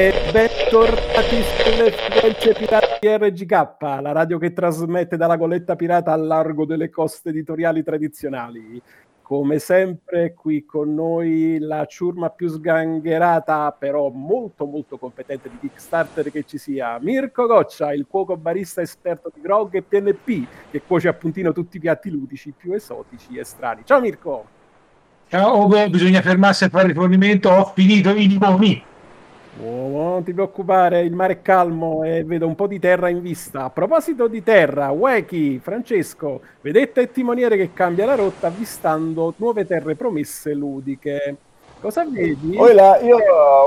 E 0.00 0.14
bentornati 0.32 1.42
sulle 1.58 1.90
frequenze 1.90 2.54
pirate 2.54 2.98
di 3.02 3.06
RGK, 3.06 3.76
la 4.00 4.12
radio 4.12 4.38
che 4.38 4.54
trasmette 4.54 5.18
dalla 5.18 5.36
goletta 5.36 5.76
pirata 5.76 6.10
al 6.14 6.26
largo 6.26 6.64
delle 6.64 6.88
coste 6.88 7.28
editoriali 7.28 7.82
tradizionali. 7.82 8.80
Come 9.20 9.58
sempre 9.58 10.32
qui 10.32 10.64
con 10.64 10.94
noi 10.94 11.58
la 11.58 11.84
ciurma 11.84 12.30
più 12.30 12.48
sgangherata, 12.48 13.76
però 13.78 14.08
molto 14.08 14.64
molto 14.64 14.96
competente 14.96 15.50
di 15.50 15.58
Kickstarter 15.58 16.30
che 16.32 16.44
ci 16.44 16.56
sia, 16.56 16.98
Mirko 16.98 17.44
Goccia, 17.44 17.92
il 17.92 18.06
cuoco 18.08 18.38
barista 18.38 18.80
esperto 18.80 19.30
di 19.34 19.42
grog 19.42 19.74
e 19.74 19.82
PNP, 19.82 20.46
che 20.70 20.80
cuoce 20.80 21.08
a 21.08 21.12
puntino 21.12 21.52
tutti 21.52 21.76
i 21.76 21.80
piatti 21.80 22.08
ludici 22.08 22.54
più 22.56 22.72
esotici 22.72 23.36
e 23.36 23.44
strani. 23.44 23.82
Ciao 23.84 24.00
Mirko! 24.00 24.46
Ciao, 25.28 25.68
bisogna 25.90 26.22
fermarsi 26.22 26.64
a 26.64 26.70
fare 26.70 26.86
rifornimento, 26.86 27.50
ho 27.50 27.66
finito 27.66 28.08
i 28.14 28.26
limoni! 28.26 28.88
Oh, 29.58 29.88
non 29.88 30.22
ti 30.22 30.32
preoccupare, 30.32 31.02
il 31.02 31.12
mare 31.12 31.34
è 31.34 31.42
calmo 31.42 32.04
e 32.04 32.24
vedo 32.24 32.46
un 32.46 32.54
po' 32.54 32.66
di 32.66 32.78
terra 32.78 33.08
in 33.08 33.20
vista. 33.20 33.64
A 33.64 33.70
proposito 33.70 34.28
di 34.28 34.42
terra, 34.42 34.90
Weki, 34.90 35.58
Francesco, 35.62 36.40
vedetta 36.60 37.00
e 37.00 37.10
timoniere 37.10 37.56
che 37.56 37.72
cambia 37.74 38.06
la 38.06 38.14
rotta 38.14 38.46
avvistando 38.46 39.34
nuove 39.36 39.66
terre 39.66 39.96
promesse 39.96 40.54
ludiche. 40.54 41.36
Cosa 41.80 42.04
vedi? 42.04 42.56
Oh 42.56 42.72
là, 42.72 42.98
io 43.00 43.18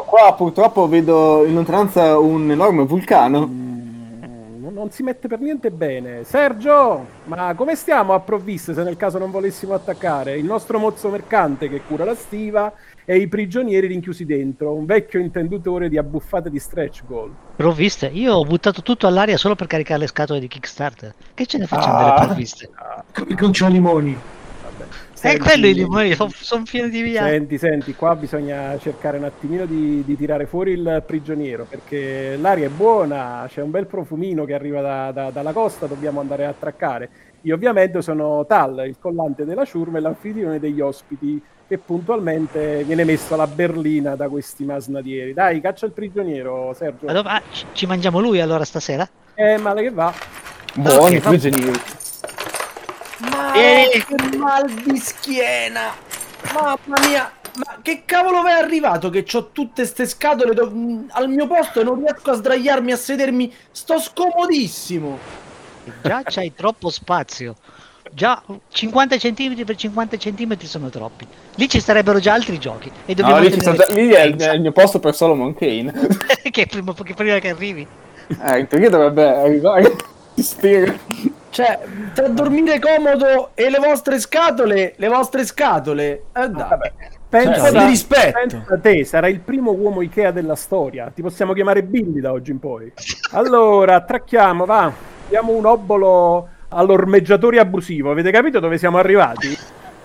qua 0.05 0.33
purtroppo 0.35 0.87
vedo 0.87 1.45
in 1.45 1.53
lontananza 1.53 2.17
un 2.17 2.49
enorme 2.49 2.83
vulcano. 2.85 3.47
Mm, 3.47 4.67
non 4.73 4.89
si 4.91 5.03
mette 5.03 5.27
per 5.27 5.39
niente 5.39 5.69
bene. 5.69 6.23
Sergio, 6.23 7.05
ma 7.25 7.53
come 7.55 7.75
stiamo 7.75 8.13
a 8.13 8.19
provviste 8.19 8.73
se 8.73 8.83
nel 8.83 8.97
caso 8.97 9.17
non 9.17 9.31
volessimo 9.31 9.73
attaccare? 9.73 10.37
Il 10.37 10.45
nostro 10.45 10.79
mozzo 10.79 11.09
mercante 11.09 11.69
che 11.69 11.81
cura 11.87 12.05
la 12.05 12.15
stiva 12.15 12.71
e 13.05 13.17
i 13.17 13.27
prigionieri 13.27 13.87
rinchiusi 13.87 14.25
dentro, 14.25 14.73
un 14.73 14.85
vecchio 14.85 15.19
intendutore 15.19 15.89
di 15.89 15.97
abbuffate 15.97 16.49
di 16.49 16.59
stretch 16.59 17.05
goal. 17.05 17.31
Provviste? 17.55 18.07
Io 18.07 18.33
ho 18.33 18.43
buttato 18.43 18.81
tutto 18.81 19.07
all'aria 19.07 19.37
solo 19.37 19.55
per 19.55 19.67
caricare 19.67 19.99
le 19.99 20.07
scatole 20.07 20.39
di 20.39 20.47
Kickstarter. 20.47 21.13
Che 21.33 21.45
ce 21.45 21.57
ne 21.57 21.67
facciamo 21.67 21.97
ah, 21.97 22.03
delle 22.03 22.25
provviste? 22.25 22.69
Come 23.13 23.35
con 23.35 23.51
c'ho 23.51 23.67
limoni. 23.67 24.17
È 25.23 25.37
quello 25.37 25.67
i 25.67 25.73
limoni, 25.73 26.13
sono 26.15 26.29
son 26.33 26.63
pieni 26.63 26.89
di 26.89 27.01
via. 27.01 27.23
Senti, 27.23 27.57
senti, 27.57 27.95
qua 27.95 28.13
bisogna 28.13 28.77
cercare 28.77 29.17
un 29.17 29.23
attimino 29.23 29.65
di, 29.65 30.03
di, 30.05 30.17
tirare 30.17 30.45
fuori 30.45 30.71
il 30.71 31.01
prigioniero 31.05 31.65
perché 31.69 32.35
l'aria 32.35 32.65
è 32.65 32.69
buona, 32.69 33.45
c'è 33.47 33.61
un 33.61 33.71
bel 33.71 33.85
profumino 33.85 34.43
che 34.43 34.53
arriva 34.53 34.81
da, 34.81 35.11
da, 35.13 35.29
dalla 35.29 35.53
costa, 35.53 35.85
dobbiamo 35.85 36.19
andare 36.19 36.45
a 36.45 36.49
attraccare. 36.49 37.09
Io 37.45 37.55
ovviamente 37.55 38.01
sono 38.01 38.45
Tal, 38.45 38.85
il 38.87 38.95
collante 38.99 39.43
della 39.43 39.65
ciurma 39.65 39.97
e 39.97 40.01
l'anfitrione 40.01 40.59
degli 40.59 40.79
ospiti 40.79 41.41
che 41.67 41.77
puntualmente 41.77 42.83
viene 42.85 43.03
messo 43.03 43.33
alla 43.33 43.47
berlina 43.47 44.15
da 44.15 44.29
questi 44.29 44.63
masnadieri. 44.63 45.33
Dai, 45.33 45.59
caccia 45.59 45.85
il 45.85 45.91
prigioniero, 45.91 46.73
Sergio. 46.73 47.07
Allora, 47.07 47.31
ah, 47.31 47.41
ci 47.73 47.85
mangiamo 47.85 48.21
lui 48.21 48.39
allora 48.39 48.63
stasera? 48.63 49.07
Eh, 49.35 49.57
male 49.57 49.81
che 49.81 49.89
va. 49.91 50.13
Buoni, 50.75 51.17
okay, 51.17 51.19
prigionieri. 51.19 51.79
Ma 53.19 53.51
che 53.53 54.37
mal 54.37 54.69
di 54.69 54.97
schiena! 54.97 55.91
Mamma 56.53 57.07
mia! 57.07 57.31
Ma 57.55 57.77
che 57.81 58.03
cavolo 58.05 58.45
è 58.45 58.51
arrivato 58.51 59.09
che 59.09 59.25
ho 59.33 59.49
tutte 59.51 59.85
ste 59.85 60.07
scatole 60.07 60.53
do- 60.53 60.71
al 61.09 61.29
mio 61.29 61.45
posto 61.45 61.81
e 61.81 61.83
non 61.83 61.99
riesco 61.99 62.31
a 62.31 62.35
sdraiarmi 62.35 62.91
a 62.91 62.95
sedermi? 62.95 63.53
Sto 63.69 63.99
scomodissimo! 63.99 65.42
Già 66.01 66.21
c'hai 66.23 66.53
troppo 66.53 66.89
spazio 66.89 67.55
già 68.13 68.41
50 68.69 69.17
cm 69.17 69.63
per 69.63 69.75
50 69.75 70.17
cm 70.17 70.57
sono 70.59 70.89
troppi. 70.89 71.27
Lì 71.55 71.67
ci 71.67 71.79
sarebbero 71.79 72.19
già 72.19 72.33
altri 72.33 72.57
giochi. 72.59 72.91
E 73.05 73.15
no, 73.17 73.39
lì, 73.39 73.57
già, 73.57 73.71
lì 73.89 74.09
è, 74.09 74.23
il, 74.23 74.35
è, 74.35 74.53
il, 74.53 74.61
mio 74.61 74.71
posto 74.71 74.99
per 74.99 75.15
Solomon 75.15 75.53
Kane. 75.53 75.91
che, 76.51 76.67
prima, 76.67 76.93
che 76.93 77.13
prima 77.13 77.39
che 77.39 77.49
arrivi. 77.49 77.87
Eh, 78.27 78.65
perché 78.65 78.89
dovrebbe 78.89 79.25
arrivare? 79.25 79.95
Spiega. 80.35 80.95
Cioè, 81.49 81.79
tra 82.13 82.27
dormire 82.29 82.79
comodo 82.79 83.51
e 83.53 83.69
le 83.69 83.77
vostre 83.77 84.19
scatole, 84.19 84.93
le 84.95 85.07
vostre 85.07 85.45
scatole. 85.45 86.23
Eh, 86.33 86.49
dai. 86.49 86.61
Ah, 86.61 86.79
pensa, 87.29 87.69
cioè, 87.69 87.79
di 87.79 87.85
rispetto. 87.85 88.39
Pensa 88.39 88.65
a 88.67 88.79
te, 88.79 89.05
sarai 89.05 89.33
il 89.33 89.39
primo 89.39 89.71
uomo 89.71 90.01
Ikea 90.01 90.31
della 90.31 90.55
storia. 90.55 91.11
Ti 91.13 91.21
possiamo 91.21 91.53
chiamare 91.53 91.83
Billy 91.83 92.19
da 92.19 92.31
oggi 92.31 92.51
in 92.51 92.59
poi. 92.59 92.91
Allora, 93.33 93.95
attracchiamo, 93.95 94.63
va. 94.63 95.12
Diamo 95.27 95.53
un 95.53 95.65
obolo 95.65 96.49
all'ormeggiatore 96.69 97.59
abusivo. 97.59 98.11
Avete 98.11 98.31
capito 98.31 98.59
dove 98.59 98.77
siamo 98.77 98.97
arrivati? 98.97 99.57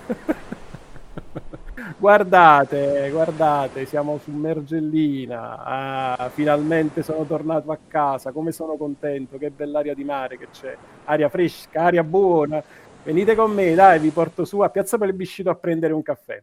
guardate, 1.99 3.09
guardate, 3.11 3.85
siamo 3.87 4.19
su 4.23 4.31
Mergellina. 4.31 5.65
Ah, 5.65 6.31
finalmente 6.33 7.03
sono 7.03 7.25
tornato 7.25 7.71
a 7.73 7.79
casa. 7.89 8.33
Come 8.33 8.53
sono 8.53 8.77
contento, 8.77 9.39
che 9.39 9.51
bell'aria 9.51 9.95
di 9.95 10.05
mare 10.05 10.39
che 10.39 10.49
c'è. 10.51 10.77
Aria 11.05 11.29
fresca, 11.29 11.83
aria 11.83 12.05
buona. 12.05 12.63
Venite 13.03 13.35
con 13.35 13.53
me, 13.53 13.75
dai, 13.75 13.99
vi 13.99 14.11
porto 14.11 14.45
su 14.45 14.61
a 14.61 14.69
Piazza 14.69 14.99
Plebiscito 14.99 15.51
a 15.51 15.55
prendere 15.55 15.93
un 15.93 16.03
caffè. 16.03 16.43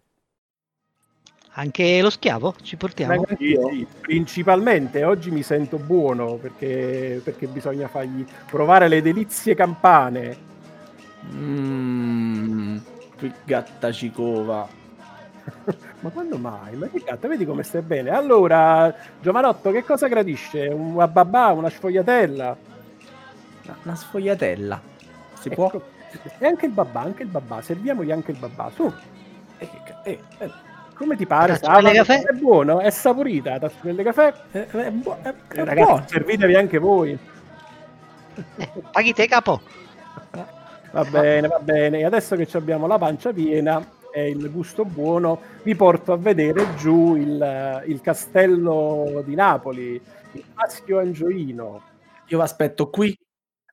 Anche 1.58 2.02
lo 2.02 2.10
schiavo 2.10 2.54
ci 2.62 2.76
portiamo? 2.76 3.26
Sì, 3.38 3.58
sì. 3.70 3.88
Principalmente 4.02 5.06
oggi 5.06 5.32
mi 5.32 5.42
sento 5.42 5.78
buono 5.78 6.36
perché, 6.36 7.22
perché 7.24 7.48
bisogna 7.48 7.88
fargli 7.88 8.26
provare 8.46 8.90
le 8.90 9.02
delizie 9.02 9.56
campane. 9.56 10.38
Mmm, 11.32 12.78
gatta 13.46 13.90
cicova. 13.94 14.68
Ma 16.02 16.10
quando 16.10 16.38
mai? 16.38 16.76
Ma 16.76 16.88
che 16.88 17.02
gatta, 17.06 17.30
vedi 17.30 17.46
come 17.46 17.64
stai 17.64 17.84
bene? 17.84 18.10
Allora, 18.10 18.94
Giovanotto, 19.22 19.72
che 19.72 19.86
cosa 19.86 20.08
gradisce? 20.10 20.68
Una 20.68 21.08
babà, 21.08 21.54
una 21.54 21.70
sfogliatella? 21.70 22.58
Una 23.84 23.96
sfogliatella. 23.96 24.82
Si 25.40 25.48
ecco. 25.48 25.70
può? 25.70 25.82
E 26.38 26.46
anche 26.46 26.66
il 26.66 26.74
babà, 26.74 27.00
anche 27.00 27.24
il 27.24 27.30
babà. 27.30 27.62
Serviamogli 27.62 28.12
anche 28.12 28.32
il 28.32 28.38
babà, 28.38 28.70
su. 28.74 28.92
Eh, 29.58 29.70
eh, 30.04 30.20
eh. 30.40 30.65
Come 30.96 31.16
ti 31.18 31.26
pare? 31.26 31.60
Tazzone 31.60 31.92
caffè? 31.92 32.22
È 32.24 32.34
buono, 32.34 32.80
è 32.80 32.90
saporita. 32.90 33.60
Tazzone 33.60 34.02
caffè? 34.02 34.34
È, 34.52 34.66
è, 34.66 34.92
bu- 34.92 35.16
è, 35.22 35.28
è 35.28 35.60
eh, 35.60 35.66
ragazzi, 35.66 35.84
buono. 35.84 36.06
servitevi 36.08 36.56
anche 36.56 36.78
voi. 36.78 37.18
Eh, 38.58 38.70
paghi 38.92 39.14
te 39.14 39.28
capo. 39.28 39.62
Va 40.92 41.04
bene, 41.04 41.48
va 41.48 41.60
bene. 41.60 42.00
E 42.00 42.06
adesso 42.06 42.38
che 42.38 42.48
abbiamo 42.54 42.88
la 42.88 42.98
pancia 42.98 43.34
piena 43.34 43.86
e 44.14 44.30
il 44.30 44.50
gusto 44.50 44.86
buono, 44.86 45.42
vi 45.64 45.76
porto 45.76 46.14
a 46.14 46.18
vedere 46.18 46.76
giù 46.76 47.16
il, 47.18 47.84
il 47.86 48.00
castello 48.00 49.22
di 49.26 49.36
Napoli, 49.36 50.02
il 50.32 50.44
Maschio 50.54 51.00
Angioino. 51.00 51.82
Io 52.28 52.38
vi 52.38 52.44
aspetto 52.44 52.90
qui 52.90 53.18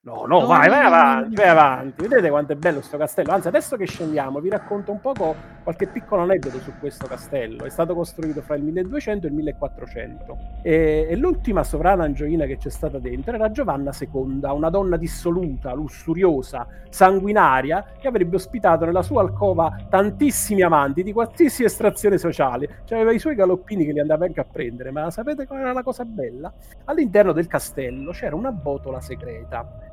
No, 0.05 0.25
no, 0.27 0.47
vai, 0.47 0.69
vai 0.69 0.85
avanti, 0.85 1.37
vai 1.37 1.49
avanti. 1.49 2.03
Vedete 2.03 2.29
quanto 2.29 2.51
è 2.51 2.57
bello 2.57 2.79
questo 2.79 2.97
castello. 2.97 3.31
Anzi, 3.31 3.47
adesso 3.47 3.77
che 3.77 3.87
scendiamo, 3.87 4.41
vi 4.41 4.49
racconto 4.49 4.91
un 4.91 4.99
poco 4.99 5.33
qualche 5.63 5.87
piccolo 5.87 6.23
aneddoto 6.23 6.59
su 6.59 6.73
questo 6.81 7.07
castello. 7.07 7.65
È 7.65 7.69
stato 7.69 7.95
costruito 7.95 8.43
fra 8.43 8.57
il 8.57 8.65
1200 8.65 9.27
e 9.27 9.29
il 9.29 9.37
1400. 9.37 10.39
E, 10.65 11.07
e 11.09 11.15
l'ultima 11.15 11.63
sovrana 11.63 12.03
angioina 12.03 12.47
che 12.47 12.57
c'è 12.57 12.69
stata 12.69 12.99
dentro 12.99 13.33
era 13.33 13.53
Giovanna 13.53 13.93
II, 13.97 14.41
una 14.43 14.71
donna 14.71 14.97
dissoluta, 14.97 15.73
lussuriosa, 15.73 16.67
sanguinaria, 16.89 17.93
che 17.97 18.09
avrebbe 18.09 18.35
ospitato 18.35 18.85
nella 18.85 19.03
sua 19.03 19.21
alcova 19.21 19.87
tantissimi 19.89 20.63
amanti 20.63 21.05
di 21.05 21.13
qualsiasi 21.13 21.63
estrazione 21.63 22.19
sociale. 22.19 22.81
Cioè, 22.87 22.99
aveva 22.99 23.13
i 23.13 23.21
suoi 23.21 23.37
galoppini 23.37 23.85
che 23.85 23.93
li 23.93 24.01
andava 24.01 24.25
anche 24.25 24.41
a 24.41 24.47
prendere. 24.51 24.91
Ma 24.91 25.13
sapete 25.13 25.47
qual 25.47 25.61
era 25.61 25.73
la 25.73 25.85
cosa 25.85 26.05
bella? 26.05 26.53
All'interno 26.87 27.31
del 27.31 27.47
castello 27.47 28.11
c'era 28.11 28.35
una 28.35 28.51
botola 28.51 29.01
segreta 29.01 29.91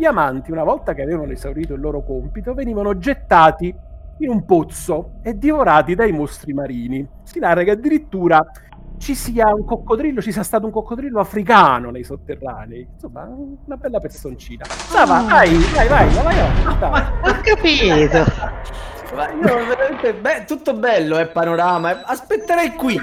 gli 0.00 0.06
amanti, 0.06 0.50
una 0.50 0.64
volta 0.64 0.94
che 0.94 1.02
avevano 1.02 1.30
esaurito 1.32 1.74
il 1.74 1.80
loro 1.80 2.02
compito, 2.02 2.54
venivano 2.54 2.96
gettati 2.96 3.74
in 4.20 4.30
un 4.30 4.46
pozzo 4.46 5.16
e 5.22 5.36
divorati 5.36 5.94
dai 5.94 6.10
mostri 6.10 6.54
marini. 6.54 7.06
Si 7.22 7.38
narra 7.38 7.62
che 7.64 7.72
addirittura 7.72 8.42
ci 8.96 9.14
sia 9.14 9.52
un 9.54 9.66
coccodrillo, 9.66 10.22
ci 10.22 10.32
sia 10.32 10.42
stato 10.42 10.64
un 10.64 10.72
coccodrillo 10.72 11.20
africano 11.20 11.90
nei 11.90 12.02
sotterranei. 12.02 12.88
Insomma, 12.94 13.28
una 13.30 13.76
bella 13.76 13.98
personcina. 13.98 14.64
Sava, 14.64 15.18
ah. 15.18 15.22
vai, 15.22 15.54
vai, 15.74 15.88
vai, 15.88 16.08
vai, 16.08 16.24
vai, 16.24 16.78
vai. 16.78 17.02
Ho 17.28 17.40
capito. 17.42 18.24
Ma 19.14 19.30
io 19.32 19.66
veramente 19.66 20.14
beh, 20.14 20.44
tutto 20.46 20.72
bello 20.72 21.18
è 21.18 21.22
eh, 21.22 21.26
panorama. 21.26 22.06
Aspetterei 22.06 22.74
qui. 22.74 22.98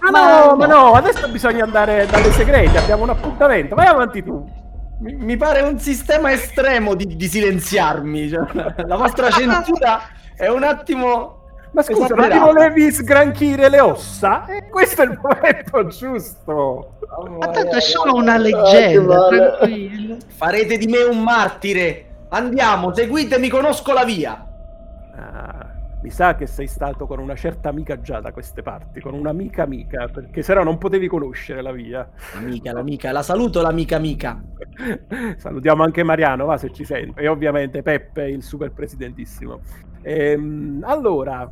Ma, 0.00 0.10
ma 0.10 0.46
no, 0.46 0.56
ma 0.56 0.66
no, 0.66 0.92
adesso 0.94 1.28
bisogna 1.28 1.62
andare 1.62 2.06
dalle 2.06 2.32
segrete, 2.32 2.76
abbiamo 2.76 3.04
un 3.04 3.10
appuntamento. 3.10 3.76
Vai 3.76 3.86
avanti 3.86 4.24
tu. 4.24 4.58
Mi, 5.00 5.14
mi 5.14 5.36
pare 5.36 5.62
un 5.62 5.78
sistema 5.78 6.30
estremo 6.30 6.94
di, 6.94 7.16
di 7.16 7.26
silenziarmi. 7.26 8.28
Cioè, 8.28 8.84
la 8.86 8.96
vostra 8.96 9.30
censura 9.30 10.00
è 10.36 10.48
un 10.48 10.62
attimo. 10.62 11.38
Ma 11.72 11.82
scusa, 11.82 12.14
ma 12.14 12.28
ti 12.28 12.38
volevi 12.38 12.90
sgranchire 12.90 13.68
le 13.68 13.80
ossa? 13.80 14.44
E 14.46 14.68
questo 14.68 15.02
è 15.02 15.04
il 15.06 15.18
momento 15.22 15.86
giusto. 15.86 16.98
ma 17.38 17.48
tanto 17.48 17.76
è 17.76 17.80
solo 17.80 18.14
una 18.14 18.36
leggenda. 18.36 19.28
Farete 20.36 20.76
di 20.76 20.86
me 20.86 21.02
un 21.02 21.22
martire. 21.22 22.06
Andiamo, 22.30 22.94
seguitemi, 22.94 23.48
conosco 23.48 23.92
la 23.92 24.04
via. 24.04 24.49
Mi 26.02 26.08
sa 26.10 26.34
che 26.34 26.46
sei 26.46 26.66
stato 26.66 27.06
con 27.06 27.18
una 27.18 27.34
certa 27.34 27.68
amica 27.68 28.00
già 28.00 28.20
da 28.20 28.32
queste 28.32 28.62
parti, 28.62 29.00
con 29.00 29.12
un'amica 29.12 29.64
amica, 29.64 30.08
perché 30.08 30.40
se 30.42 30.54
no 30.54 30.62
non 30.62 30.78
potevi 30.78 31.06
conoscere 31.08 31.60
la 31.60 31.72
via. 31.72 32.08
Amica, 32.34 32.72
l'amica, 32.72 33.12
la 33.12 33.22
saluto 33.22 33.60
l'amica 33.60 33.96
amica. 33.96 34.42
Salutiamo 35.36 35.82
anche 35.82 36.02
Mariano, 36.02 36.46
va 36.46 36.56
se 36.56 36.72
ci 36.72 36.84
sente, 36.84 37.20
e 37.20 37.28
ovviamente 37.28 37.82
Peppe, 37.82 38.28
il 38.30 38.42
super 38.42 38.72
presidentissimo. 38.72 39.60
Ehm, 40.00 40.82
allora, 40.86 41.50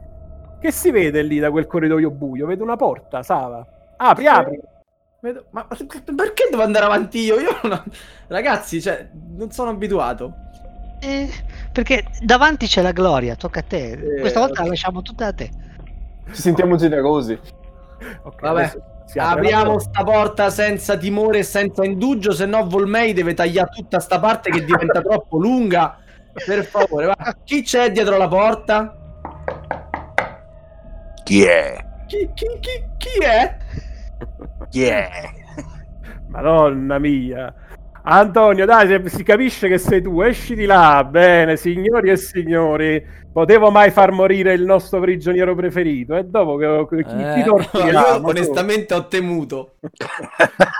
che 0.58 0.72
si 0.72 0.90
vede 0.90 1.20
lì 1.22 1.38
da 1.38 1.50
quel 1.50 1.66
corridoio 1.66 2.10
buio? 2.10 2.46
Vedo 2.46 2.62
una 2.62 2.76
porta, 2.76 3.22
Sava. 3.22 3.66
Apri, 3.98 4.26
apri. 4.26 4.58
Vedo- 5.20 5.44
Ma 5.50 5.66
perché 5.68 6.48
devo 6.50 6.62
andare 6.62 6.86
avanti 6.86 7.18
io? 7.18 7.38
Io 7.38 7.50
non- 7.64 7.82
Ragazzi, 8.28 8.80
cioè, 8.80 9.10
non 9.36 9.50
sono 9.50 9.70
abituato. 9.70 10.46
Eh, 11.00 11.28
perché 11.72 12.04
davanti 12.20 12.66
c'è 12.66 12.82
la 12.82 12.92
gloria, 12.92 13.36
tocca 13.36 13.60
a 13.60 13.64
te. 13.66 13.92
Eh, 13.92 14.20
Questa 14.20 14.40
volta 14.40 14.62
la 14.62 14.68
lasciamo 14.68 15.02
tutta 15.02 15.26
a 15.26 15.32
te. 15.32 15.50
Ci 16.32 16.40
sentiamo 16.42 16.76
generosi. 16.76 17.38
Ok, 18.22 18.40
Vabbè, 18.40 18.72
la 19.14 19.30
Apriamo 19.30 19.72
porta. 19.72 19.88
sta 19.90 20.04
porta 20.04 20.50
senza 20.50 20.96
timore 20.96 21.38
e 21.38 21.42
senza 21.42 21.84
indugio, 21.84 22.32
se 22.32 22.46
no 22.46 22.66
Volmei 22.66 23.12
deve 23.12 23.34
tagliare 23.34 23.70
tutta 23.74 24.00
sta 24.00 24.18
parte 24.20 24.50
che 24.50 24.64
diventa 24.64 25.00
troppo 25.02 25.38
lunga. 25.38 25.98
Per 26.32 26.64
favore, 26.64 27.06
va. 27.06 27.16
Chi 27.44 27.62
c'è 27.62 27.90
dietro 27.90 28.16
la 28.16 28.28
porta? 28.28 28.94
Chi 31.24 31.42
è? 31.44 31.84
Chi, 32.06 32.28
chi, 32.34 32.46
chi, 32.60 32.84
chi 32.96 33.24
è? 33.24 33.56
Chi 34.68 34.82
è? 34.84 35.08
Madonna 36.28 36.98
mia. 36.98 37.52
Antonio, 38.10 38.64
dai, 38.64 38.86
se- 38.88 39.08
si 39.10 39.22
capisce 39.22 39.68
che 39.68 39.76
sei 39.76 40.00
tu, 40.00 40.22
esci 40.22 40.54
di 40.54 40.64
là. 40.64 41.04
Bene, 41.04 41.56
signori 41.56 42.08
e 42.08 42.16
signori, 42.16 43.04
potevo 43.30 43.70
mai 43.70 43.90
far 43.90 44.12
morire 44.12 44.54
il 44.54 44.62
nostro 44.64 44.98
prigioniero 45.00 45.54
preferito? 45.54 46.16
E 46.16 46.24
dopo 46.24 46.56
che, 46.56 46.86
chi, 46.88 47.14
Eh, 47.22 47.42
torturava? 47.44 48.16
io 48.16 48.26
onestamente 48.26 48.94
ho 48.94 49.06
temuto. 49.08 49.74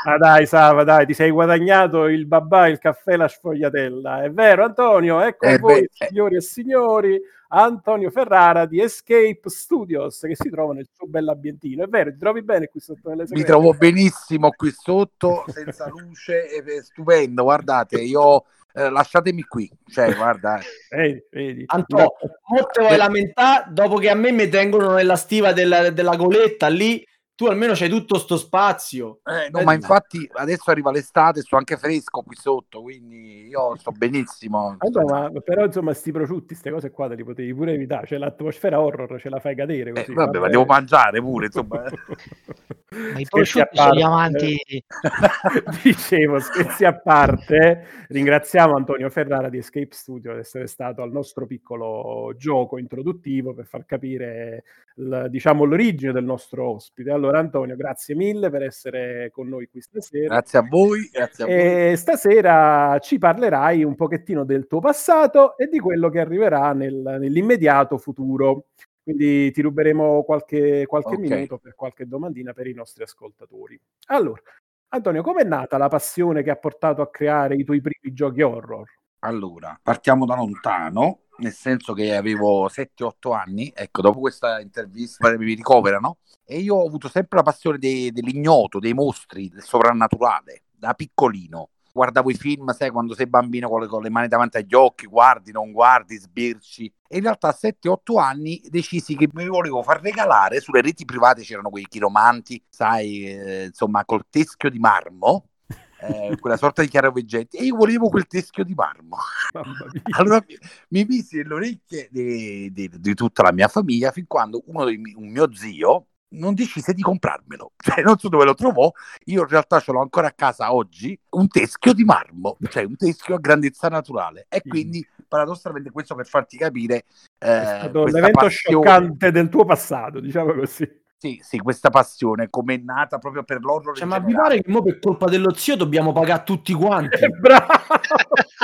Ah 0.07 0.17
dai, 0.17 0.47
Sava, 0.47 0.85
dai, 0.85 1.05
ti 1.05 1.13
sei 1.13 1.31
guadagnato 1.31 2.07
il 2.07 2.25
babà, 2.27 2.67
il 2.69 2.79
caffè, 2.79 3.17
la 3.17 3.29
sfogliatella. 3.29 4.23
È 4.23 4.31
vero, 4.31 4.65
Antonio? 4.65 5.21
Ecco 5.21 5.45
Eh 5.45 5.59
voi, 5.59 5.81
beh, 5.83 5.89
eh. 5.99 6.07
signori 6.07 6.37
e 6.37 6.41
signori, 6.41 7.21
Antonio 7.49 8.11
Ferrara 8.11 8.67
di 8.67 8.81
Escape 8.81 9.41
Studios, 9.45 10.21
che 10.21 10.37
si 10.37 10.51
trova 10.51 10.75
nel 10.75 10.89
suo 10.93 11.07
bell'ambientino. 11.07 11.85
È 11.85 11.87
vero, 11.89 12.13
ti 12.13 12.19
trovi 12.19 12.43
bene 12.43 12.69
qui 12.69 12.81
sotto 12.81 13.09
nelle 13.09 13.25
Mi 13.29 13.45
trovo 13.45 13.73
benissimo 13.73 14.51
qui 14.51 14.71
sotto, 14.71 15.45
senza 15.49 15.89
luce, 15.89 16.45
è 16.45 16.83
stupendo. 16.83 17.45
Guardate, 17.45 18.01
io 18.01 18.45
eh, 18.75 18.91
lasciatemi 18.91 19.43
qui. 19.43 19.71
Cioè, 19.87 20.15
guarda, 20.15 20.61
Vedi, 20.91 21.25
vedi. 21.31 21.65
Anto, 21.67 21.97
mo 21.97 22.63
te 22.65 22.83
vuoi 22.83 22.97
lamentare 22.97 23.67
dopo 23.71 23.97
che 23.97 24.11
a 24.11 24.15
me 24.15 24.31
mi 24.31 24.49
tengono 24.49 24.93
nella 24.93 25.17
stiva 25.17 25.53
della, 25.53 25.91
della 25.91 26.17
goletta 26.17 26.69
lì? 26.69 27.05
Tu 27.39 27.47
almeno 27.47 27.73
c'hai 27.75 27.89
tutto 27.89 28.19
sto 28.19 28.37
spazio. 28.37 29.21
eh, 29.23 29.49
no, 29.51 29.63
ma 29.63 29.73
infatti 29.73 30.29
adesso 30.33 30.73
arriva 30.73 30.91
l'estate, 30.91 31.41
sto 31.43 31.55
anche 31.55 31.77
fresco 31.77 32.23
qui 32.23 32.35
sotto, 32.35 32.83
quindi 32.83 33.47
io 33.47 33.77
sto 33.77 33.93
benissimo. 33.93 34.75
Allora, 34.81 35.31
ma, 35.31 35.41
però 35.41 35.65
insomma 35.65 35.95
sti 35.95 36.11
prosciutti, 36.11 36.47
queste 36.49 36.73
cose 36.73 36.91
qua 36.91 37.07
te 37.07 37.15
li 37.15 37.23
potevi 37.23 37.55
pure 37.55 37.75
evitare, 37.75 38.09
cioè 38.09 38.19
l'atmosfera 38.19 38.81
horror 38.81 39.21
ce 39.21 39.29
la 39.29 39.39
fai 39.39 39.55
cadere 39.55 39.91
Eh, 39.91 39.93
così. 39.93 40.15
vabbè, 40.15 40.39
ma 40.41 40.49
devo 40.49 40.65
mangiare 40.65 41.21
pure, 41.21 41.47
insomma. 41.47 41.85
Ma 42.91 43.19
i 43.19 43.27
prosciutti 43.29 43.61
a 43.61 43.69
sono 43.71 43.89
parte. 43.89 43.99
gli 43.99 44.03
amanti. 44.03 44.85
Dicevo, 45.83 46.39
scherzi 46.39 46.85
a 46.87 46.99
parte, 46.99 47.85
ringraziamo 48.09 48.75
Antonio 48.75 49.11
Ferrara 49.11 49.51
di 49.51 49.59
Escape 49.59 49.89
Studio 49.91 50.33
di 50.33 50.39
essere 50.39 50.67
stato 50.67 51.03
al 51.03 51.11
nostro 51.13 51.45
piccolo 51.45 52.33
gioco 52.39 52.79
introduttivo 52.79 53.53
per 53.53 53.67
far 53.67 53.85
capire 53.85 54.65
il- 54.97 55.27
diciamo, 55.29 55.65
l'origine 55.65 56.13
del 56.13 56.25
nostro 56.25 56.71
ospite. 56.71 57.11
Allora 57.11 57.39
Antonio, 57.39 57.77
grazie 57.77 58.15
mille 58.15 58.49
per 58.49 58.63
essere 58.63 59.31
con 59.33 59.49
noi 59.49 59.69
qui 59.69 59.83
stasera. 59.83 60.27
Grazie 60.37 60.59
a 60.59 60.67
voi, 60.67 61.11
grazie 61.13 61.45
a 61.45 61.47
voi. 61.47 61.57
E 61.57 61.97
stasera 61.97 62.99
ci 63.01 63.19
parlerai 63.19 63.85
un 63.85 63.97
pochettino 63.97 64.45
del 64.45 64.67
tuo 64.67 64.81
passato 64.81 65.59
e 65.59 65.67
di 65.67 65.79
quello 65.79 66.09
che 66.09 66.21
arriverà 66.21 66.73
nel- 66.73 67.17
nell'immediato 67.21 67.99
futuro. 67.99 68.65
Quindi 69.09 69.51
ti 69.53 69.63
ruberemo 69.63 70.23
qualche, 70.23 70.85
qualche 70.85 71.15
Ok. 71.15 71.21
minuto 71.21 71.57
per 71.57 71.75
qualche 71.75 72.07
domandina 72.07 72.53
per 72.53 72.67
i 72.67 72.75
nostri 72.75 73.03
ascoltatori. 73.05 73.81
Allora, 74.09 74.43
Antonio, 74.89 75.23
com'è 75.23 75.45
nata 75.45 75.79
la 75.79 75.89
passione 75.89 76.43
che 76.43 76.51
ha 76.51 76.57
portato 76.57 77.01
a 77.01 77.09
creare 77.09 77.55
i 77.57 77.65
tuoi 77.65 77.81
primi 77.81 78.13
giochi 78.13 78.43
horror? 78.43 78.87
Allora, 79.21 79.81
partiamo 79.83 80.27
da 80.27 80.35
lontano, 80.37 81.21
nel 81.39 81.55
senso 81.55 81.95
che 81.95 82.15
avevo 82.15 82.69
7-8 82.69 83.33
anni, 83.33 83.73
ecco, 83.75 84.03
dopo 84.03 84.21
questa 84.21 84.61
intervista 84.61 85.35
mi 85.39 85.55
ricoverano, 85.55 86.19
e 86.45 86.59
io 86.59 86.75
ho 86.75 86.87
avuto 86.87 87.09
sempre 87.09 87.39
la 87.39 87.45
passione 87.45 87.79
dei- 87.79 88.13
dell'ignoto, 88.13 88.79
dei 88.79 88.93
mostri, 88.93 89.49
del 89.49 89.63
sovrannaturale, 89.63 90.65
da 90.71 90.93
piccolino. 90.93 91.71
Guardavo 91.99 92.31
i 92.31 92.35
film, 92.35 92.71
sai, 92.71 92.91
quando 92.91 93.13
sei 93.13 93.27
bambino 93.27 93.69
con 93.69 93.81
le, 93.81 93.89
con 93.89 94.03
le 94.03 94.09
mani 94.09 94.29
davanti 94.29 94.59
agli 94.59 94.73
occhi, 94.73 95.07
guardi, 95.07 95.51
non 95.51 95.73
guardi, 95.73 96.17
sbirci. 96.17 96.93
E 97.09 97.17
in 97.17 97.25
realtà 97.25 97.49
a 97.49 97.57
7-8 97.59 98.21
anni 98.21 98.63
decisi 98.69 99.17
che 99.17 99.29
mi 99.33 99.49
volevo 99.49 99.83
far 99.83 100.01
regalare, 100.01 100.61
sulle 100.61 100.81
reti 100.81 101.05
private 101.05 101.43
c'erano 101.43 101.71
quei 101.71 101.89
chiromanti, 101.89 102.63
sai, 102.69 103.25
eh, 103.27 103.65
insomma, 103.65 104.05
col 104.05 104.27
teschio 104.31 104.71
di 104.71 104.79
marmo, 104.79 105.49
eh, 106.01 106.37
quella 106.39 106.57
sorta 106.57 106.83
di 106.83 106.89
chiaroveggenti, 106.89 107.57
e 107.57 107.65
io 107.65 107.75
volevo 107.75 108.09
quel 108.09 108.29
teschio 108.29 108.63
di 108.63 108.75
marmo. 108.75 109.17
Allora 110.19 110.41
mi, 110.47 110.57
mi 110.91 111.05
misi 111.05 111.39
nelle 111.39 111.55
orecchie 111.55 112.09
di, 112.13 112.73
di- 112.73 112.91
di 112.97 113.15
tutta 113.15 113.43
la 113.43 113.53
mia 113.53 113.67
famiglia 113.67 114.13
fin 114.13 114.29
quando 114.29 114.63
uno 114.67 114.85
dei 114.85 115.01
un 115.17 115.31
mio 115.31 115.53
zio 115.53 116.07
non 116.31 116.55
decise 116.55 116.93
di 116.93 117.03
comprarmelo. 117.03 117.73
Cioè, 117.89 118.03
non 118.03 118.19
so 118.19 118.29
dove 118.29 118.45
lo 118.45 118.55
trovò. 118.55 118.91
Io 119.27 119.43
in 119.43 119.49
realtà 119.49 119.81
ce 119.81 119.93
l'ho 119.93 120.01
ancora 120.01 120.29
a 120.29 120.33
casa 120.33 120.73
oggi. 120.75 121.19
Un 121.31 121.49
teschio 121.49 121.93
di 121.93 122.05
marmo, 122.05 122.57
cioè 122.69 122.85
un 122.85 122.97
teschio 122.97 123.37
a 123.37 123.39
grandezza 123.39 123.89
naturale. 123.89 124.47
E 124.49 124.61
quindi, 124.61 125.07
paradossalmente, 125.27 125.91
questo 125.91 126.15
per 126.15 126.27
farti 126.27 126.59
capire 126.59 127.05
eh, 127.39 127.91
l'evento 127.91 128.31
passione. 128.31 128.51
scioccante 128.51 129.31
del 129.31 129.49
tuo 129.49 129.65
passato, 129.65 130.21
diciamo 130.21 130.55
così. 130.55 130.89
Sì, 131.21 131.41
sì, 131.43 131.59
questa 131.59 131.91
passione 131.91 132.47
come 132.49 132.75
è 132.75 132.77
nata 132.79 133.19
proprio 133.19 133.43
per 133.43 133.61
l'horror. 133.61 133.97
Cioè, 133.97 134.07
ma 134.07 134.21
vi 134.21 134.33
pare 134.33 134.63
che 134.63 134.71
mo 134.71 134.83
per 134.83 135.01
colpa 135.01 135.27
dello 135.27 135.53
zio 135.53 135.75
dobbiamo 135.75 136.13
pagare 136.13 136.45
tutti 136.45 136.73
quanti? 136.73 137.19
Bravo! 137.41 137.67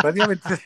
Praticamente 0.01 0.65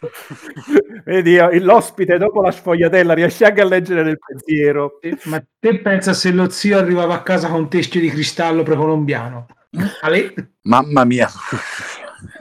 Vedi, 1.06 1.36
eh, 1.36 1.60
l'ospite 1.60 2.18
dopo 2.18 2.42
la 2.42 2.50
sfogliatella 2.50 3.14
riesce 3.14 3.46
anche 3.46 3.62
a 3.62 3.64
leggere 3.64 4.02
nel 4.02 4.18
pensiero. 4.18 5.00
Eh, 5.00 5.16
Ma 5.24 5.42
te 5.58 5.80
pensa 5.80 6.12
se 6.12 6.30
lo 6.30 6.50
zio 6.50 6.76
arrivava 6.76 7.14
a 7.14 7.22
casa 7.22 7.48
con 7.48 7.60
un 7.60 7.68
teschio 7.70 8.00
di 8.00 8.10
cristallo 8.10 8.62
precolombiano? 8.62 9.46
Ale? 10.02 10.34
Mamma 10.64 11.04
mia. 11.04 11.30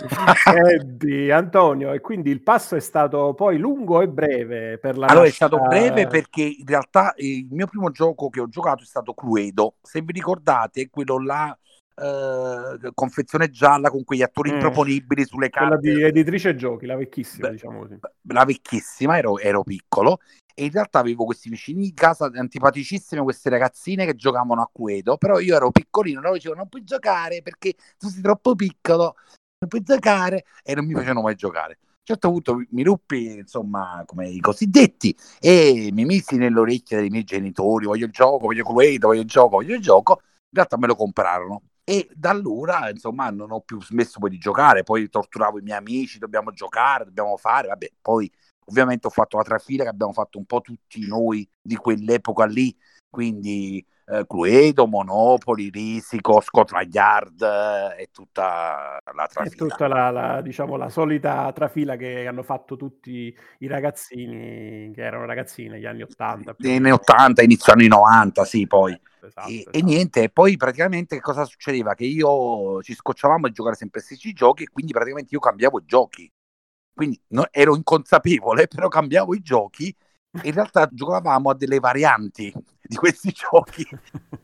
Senti, 0.44 1.30
Antonio, 1.32 1.94
e 1.94 2.00
quindi 2.00 2.30
il 2.32 2.42
passo 2.42 2.76
è 2.76 2.80
stato 2.80 3.34
poi 3.34 3.58
lungo 3.58 4.02
e 4.02 4.08
breve 4.08 4.78
per 4.78 4.98
la 4.98 5.08
Allora 5.08 5.24
è 5.26 5.28
nascita- 5.28 5.48
stato 5.48 5.62
breve 5.68 6.08
perché 6.08 6.42
in 6.44 6.66
realtà 6.66 7.14
eh, 7.14 7.38
il 7.40 7.48
mio 7.52 7.68
primo 7.68 7.92
gioco 7.92 8.30
che 8.30 8.40
ho 8.40 8.48
giocato 8.48 8.84
è 8.84 8.86
stato 8.86 9.14
Cluedo. 9.14 9.76
Se 9.82 10.02
vi 10.02 10.12
ricordate, 10.14 10.90
quello 10.90 11.22
là, 11.22 11.58
eh, 12.00 12.92
confezione 12.94 13.50
gialla 13.50 13.90
con 13.90 14.04
quegli 14.04 14.22
attori 14.22 14.52
Mm. 14.52 14.54
improponibili 14.54 15.26
sulle 15.26 15.50
quella 15.50 15.70
carte, 15.72 15.92
di 15.92 16.04
editrice 16.04 16.56
giochi, 16.56 16.86
la 16.86 16.96
vecchissima, 16.96 17.48
Beh, 17.48 17.54
diciamo 17.54 17.80
così. 17.80 18.00
la 18.30 18.46
vecchissima, 18.46 19.18
ero, 19.18 19.40
ero 19.40 19.64
piccolo. 19.64 20.20
E 20.60 20.66
in 20.66 20.72
realtà 20.72 20.98
avevo 20.98 21.26
questi 21.26 21.50
vicini 21.50 21.82
di 21.84 21.94
casa 21.94 22.32
antipaticissime, 22.34 23.22
queste 23.22 23.50
ragazzine 23.52 24.06
che 24.08 24.16
giocavano 24.16 24.62
a 24.64 24.70
Cluedo. 24.74 25.16
Però 25.18 25.38
io 25.40 25.56
ero 25.56 25.70
piccolino, 25.70 26.20
loro 26.20 26.34
dicevano: 26.34 26.62
Non 26.62 26.70
puoi 26.70 26.84
giocare 26.84 27.44
perché 27.44 27.76
tu 27.98 28.08
sei 28.08 28.24
troppo 28.24 28.56
piccolo, 28.56 29.16
puoi 29.66 29.82
giocare. 29.82 30.46
E 30.64 30.76
non 30.76 30.86
mi 30.86 30.94
facevano 30.94 31.22
mai 31.22 31.36
giocare. 31.36 31.74
A 31.82 32.14
un 32.14 32.16
certo 32.16 32.30
punto 32.30 32.64
mi- 32.70 32.84
ruppi, 32.84 33.38
insomma, 33.38 34.04
come 34.06 34.30
i 34.30 34.40
cosiddetti, 34.40 35.16
e 35.40 35.90
mi 35.92 36.06
misi 36.06 36.38
nell'orecchia 36.38 37.00
dei 37.00 37.10
miei 37.10 37.24
genitori: 37.24 37.86
voglio 37.86 38.06
il 38.06 38.12
gioco, 38.12 38.46
voglio 38.46 38.64
Cluedo, 38.64 39.08
voglio 39.08 39.22
il 39.22 39.28
gioco, 39.28 39.50
voglio 39.58 39.76
il 39.76 39.82
gioco. 39.82 40.22
In 40.22 40.52
realtà 40.52 40.78
me 40.78 40.88
lo 40.88 40.96
comprarono. 40.96 41.64
E 41.84 42.08
da 42.14 42.30
allora, 42.30 42.90
insomma, 42.90 43.30
non 43.30 43.52
ho 43.52 43.62
più 43.62 43.82
smesso 43.82 44.20
poi 44.20 44.30
di 44.30 44.38
giocare. 44.38 44.84
Poi 44.84 45.10
torturavo 45.10 45.60
i 45.60 45.64
miei 45.64 45.78
amici: 45.78 46.20
dobbiamo 46.20 46.52
giocare, 46.52 47.06
dobbiamo 47.06 47.36
fare. 47.38 47.68
Vabbè, 47.68 47.92
poi 48.02 48.32
ovviamente 48.70 49.08
ho 49.08 49.10
fatto 49.10 49.38
la 49.38 49.44
trafila 49.44 49.84
che 49.84 49.90
abbiamo 49.90 50.14
fatto 50.14 50.38
un 50.38 50.46
po' 50.46 50.62
tutti 50.62 51.06
noi 51.08 51.48
di 51.62 51.76
quell'epoca 51.76 52.46
lì. 52.46 52.76
Quindi 53.18 53.84
eh, 54.06 54.26
Cluedo, 54.28 54.88
Monopoli, 54.88 55.70
Risico, 55.70 56.40
Scotland 56.42 56.94
Yard 56.94 57.42
eh, 57.42 58.02
e 58.04 58.10
tutta 58.12 59.00
la 59.14 59.28
È 59.40 59.54
trafila. 59.54 59.56
tutta 59.56 59.88
la, 59.88 60.10
la, 60.10 60.42
diciamo, 60.42 60.76
la 60.78 60.90
solita 60.90 61.52
trafila 61.54 61.96
che 61.96 62.26
hanno 62.28 62.42
fatto 62.44 62.76
tutti 62.76 63.36
i 63.60 63.68
ragazzini, 63.68 64.92
che 64.94 65.02
erano 65.04 65.26
ragazzini 65.26 65.70
negli 65.70 65.86
anni 65.86 66.02
80. 66.02 66.54
più 66.56 66.70
o 66.72 66.72
Negli 66.72 66.76
anni 66.78 66.90
meno. 66.90 66.92
80, 66.92 67.44
inizio 67.44 67.74
anni 67.74 67.88
90, 67.88 68.44
sì, 68.46 68.66
poi. 68.68 69.00
Esatto, 69.22 69.60
e, 69.60 69.68
e 69.70 69.82
esatto. 69.82 69.84
niente, 69.84 70.24
e 70.24 70.30
poi 70.30 70.58
praticamente 70.58 71.20
cosa 71.20 71.46
succedeva? 71.46 71.94
Che 71.94 72.06
io 72.06 72.82
ci 72.82 72.94
scocciavamo 72.96 73.46
a 73.48 73.52
giocare 73.52 73.76
sempre 73.76 74.02
questi 74.04 74.34
giochi 74.34 74.64
e 74.64 74.70
quindi 74.70 74.92
praticamente 74.92 75.34
io 75.34 75.40
cambiavo 75.40 75.80
i 75.80 75.86
giochi. 75.86 76.32
Quindi 76.94 77.20
no- 77.30 77.48
ero 77.52 77.76
inconsapevole, 77.76 78.68
però 78.68 78.88
cambiavo 78.88 79.36
i 79.36 79.42
giochi 79.42 79.96
in 80.44 80.54
realtà 80.54 80.88
giocavamo 80.92 81.50
a 81.50 81.56
delle 81.56 81.80
varianti 81.80 82.54
di 82.82 82.96
questi 82.96 83.32
giochi 83.36 83.86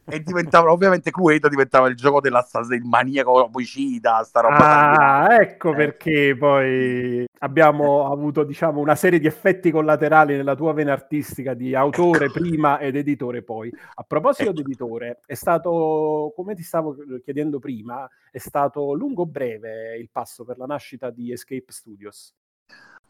e 0.05 0.19
diventava 0.21 0.71
ovviamente 0.71 1.11
Cluedo 1.11 1.47
diventava 1.47 1.87
il 1.87 1.95
gioco 1.95 2.19
dell'assassino 2.19 2.75
il 2.75 2.83
maniaco 2.83 3.31
omicida 3.45 4.23
sta 4.23 4.41
roba 4.41 4.57
Ah, 4.57 5.35
ecco 5.41 5.71
Eh. 5.71 5.75
perché 5.75 6.35
poi 6.37 7.25
abbiamo 7.39 8.11
avuto, 8.11 8.43
diciamo, 8.43 8.79
una 8.79 8.95
serie 8.95 9.19
di 9.19 9.27
effetti 9.27 9.69
collaterali 9.71 10.35
nella 10.35 10.55
tua 10.55 10.71
vena 10.73 10.93
artistica 10.93 11.53
di 11.53 11.75
autore 11.75 12.31
prima 12.31 12.79
ed 12.79 12.95
editore 12.95 13.43
poi. 13.43 13.69
A 13.95 14.03
proposito 14.03 14.49
Ecco. 14.49 14.53
di 14.53 14.61
editore, 14.61 15.19
è 15.25 15.33
stato, 15.33 16.31
come 16.35 16.55
ti 16.55 16.63
stavo 16.63 16.95
chiedendo 17.23 17.59
prima, 17.59 18.09
è 18.31 18.37
stato 18.37 18.93
lungo 18.93 19.23
o 19.23 19.25
breve 19.25 19.97
il 19.97 20.09
passo 20.09 20.45
per 20.45 20.57
la 20.57 20.65
nascita 20.65 21.09
di 21.09 21.31
Escape 21.33 21.65
Studios? 21.67 22.33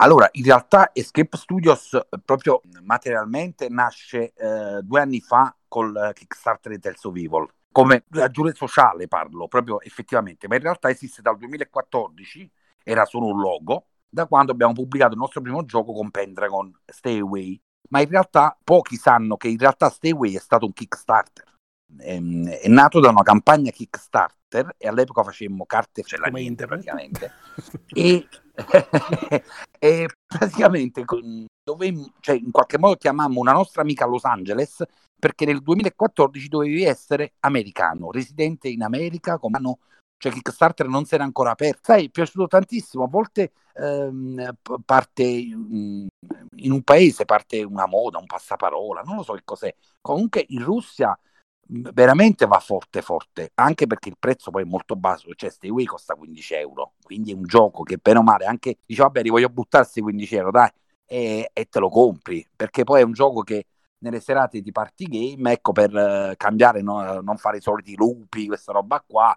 Allora, 0.04 0.28
in 0.34 0.44
realtà 0.44 0.90
Escape 0.92 1.38
Studios 1.38 1.94
eh, 1.94 2.06
proprio 2.26 2.60
materialmente 2.82 3.70
nasce 3.70 4.34
eh, 4.34 4.82
due 4.82 5.00
anni 5.00 5.22
fa 5.22 5.56
col 5.70 5.96
eh, 5.96 6.12
Kickstarter 6.14 6.78
di 6.78 6.90
of 6.90 7.16
Evil. 7.16 7.48
Come 7.72 8.04
ragione 8.10 8.52
sociale 8.52 9.08
parlo, 9.08 9.48
proprio 9.48 9.80
effettivamente, 9.80 10.50
ma 10.50 10.56
in 10.56 10.62
realtà 10.62 10.90
esiste 10.90 11.22
dal 11.22 11.38
2014, 11.38 12.52
era 12.84 13.06
solo 13.06 13.28
un 13.28 13.40
logo, 13.40 13.86
da 14.10 14.26
quando 14.26 14.52
abbiamo 14.52 14.74
pubblicato 14.74 15.14
il 15.14 15.20
nostro 15.20 15.40
primo 15.40 15.64
gioco 15.64 15.94
con 15.94 16.12
Pendragon, 16.12 16.78
Stay 16.86 17.20
Away. 17.20 17.60
Ma 17.90 18.02
in 18.02 18.10
realtà 18.10 18.58
pochi 18.62 18.98
sanno 18.98 19.38
che 19.38 19.48
in 19.48 19.58
realtà 19.58 19.90
Stay 19.90 20.12
Away 20.12 20.36
è 20.36 20.40
stato 20.40 20.66
un 20.66 20.74
Kickstarter. 20.74 21.46
Ehm, 22.00 22.50
È, 22.50 22.68
nato 22.68 23.00
da 23.00 23.10
una 23.10 23.24
campagna 23.24 23.72
Kickstarter 23.72 24.76
e 24.78 24.86
all'epoca 24.86 25.24
facemmo 25.24 25.66
carte 25.66 26.04
c'è 26.04 26.18
la 26.18 26.28
niente 26.28 26.64
internet. 26.64 26.68
praticamente 26.68 27.32
e, 27.88 28.28
e 29.80 30.08
praticamente 30.26 31.04
dovemmo, 31.64 32.14
cioè, 32.20 32.36
in 32.36 32.52
qualche 32.52 32.78
modo 32.78 32.96
chiamammo 32.96 33.40
una 33.40 33.52
nostra 33.52 33.82
amica 33.82 34.06
a 34.06 34.08
Los 34.08 34.26
Angeles 34.26 34.84
perché 35.18 35.46
nel 35.46 35.62
2014 35.62 36.48
dovevi 36.50 36.84
essere 36.84 37.34
americano, 37.40 38.12
residente 38.12 38.68
in 38.68 38.84
America, 38.84 39.38
come 39.38 39.58
hanno 39.58 39.80
cioè 40.24 40.32
Kickstarter 40.32 40.88
non 40.88 41.04
si 41.04 41.16
era 41.16 41.26
ancora 41.26 41.52
aperto. 41.52 41.82
Sai, 41.84 42.06
è 42.06 42.10
piaciuto 42.10 42.48
tantissimo. 42.48 43.04
A 43.04 43.08
volte 43.10 43.52
ehm, 43.74 44.54
parte 44.86 45.24
mm, 45.26 46.08
in 46.58 46.72
un 46.72 46.82
paese, 46.84 47.26
parte 47.26 47.62
una 47.64 47.86
moda, 47.88 48.20
un 48.20 48.26
passaparola, 48.26 49.02
non 49.02 49.18
lo 49.18 49.24
so 49.24 49.34
che 49.34 49.42
cos'è. 49.44 49.76
Comunque 50.00 50.46
in 50.50 50.64
Russia 50.64 51.10
mh, 51.10 51.33
veramente 51.68 52.46
va 52.46 52.60
forte 52.60 53.02
forte, 53.02 53.52
anche 53.56 53.88
perché 53.88 54.10
il 54.10 54.18
prezzo 54.20 54.52
poi 54.52 54.64
è 54.64 54.66
molto 54.66 54.96
basso, 54.96 55.34
cioè 55.34 55.50
Stay 55.50 55.70
Away 55.70 55.86
costa 55.86 56.16
15 56.16 56.54
euro, 56.56 56.94
quindi 57.02 57.32
è 57.32 57.36
un 57.36 57.44
gioco 57.44 57.84
che 57.84 57.98
bene 58.02 58.20
o 58.20 58.24
male 58.24 58.46
anche 58.46 58.78
dici 58.86 59.02
vabbè 59.02 59.22
li 59.22 59.30
voglio 59.30 59.50
buttare 59.50 59.84
questi 59.84 60.02
15 60.02 60.36
euro, 60.36 60.52
dai, 60.52 60.70
e, 61.06 61.50
e 61.54 61.66
te 61.66 61.80
lo 61.80 61.90
compri, 61.90 62.46
perché 62.56 62.84
poi 62.84 63.02
è 63.02 63.04
un 63.04 63.14
gioco 63.14 63.42
che 63.42 63.66
nelle 64.00 64.20
serate 64.20 64.62
di 64.62 64.72
party 64.72 65.06
game, 65.06 65.52
ecco 65.52 65.72
per 65.72 65.96
eh, 65.96 66.34
cambiare, 66.36 66.82
no, 66.82 67.22
non 67.22 67.38
fare 67.38 67.58
i 67.58 67.62
soliti 67.62 67.96
lupi, 67.96 68.48
questa 68.48 68.74
roba 68.74 69.04
qua, 69.06 69.36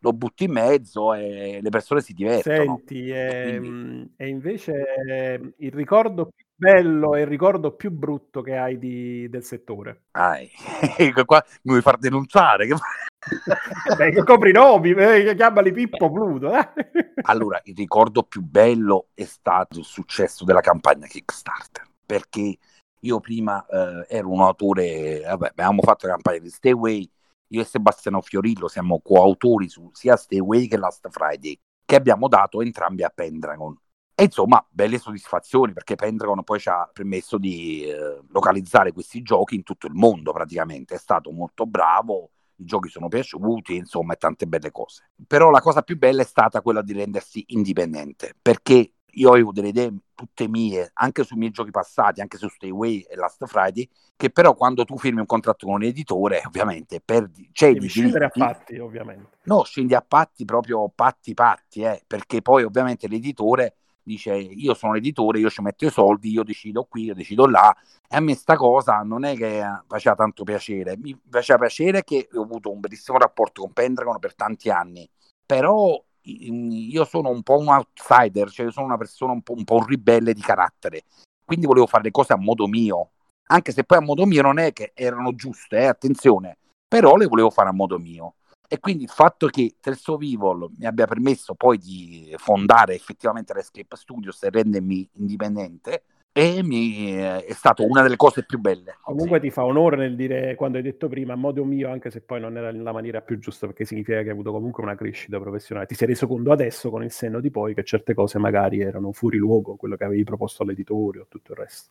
lo 0.00 0.12
butti 0.12 0.44
in 0.44 0.52
mezzo 0.52 1.14
e 1.14 1.60
le 1.62 1.70
persone 1.70 2.00
si 2.00 2.12
divertono. 2.12 2.78
Senti, 2.78 3.10
ehm, 3.10 3.58
quindi- 3.60 4.12
e 4.16 4.28
invece 4.28 4.72
ehm, 5.08 5.52
il 5.58 5.72
ricordo 5.72 6.26
più 6.26 6.44
bello 6.58 7.14
e 7.14 7.20
il 7.22 7.26
ricordo 7.26 7.74
più 7.74 7.90
brutto 7.90 8.42
che 8.42 8.56
hai 8.56 8.78
di- 8.78 9.28
del 9.28 9.44
settore? 9.44 10.04
Ai, 10.12 10.50
qua 11.26 11.44
mi 11.62 11.70
vuoi 11.70 11.82
far 11.82 11.98
denunciare? 11.98 12.66
Che- 12.66 12.74
Beh, 13.96 14.10
che 14.10 14.24
copri 14.24 14.50
i 14.50 14.52
nomi, 14.52 14.90
eh, 14.92 15.34
chiamali 15.34 15.72
Pippo 15.72 16.10
Pluto. 16.10 16.52
eh. 16.54 16.68
Allora, 17.22 17.60
il 17.64 17.74
ricordo 17.76 18.22
più 18.22 18.42
bello 18.42 19.08
è 19.14 19.24
stato 19.24 19.78
il 19.78 19.84
successo 19.84 20.44
della 20.44 20.60
campagna 20.60 21.06
Kickstarter, 21.06 21.86
perché 22.06 22.56
io 23.00 23.20
prima 23.20 23.64
eh, 23.66 24.06
ero 24.08 24.30
un 24.30 24.40
autore, 24.40 25.20
vabbè, 25.20 25.48
avevamo 25.48 25.82
fatto 25.82 26.06
la 26.06 26.14
campagna 26.14 26.38
di 26.38 26.48
Stay 26.50 26.72
Away, 26.72 27.10
io 27.48 27.60
e 27.60 27.64
Sebastiano 27.64 28.20
Fiorillo 28.22 28.68
siamo 28.68 29.00
coautori 29.02 29.68
su 29.68 29.90
sia 29.92 30.16
Stay 30.16 30.38
Away 30.38 30.68
che 30.68 30.78
Last 30.78 31.08
Friday, 31.10 31.58
che 31.84 31.96
abbiamo 31.96 32.28
dato 32.28 32.62
entrambi 32.62 33.02
a 33.02 33.10
Pendragon. 33.10 33.76
E 34.20 34.24
insomma, 34.24 34.66
belle 34.68 34.98
soddisfazioni 34.98 35.72
perché 35.72 35.94
Pendragon 35.94 36.42
poi 36.42 36.58
ci 36.58 36.68
ha 36.68 36.90
permesso 36.92 37.38
di 37.38 37.84
eh, 37.84 38.18
localizzare 38.30 38.90
questi 38.90 39.22
giochi 39.22 39.54
in 39.54 39.62
tutto 39.62 39.86
il 39.86 39.92
mondo 39.94 40.32
praticamente. 40.32 40.96
È 40.96 40.98
stato 40.98 41.30
molto 41.30 41.66
bravo, 41.66 42.30
i 42.56 42.64
giochi 42.64 42.88
sono 42.88 43.06
piaciuti, 43.06 43.76
insomma, 43.76 44.14
e 44.14 44.16
tante 44.16 44.46
belle 44.48 44.72
cose. 44.72 45.10
Però 45.24 45.50
la 45.50 45.60
cosa 45.60 45.82
più 45.82 45.96
bella 45.96 46.22
è 46.22 46.24
stata 46.24 46.62
quella 46.62 46.82
di 46.82 46.94
rendersi 46.94 47.44
indipendente, 47.50 48.34
perché 48.42 48.94
io 49.04 49.30
avevo 49.30 49.52
delle 49.52 49.68
idee 49.68 49.94
tutte 50.16 50.48
mie, 50.48 50.90
anche 50.94 51.22
sui 51.22 51.36
miei 51.36 51.52
giochi 51.52 51.70
passati, 51.70 52.20
anche 52.20 52.38
su 52.38 52.48
Stay 52.48 52.70
Away 52.70 53.06
e 53.08 53.14
Last 53.14 53.46
Friday, 53.46 53.88
che 54.16 54.30
però 54.30 54.54
quando 54.54 54.84
tu 54.84 54.98
firmi 54.98 55.20
un 55.20 55.26
contratto 55.26 55.64
con 55.66 55.76
un 55.76 55.84
editore, 55.84 56.42
ovviamente 56.44 57.00
perdi, 57.00 57.50
cedi 57.52 57.74
Devi 57.74 57.86
scendere 57.86 58.24
a 58.24 58.30
patti, 58.30 58.78
ovviamente. 58.78 59.38
No, 59.44 59.62
scendi 59.62 59.94
a 59.94 60.02
patti 60.02 60.44
proprio 60.44 60.90
patti 60.92 61.34
patti, 61.34 61.82
eh, 61.82 62.02
perché 62.04 62.42
poi 62.42 62.64
ovviamente 62.64 63.06
l'editore 63.06 63.76
dice 64.08 64.34
io 64.34 64.74
sono 64.74 64.94
l'editore, 64.94 65.38
io 65.38 65.50
ci 65.50 65.62
metto 65.62 65.86
i 65.86 65.90
soldi, 65.90 66.30
io 66.30 66.42
decido 66.42 66.84
qui, 66.84 67.04
io 67.04 67.14
decido 67.14 67.46
là, 67.46 67.74
e 68.08 68.16
a 68.16 68.20
me 68.20 68.34
sta 68.34 68.56
cosa 68.56 69.02
non 69.02 69.24
è 69.24 69.36
che 69.36 69.62
faceva 69.86 70.16
tanto 70.16 70.42
piacere, 70.42 70.96
mi 70.96 71.16
faceva 71.30 71.60
piacere 71.60 72.02
che 72.02 72.28
ho 72.32 72.42
avuto 72.42 72.72
un 72.72 72.80
bellissimo 72.80 73.18
rapporto 73.18 73.62
con 73.62 73.72
Pendragon 73.72 74.18
per 74.18 74.34
tanti 74.34 74.70
anni, 74.70 75.08
però 75.46 76.02
io 76.22 77.04
sono 77.04 77.28
un 77.28 77.42
po' 77.42 77.58
un 77.58 77.68
outsider, 77.68 78.50
cioè 78.50 78.66
io 78.66 78.72
sono 78.72 78.86
una 78.86 78.98
persona 78.98 79.32
un 79.32 79.42
po', 79.42 79.54
un 79.54 79.64
po' 79.64 79.76
un 79.76 79.86
ribelle 79.86 80.32
di 80.32 80.40
carattere, 80.40 81.04
quindi 81.44 81.66
volevo 81.66 81.86
fare 81.86 82.04
le 82.04 82.10
cose 82.10 82.32
a 82.32 82.36
modo 82.36 82.66
mio, 82.66 83.10
anche 83.50 83.72
se 83.72 83.84
poi 83.84 83.98
a 83.98 84.02
modo 84.02 84.26
mio 84.26 84.42
non 84.42 84.58
è 84.58 84.72
che 84.72 84.92
erano 84.94 85.34
giuste, 85.34 85.78
eh, 85.78 85.86
attenzione, 85.86 86.58
però 86.86 87.16
le 87.16 87.26
volevo 87.26 87.50
fare 87.50 87.68
a 87.68 87.72
modo 87.72 87.98
mio. 87.98 88.34
E 88.68 88.78
quindi 88.80 89.04
il 89.04 89.08
fatto 89.08 89.46
che 89.46 89.76
of 89.82 90.22
Evil 90.22 90.68
mi 90.76 90.84
abbia 90.84 91.06
permesso 91.06 91.54
poi 91.54 91.78
di 91.78 92.34
fondare 92.36 92.94
effettivamente 92.94 93.54
l'Escape 93.54 93.96
Studios 93.96 94.42
e 94.42 94.50
rendermi 94.50 95.08
indipendente 95.14 96.02
e 96.38 96.62
mi, 96.62 97.14
è 97.14 97.52
stata 97.52 97.82
una 97.82 98.02
delle 98.02 98.16
cose 98.16 98.44
più 98.44 98.60
belle. 98.60 98.98
Comunque 99.00 99.40
ti 99.40 99.50
fa 99.50 99.64
onore 99.64 99.96
nel 99.96 100.14
dire 100.14 100.54
quando 100.54 100.76
hai 100.76 100.84
detto 100.84 101.08
prima 101.08 101.32
a 101.32 101.36
modo 101.36 101.64
mio, 101.64 101.90
anche 101.90 102.10
se 102.10 102.20
poi 102.20 102.40
non 102.40 102.56
era 102.56 102.70
la 102.70 102.92
maniera 102.92 103.22
più 103.22 103.38
giusta, 103.38 103.66
perché 103.66 103.84
significa 103.84 104.18
che 104.18 104.26
hai 104.26 104.30
avuto 104.30 104.52
comunque 104.52 104.82
una 104.82 104.94
crescita 104.94 105.40
professionale. 105.40 105.86
Ti 105.86 105.94
sei 105.94 106.08
reso 106.08 106.28
conto 106.28 106.52
adesso 106.52 106.90
con 106.90 107.02
il 107.02 107.10
senno 107.10 107.40
di 107.40 107.50
poi 107.50 107.74
che 107.74 107.82
certe 107.82 108.14
cose 108.14 108.38
magari 108.38 108.80
erano 108.80 109.10
fuori 109.12 109.38
luogo, 109.38 109.76
quello 109.76 109.96
che 109.96 110.04
avevi 110.04 110.22
proposto 110.22 110.62
all'editore 110.62 111.20
o 111.20 111.26
tutto 111.28 111.52
il 111.52 111.58
resto. 111.58 111.90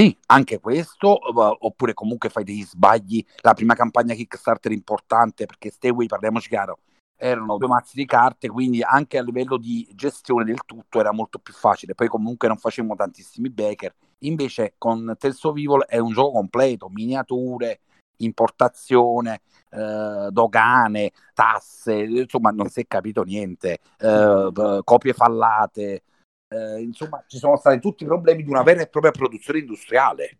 Sì, 0.00 0.16
anche 0.28 0.60
questo, 0.60 1.08
oppure 1.12 1.92
comunque 1.92 2.30
fai 2.30 2.42
degli 2.42 2.64
sbagli. 2.64 3.22
La 3.42 3.52
prima 3.52 3.74
campagna 3.74 4.14
Kickstarter 4.14 4.72
importante, 4.72 5.44
perché 5.44 5.70
Stay 5.70 5.90
Away, 5.90 6.06
parliamoci 6.06 6.48
chiaro, 6.48 6.78
erano 7.18 7.58
due 7.58 7.68
mazzi 7.68 7.96
di 7.96 8.06
carte, 8.06 8.48
quindi 8.48 8.82
anche 8.82 9.18
a 9.18 9.22
livello 9.22 9.58
di 9.58 9.86
gestione 9.94 10.44
del 10.44 10.64
tutto 10.64 11.00
era 11.00 11.12
molto 11.12 11.38
più 11.38 11.52
facile. 11.52 11.94
Poi 11.94 12.08
comunque 12.08 12.48
non 12.48 12.56
facevamo 12.56 12.94
tantissimi 12.94 13.50
backer. 13.50 13.94
Invece 14.20 14.72
con 14.78 15.16
Tales 15.18 15.44
of 15.44 15.58
Evil 15.58 15.84
è 15.86 15.98
un 15.98 16.12
gioco 16.12 16.32
completo, 16.32 16.88
miniature, 16.88 17.80
importazione, 18.20 19.42
eh, 19.68 20.28
dogane, 20.30 21.10
tasse, 21.34 21.94
insomma 21.94 22.48
non 22.52 22.70
si 22.70 22.80
è 22.80 22.86
capito 22.86 23.22
niente, 23.22 23.80
eh, 23.98 24.80
copie 24.82 25.12
fallate, 25.12 26.04
eh, 26.50 26.80
insomma 26.82 27.22
ci 27.26 27.38
sono 27.38 27.56
stati 27.56 27.78
tutti 27.80 28.02
i 28.02 28.06
problemi 28.06 28.42
di 28.42 28.50
una 28.50 28.62
vera 28.62 28.82
e 28.82 28.88
propria 28.88 29.12
produzione 29.12 29.60
industriale 29.60 30.38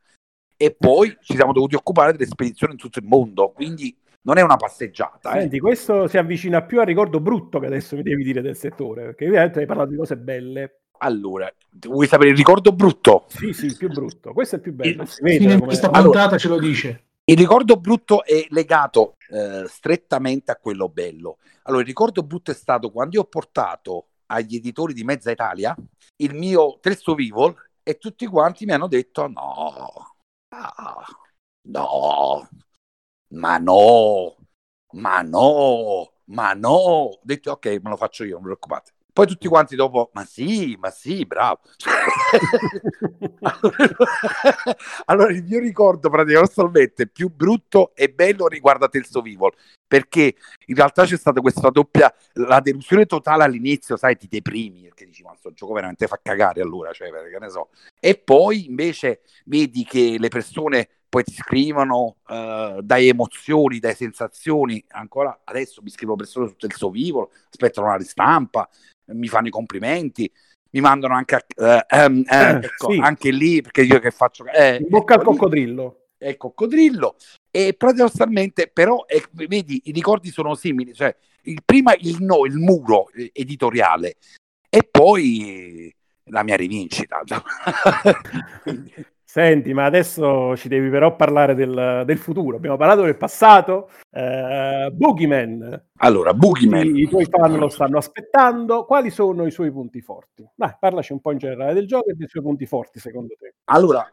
e 0.56 0.74
poi 0.74 1.16
ci 1.22 1.34
siamo 1.36 1.52
dovuti 1.52 1.74
occupare 1.76 2.12
delle 2.12 2.26
spedizioni 2.26 2.72
in 2.74 2.78
tutto 2.78 2.98
il 2.98 3.06
mondo, 3.06 3.50
quindi 3.50 3.96
non 4.22 4.36
è 4.36 4.42
una 4.42 4.56
passeggiata. 4.56 5.32
eh. 5.32 5.40
Senti, 5.40 5.58
questo 5.58 6.06
si 6.06 6.18
avvicina 6.18 6.62
più 6.62 6.80
al 6.80 6.86
ricordo 6.86 7.20
brutto 7.20 7.58
che 7.58 7.66
adesso 7.66 7.96
mi 7.96 8.02
devi 8.02 8.22
dire 8.22 8.42
del 8.42 8.56
settore, 8.56 9.04
perché 9.06 9.26
ovviamente 9.26 9.60
hai 9.60 9.66
parlato 9.66 9.90
di 9.90 9.96
cose 9.96 10.16
belle. 10.18 10.80
Allora, 10.98 11.50
vuoi 11.88 12.06
sapere 12.06 12.28
il 12.28 12.36
ricordo 12.36 12.72
brutto? 12.72 13.24
Sì, 13.28 13.54
sì, 13.54 13.64
il 13.66 13.76
più 13.78 13.88
brutto. 13.88 14.34
Questo 14.34 14.56
è 14.56 14.58
il 14.58 14.64
più 14.64 14.74
bello. 14.74 15.04
Il- 15.22 15.60
questa 15.60 15.86
Allora- 15.86 16.02
puntata 16.02 16.36
ce 16.36 16.48
lo 16.48 16.58
dice. 16.58 17.04
Il 17.24 17.38
ricordo 17.38 17.76
brutto 17.76 18.22
è 18.22 18.44
legato 18.50 19.16
eh, 19.30 19.64
strettamente 19.66 20.50
a 20.50 20.56
quello 20.56 20.90
bello. 20.90 21.38
Allora, 21.62 21.80
il 21.80 21.88
ricordo 21.88 22.22
brutto 22.22 22.50
è 22.50 22.54
stato 22.54 22.90
quando 22.90 23.16
io 23.16 23.22
ho 23.22 23.26
portato 23.26 24.08
agli 24.30 24.56
editori 24.56 24.94
di 24.94 25.04
Mezza 25.04 25.30
Italia 25.30 25.76
il 26.16 26.34
mio 26.34 26.78
of 26.82 27.18
Evil 27.18 27.54
e 27.82 27.98
tutti 27.98 28.26
quanti 28.26 28.64
mi 28.64 28.72
hanno 28.72 28.86
detto 28.86 29.26
no, 29.26 30.14
ah, 30.48 31.04
no, 31.62 32.48
ma 33.28 33.58
no, 33.58 34.36
ma 34.92 35.22
no, 35.22 36.12
ma 36.26 36.52
no. 36.54 36.70
Ho 36.70 37.20
detto 37.22 37.52
ok, 37.52 37.66
me 37.82 37.90
lo 37.90 37.96
faccio 37.96 38.24
io, 38.24 38.34
non 38.34 38.42
preoccupate. 38.42 38.92
Poi 39.20 39.28
tutti 39.28 39.48
quanti 39.48 39.76
dopo, 39.76 40.08
ma 40.14 40.24
sì, 40.24 40.78
ma 40.80 40.88
sì, 40.88 41.26
bravo. 41.26 41.60
allora, 45.04 45.30
il 45.30 45.44
mio 45.44 45.58
ricordo 45.58 46.08
praticamente 46.08 47.06
più 47.06 47.28
brutto 47.28 47.94
e 47.94 48.08
bello 48.08 48.46
riguarda 48.46 48.88
Telso 48.88 49.20
Vivol, 49.20 49.52
perché 49.86 50.36
in 50.68 50.74
realtà 50.74 51.04
c'è 51.04 51.18
stata 51.18 51.42
questa 51.42 51.68
doppia, 51.68 52.10
la 52.32 52.60
delusione 52.60 53.04
totale 53.04 53.44
all'inizio, 53.44 53.98
sai, 53.98 54.16
ti 54.16 54.26
deprimi, 54.26 54.84
perché 54.84 55.04
dici, 55.04 55.22
ma 55.22 55.32
questo 55.32 55.52
gioco 55.52 55.74
veramente 55.74 56.06
fa 56.06 56.18
cagare 56.22 56.62
allora, 56.62 56.90
cioè, 56.92 57.10
perché 57.10 57.38
ne 57.38 57.50
so. 57.50 57.68
E 58.00 58.16
poi 58.16 58.64
invece 58.64 59.20
vedi 59.44 59.84
che 59.84 60.16
le 60.18 60.28
persone 60.28 60.88
poi 61.10 61.24
ti 61.24 61.34
scrivono, 61.34 62.16
uh, 62.28 62.80
dai 62.80 63.08
emozioni, 63.08 63.80
dai 63.80 63.96
sensazioni, 63.96 64.82
ancora 64.90 65.40
adesso 65.44 65.82
mi 65.82 65.90
scrivo 65.90 66.14
persone 66.14 66.46
su 66.46 66.54
Telso 66.54 66.88
Vivo, 66.88 67.32
aspettano 67.50 67.88
la 67.88 67.96
ristampa, 67.96 68.68
mi 69.06 69.26
fanno 69.26 69.48
i 69.48 69.50
complimenti, 69.50 70.30
mi 70.70 70.80
mandano 70.80 71.14
anche, 71.14 71.44
uh, 71.56 71.64
um, 71.64 72.24
uh, 72.24 72.32
ecco, 72.32 72.92
sì. 72.92 72.98
anche 72.98 73.32
lì, 73.32 73.60
perché 73.60 73.82
io 73.82 73.98
che 73.98 74.12
faccio... 74.12 74.46
Eh, 74.46 74.76
In 74.76 74.88
bocca 74.88 75.14
al 75.14 75.24
coccodrillo. 75.24 75.96
È 76.16 76.28
il 76.28 76.36
coccodrillo. 76.36 77.16
E 77.50 77.74
paradossalmente, 77.74 78.70
però, 78.72 79.04
eh, 79.08 79.24
vedi, 79.32 79.82
i 79.86 79.90
ricordi 79.90 80.30
sono 80.30 80.54
simili, 80.54 80.94
cioè 80.94 81.14
il, 81.42 81.60
prima 81.64 81.92
il 81.98 82.18
no, 82.20 82.46
il 82.46 82.56
muro 82.56 83.08
editoriale, 83.32 84.16
e 84.68 84.88
poi 84.88 85.92
la 86.26 86.44
mia 86.44 86.54
rivincita. 86.54 87.20
Quindi... 88.62 88.94
Senti, 89.30 89.72
ma 89.72 89.84
adesso 89.84 90.56
ci 90.56 90.66
devi 90.66 90.90
però 90.90 91.14
parlare 91.14 91.54
del, 91.54 92.02
del 92.04 92.18
futuro. 92.18 92.56
Abbiamo 92.56 92.76
parlato 92.76 93.02
del 93.02 93.16
passato. 93.16 93.88
Eh, 94.10 94.90
Boogeyman. 94.92 95.90
Allora, 95.98 96.34
Boogeyman. 96.34 96.96
I, 96.96 97.02
I, 97.02 97.08
tuoi 97.08 97.26
fan 97.26 97.56
lo 97.56 97.68
stanno 97.68 97.98
aspettando. 97.98 98.84
Quali 98.86 99.08
sono 99.10 99.46
i 99.46 99.52
suoi 99.52 99.70
punti 99.70 100.00
forti? 100.00 100.44
Dai, 100.52 100.74
parlaci 100.80 101.12
un 101.12 101.20
po' 101.20 101.30
in 101.30 101.38
generale 101.38 101.74
del 101.74 101.86
gioco 101.86 102.10
e 102.10 102.14
dei 102.14 102.26
suoi 102.26 102.42
punti 102.42 102.66
forti, 102.66 102.98
secondo 102.98 103.36
te. 103.38 103.54
Allora, 103.66 104.04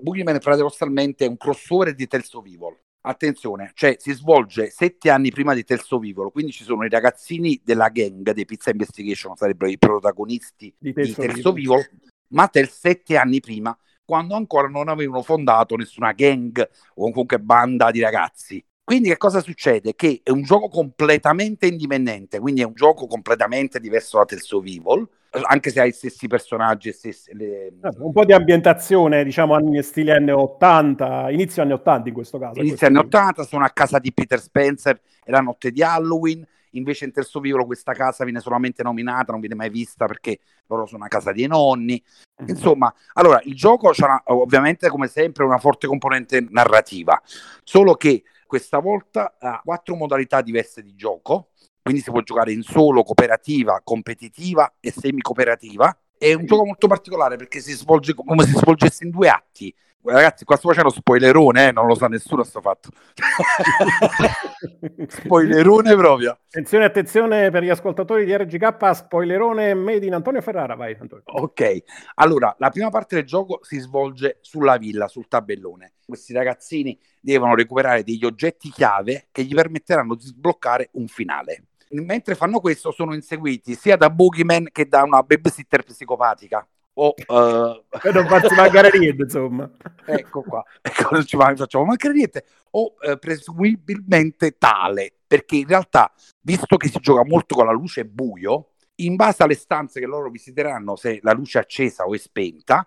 Boogeyman 0.00 0.38
paradossalmente 0.38 1.26
è 1.26 1.28
un 1.28 1.36
crossover 1.36 1.94
di 1.94 2.06
Telso 2.06 2.40
Vivol. 2.40 2.74
Attenzione, 3.02 3.72
cioè 3.74 3.96
si 3.98 4.12
svolge 4.14 4.70
sette 4.70 5.10
anni 5.10 5.32
prima 5.32 5.52
di 5.52 5.64
Telso 5.64 5.98
Vivolo, 5.98 6.30
quindi 6.30 6.52
ci 6.52 6.64
sono 6.64 6.84
i 6.86 6.88
ragazzini 6.88 7.60
della 7.62 7.88
gang 7.88 8.30
dei 8.30 8.46
Pizza 8.46 8.70
Investigation, 8.70 9.36
sarebbero 9.36 9.70
i 9.70 9.76
protagonisti 9.76 10.74
di 10.78 10.94
Telso, 10.94 11.20
di 11.20 11.26
Telso 11.26 11.52
Vivolo, 11.52 11.82
ma 12.28 12.48
Tel 12.48 12.68
sette 12.70 13.18
anni 13.18 13.40
prima 13.40 13.76
quando 14.04 14.34
ancora 14.34 14.68
non 14.68 14.88
avevano 14.88 15.22
fondato 15.22 15.76
nessuna 15.76 16.12
gang 16.12 16.68
o 16.94 17.10
comunque 17.10 17.38
banda 17.38 17.90
di 17.90 18.00
ragazzi. 18.00 18.64
Quindi 18.84 19.08
che 19.08 19.16
cosa 19.16 19.40
succede? 19.40 19.94
Che 19.94 20.20
è 20.22 20.30
un 20.30 20.42
gioco 20.42 20.68
completamente 20.68 21.66
indipendente, 21.66 22.40
quindi 22.40 22.62
è 22.62 22.64
un 22.64 22.74
gioco 22.74 23.06
completamente 23.06 23.78
diverso 23.78 24.18
da 24.18 24.24
Tales 24.24 24.50
of 24.50 24.66
Evil, 24.66 25.08
anche 25.44 25.70
se 25.70 25.80
ha 25.80 25.84
i 25.86 25.92
stessi 25.92 26.26
personaggi 26.26 26.88
e 26.88 26.92
stessi, 26.92 27.34
le... 27.34 27.66
Eh, 27.66 27.72
un 27.98 28.12
po' 28.12 28.24
di 28.24 28.32
ambientazione, 28.32 29.24
diciamo, 29.24 29.54
anni 29.54 29.82
stile 29.82 30.12
anni 30.12 30.30
80, 30.30 31.30
inizio 31.30 31.62
anni 31.62 31.72
80 31.72 32.08
in 32.08 32.14
questo 32.14 32.38
caso. 32.38 32.60
Inizio 32.60 32.86
anni 32.86 32.98
80, 32.98 33.44
sono 33.44 33.64
a 33.64 33.70
casa 33.70 33.98
di 33.98 34.12
Peter 34.12 34.40
Spencer, 34.40 35.00
è 35.24 35.30
la 35.30 35.40
notte 35.40 35.70
di 35.70 35.82
Halloween, 35.82 36.44
invece 36.72 37.04
in 37.04 37.12
Terzo 37.12 37.40
Vivolo 37.40 37.66
questa 37.66 37.92
casa 37.92 38.24
viene 38.24 38.40
solamente 38.40 38.82
nominata, 38.82 39.32
non 39.32 39.40
viene 39.40 39.54
mai 39.54 39.70
vista 39.70 40.06
perché 40.06 40.40
loro 40.66 40.86
sono 40.86 40.98
una 40.98 41.08
casa 41.08 41.32
dei 41.32 41.46
nonni. 41.46 42.02
Mhm. 42.42 42.48
Insomma, 42.48 42.92
allora 43.14 43.40
il 43.44 43.54
gioco 43.54 43.90
c'ha 43.92 44.22
ovviamente 44.26 44.88
come 44.88 45.08
sempre 45.08 45.44
una 45.44 45.58
forte 45.58 45.86
componente 45.86 46.46
narrativa, 46.50 47.20
solo 47.64 47.94
che 47.94 48.24
questa 48.46 48.78
volta 48.78 49.36
ha 49.38 49.60
quattro 49.64 49.94
modalità 49.96 50.42
diverse 50.42 50.82
di 50.82 50.94
gioco, 50.94 51.50
quindi 51.82 52.02
si 52.02 52.10
può 52.10 52.20
giocare 52.20 52.52
in 52.52 52.62
solo, 52.62 53.02
cooperativa, 53.02 53.80
competitiva 53.82 54.74
e 54.78 54.90
semi-cooperativa. 54.92 55.96
È 56.24 56.34
un 56.34 56.46
gioco 56.46 56.64
molto 56.64 56.86
particolare 56.86 57.36
perché 57.36 57.60
si 57.60 57.72
svolge 57.72 58.14
come 58.14 58.44
se 58.44 58.50
si 58.50 58.56
svolgesse 58.58 59.04
in 59.04 59.10
due 59.10 59.28
atti 59.28 59.74
Ragazzi, 60.04 60.44
qua 60.44 60.56
sto 60.56 60.68
facendo 60.68 60.90
spoilerone, 60.90 61.68
eh? 61.68 61.72
non 61.72 61.86
lo 61.86 61.94
sa 61.94 62.08
nessuno 62.08 62.42
sto 62.42 62.60
fatto. 62.60 62.90
spoilerone 65.06 65.94
proprio. 65.94 66.38
Attenzione, 66.48 66.86
attenzione 66.86 67.50
per 67.50 67.62
gli 67.62 67.68
ascoltatori 67.68 68.24
di 68.24 68.36
RGK, 68.36 68.96
spoilerone 68.96 69.74
made 69.74 70.04
in 70.04 70.14
Antonio 70.14 70.40
Ferrara, 70.40 70.74
vai 70.74 70.96
Antonio. 70.98 71.22
Ok, 71.26 71.84
allora, 72.16 72.52
la 72.58 72.70
prima 72.70 72.90
parte 72.90 73.14
del 73.14 73.24
gioco 73.24 73.60
si 73.62 73.78
svolge 73.78 74.38
sulla 74.40 74.76
villa, 74.76 75.06
sul 75.06 75.28
tabellone. 75.28 75.92
Questi 76.04 76.32
ragazzini 76.32 76.98
devono 77.20 77.54
recuperare 77.54 78.02
degli 78.02 78.24
oggetti 78.24 78.70
chiave 78.70 79.28
che 79.30 79.44
gli 79.44 79.54
permetteranno 79.54 80.16
di 80.16 80.24
sbloccare 80.24 80.88
un 80.94 81.06
finale. 81.06 81.66
Mentre 81.92 82.34
fanno 82.34 82.60
questo 82.60 82.90
sono 82.90 83.14
inseguiti 83.14 83.74
sia 83.74 83.96
da 83.96 84.08
Boogeyman 84.08 84.68
che 84.72 84.86
da 84.86 85.02
una 85.02 85.22
babysitter 85.22 85.82
psicopatica. 85.82 86.66
O 86.94 87.14
uh... 87.16 87.84
per 88.00 88.14
non 88.14 88.26
farci 88.26 88.54
mancare 88.54 88.96
niente 88.98 89.22
insomma. 89.22 89.70
Ecco 90.06 90.42
qua. 90.42 90.62
Ecco, 90.80 91.08
non 91.12 91.24
ci 91.24 91.36
facciamo 91.36 91.84
mancare 91.84 92.14
niente. 92.14 92.44
O 92.70 92.94
uh, 93.00 93.18
presumibilmente 93.18 94.56
tale. 94.58 95.12
Perché 95.26 95.56
in 95.56 95.66
realtà 95.66 96.12
visto 96.40 96.76
che 96.76 96.88
si 96.88 96.98
gioca 97.00 97.24
molto 97.24 97.54
con 97.54 97.66
la 97.66 97.72
luce 97.72 98.04
buio 98.04 98.68
in 98.96 99.16
base 99.16 99.42
alle 99.42 99.54
stanze 99.54 100.00
che 100.00 100.06
loro 100.06 100.28
visiteranno 100.28 100.96
se 100.96 101.18
la 101.22 101.32
luce 101.32 101.58
è 101.58 101.62
accesa 101.62 102.04
o 102.04 102.14
è 102.14 102.18
spenta 102.18 102.86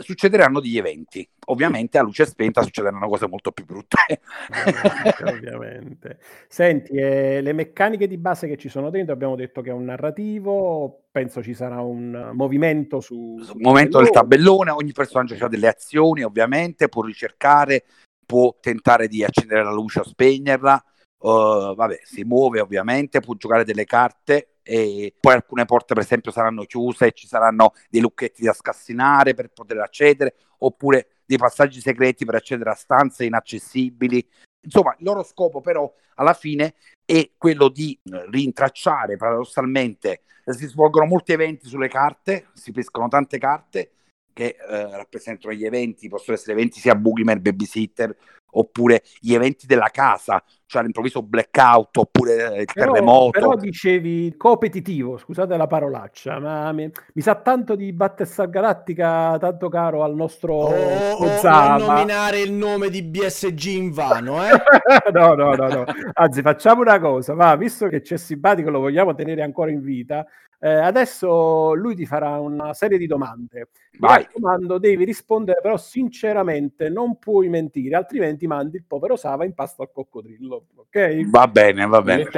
succederanno 0.00 0.60
degli 0.60 0.78
eventi. 0.78 1.28
Ovviamente 1.46 1.98
a 1.98 2.02
luce 2.02 2.26
spenta 2.26 2.62
succederanno 2.62 3.08
cose 3.08 3.26
molto 3.26 3.52
più 3.52 3.64
brutte. 3.64 4.20
ovviamente, 4.66 5.24
ovviamente. 5.24 6.18
Senti, 6.48 6.92
eh, 6.92 7.40
le 7.40 7.52
meccaniche 7.52 8.06
di 8.06 8.18
base 8.18 8.46
che 8.46 8.56
ci 8.56 8.68
sono 8.68 8.90
dentro, 8.90 9.14
abbiamo 9.14 9.36
detto 9.36 9.60
che 9.62 9.70
è 9.70 9.72
un 9.72 9.84
narrativo, 9.84 11.04
penso 11.10 11.42
ci 11.42 11.54
sarà 11.54 11.80
un 11.80 12.30
movimento 12.34 13.00
su... 13.00 13.38
Sul 13.40 13.60
momento 13.60 13.98
del 13.98 14.10
tabellone, 14.10 14.70
ogni 14.70 14.92
personaggio 14.92 15.42
ha 15.42 15.48
delle 15.48 15.68
azioni, 15.68 16.22
ovviamente, 16.22 16.88
può 16.88 17.02
ricercare, 17.02 17.84
può 18.26 18.56
tentare 18.60 19.08
di 19.08 19.24
accendere 19.24 19.64
la 19.64 19.72
luce 19.72 20.00
o 20.00 20.04
spegnerla, 20.04 20.84
uh, 21.20 21.74
vabbè, 21.74 22.00
si 22.02 22.24
muove 22.24 22.60
ovviamente, 22.60 23.20
può 23.20 23.34
giocare 23.34 23.64
delle 23.64 23.84
carte 23.84 24.57
e 24.68 25.14
poi 25.18 25.32
alcune 25.32 25.64
porte 25.64 25.94
per 25.94 26.02
esempio 26.02 26.30
saranno 26.30 26.64
chiuse 26.64 27.06
e 27.06 27.12
ci 27.12 27.26
saranno 27.26 27.72
dei 27.88 28.02
lucchetti 28.02 28.44
da 28.44 28.52
scassinare 28.52 29.32
per 29.32 29.48
poter 29.48 29.78
accedere 29.78 30.34
oppure 30.58 31.20
dei 31.24 31.38
passaggi 31.38 31.80
segreti 31.80 32.26
per 32.26 32.34
accedere 32.34 32.68
a 32.68 32.74
stanze 32.74 33.24
inaccessibili. 33.24 34.22
Insomma, 34.60 34.94
il 34.98 35.06
loro 35.06 35.22
scopo 35.22 35.62
però 35.62 35.90
alla 36.16 36.34
fine 36.34 36.74
è 37.06 37.30
quello 37.38 37.68
di 37.68 37.98
eh, 38.04 38.26
rintracciare 38.28 39.16
paradossalmente, 39.16 40.22
si 40.44 40.66
svolgono 40.66 41.06
molti 41.06 41.32
eventi 41.32 41.66
sulle 41.66 41.88
carte, 41.88 42.48
si 42.52 42.70
pescano 42.70 43.08
tante 43.08 43.38
carte 43.38 43.92
che 44.38 44.54
eh, 44.70 44.96
rappresentano 44.96 45.52
gli 45.52 45.64
eventi, 45.64 46.06
possono 46.06 46.36
essere 46.36 46.52
eventi 46.52 46.78
sia 46.78 46.94
Boogeyman, 46.94 47.42
Babysitter, 47.42 48.16
oppure 48.52 49.02
gli 49.18 49.34
eventi 49.34 49.66
della 49.66 49.88
casa, 49.92 50.40
cioè 50.64 50.80
all'improvviso 50.80 51.22
blackout 51.22 51.96
oppure 51.96 52.60
il 52.60 52.68
però, 52.72 52.92
terremoto. 52.92 53.30
Però 53.30 53.56
dicevi 53.56 54.36
competitivo, 54.36 55.18
scusate 55.18 55.56
la 55.56 55.66
parolaccia, 55.66 56.38
ma 56.38 56.70
mi, 56.70 56.88
mi 57.14 57.20
sa 57.20 57.34
tanto 57.34 57.74
di 57.74 57.92
Battlestar 57.92 58.48
Galactica, 58.48 59.36
tanto 59.40 59.68
caro 59.68 60.04
al 60.04 60.14
nostro 60.14 60.54
oh, 60.54 61.24
Ozama. 61.24 61.74
Oh, 61.74 61.78
non 61.78 61.88
nominare 61.88 62.40
il 62.40 62.52
nome 62.52 62.90
di 62.90 63.02
BSG 63.02 63.64
in 63.66 63.90
vano, 63.90 64.40
eh? 64.46 64.50
no, 65.12 65.34
no, 65.34 65.54
no, 65.54 65.66
no. 65.66 65.84
Anzi, 66.12 66.42
facciamo 66.42 66.82
una 66.82 67.00
cosa, 67.00 67.34
va, 67.34 67.56
visto 67.56 67.88
che 67.88 68.02
c'è 68.02 68.16
simpatico, 68.16 68.70
lo 68.70 68.78
vogliamo 68.78 69.16
tenere 69.16 69.42
ancora 69.42 69.72
in 69.72 69.80
vita, 69.80 70.24
eh, 70.60 70.68
adesso 70.68 71.74
lui 71.74 71.94
ti 71.94 72.04
farà 72.04 72.38
una 72.40 72.74
serie 72.74 72.98
di 72.98 73.06
domande. 73.06 73.68
Mi 73.98 74.08
raccomando, 74.08 74.78
devi 74.78 75.04
rispondere 75.04 75.60
però 75.60 75.76
sinceramente, 75.76 76.88
non 76.88 77.18
puoi 77.18 77.48
mentire, 77.48 77.96
altrimenti 77.96 78.46
mandi 78.46 78.76
il 78.76 78.84
povero 78.86 79.16
Sava 79.16 79.44
in 79.44 79.54
pasto 79.54 79.82
al 79.82 79.92
coccodrillo. 79.92 80.66
Ok? 80.76 81.30
Va 81.30 81.46
bene, 81.46 81.86
va 81.86 82.02
bene. 82.02 82.28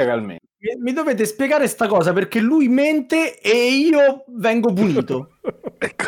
Mi, 0.61 0.75
mi 0.79 0.93
dovete 0.93 1.25
spiegare 1.25 1.67
sta 1.67 1.87
cosa 1.87 2.13
perché 2.13 2.39
lui 2.39 2.67
mente 2.67 3.39
e 3.39 3.71
io 3.71 4.25
vengo 4.27 4.71
punito. 4.71 5.37
ecco. 5.79 6.05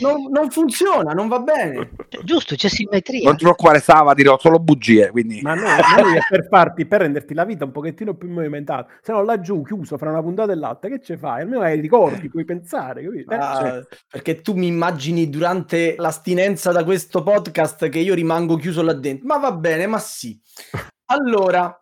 non, 0.00 0.30
non, 0.32 0.50
funziona, 0.50 1.12
non 1.12 1.28
va 1.28 1.38
bene. 1.38 1.90
Giusto, 2.24 2.56
c'è 2.56 2.68
simmetria. 2.68 3.22
Non 3.22 3.36
ti 3.36 3.44
preoccupare, 3.44 3.78
Sava, 3.78 4.12
dirò 4.14 4.36
solo 4.40 4.58
bugie. 4.58 5.10
Quindi... 5.10 5.40
Ma 5.42 5.54
no, 5.54 5.62
noi 5.62 6.16
è 6.16 6.20
per 6.28 6.48
farti, 6.50 6.86
per 6.86 7.02
renderti 7.02 7.34
la 7.34 7.44
vita 7.44 7.64
un 7.64 7.70
pochettino 7.70 8.14
più 8.14 8.28
movimentata. 8.28 8.90
Se 9.00 9.12
no, 9.12 9.22
laggiù, 9.22 9.62
chiuso 9.62 9.96
fra 9.96 10.10
una 10.10 10.22
puntata 10.22 10.50
e 10.50 10.56
l'altra, 10.56 10.90
che 10.90 11.00
ci 11.00 11.16
fai? 11.16 11.42
Almeno 11.42 11.62
hai 11.62 11.80
ricordi, 11.80 12.28
puoi 12.28 12.44
pensare. 12.44 13.06
Ah, 13.28 13.60
cioè... 13.60 13.86
Perché 14.10 14.40
tu 14.40 14.54
mi 14.54 14.66
immagini 14.66 15.30
durante 15.30 15.94
l'astinenza 15.98 16.72
da 16.72 16.82
questo 16.82 17.22
podcast 17.22 17.88
che 17.88 18.00
io 18.00 18.14
rimango 18.14 18.56
chiuso 18.56 18.82
là 18.82 18.92
dentro. 18.92 19.24
Ma 19.28 19.38
va 19.38 19.52
bene, 19.52 19.86
ma 19.86 20.00
sì. 20.00 20.36
Allora, 21.06 21.80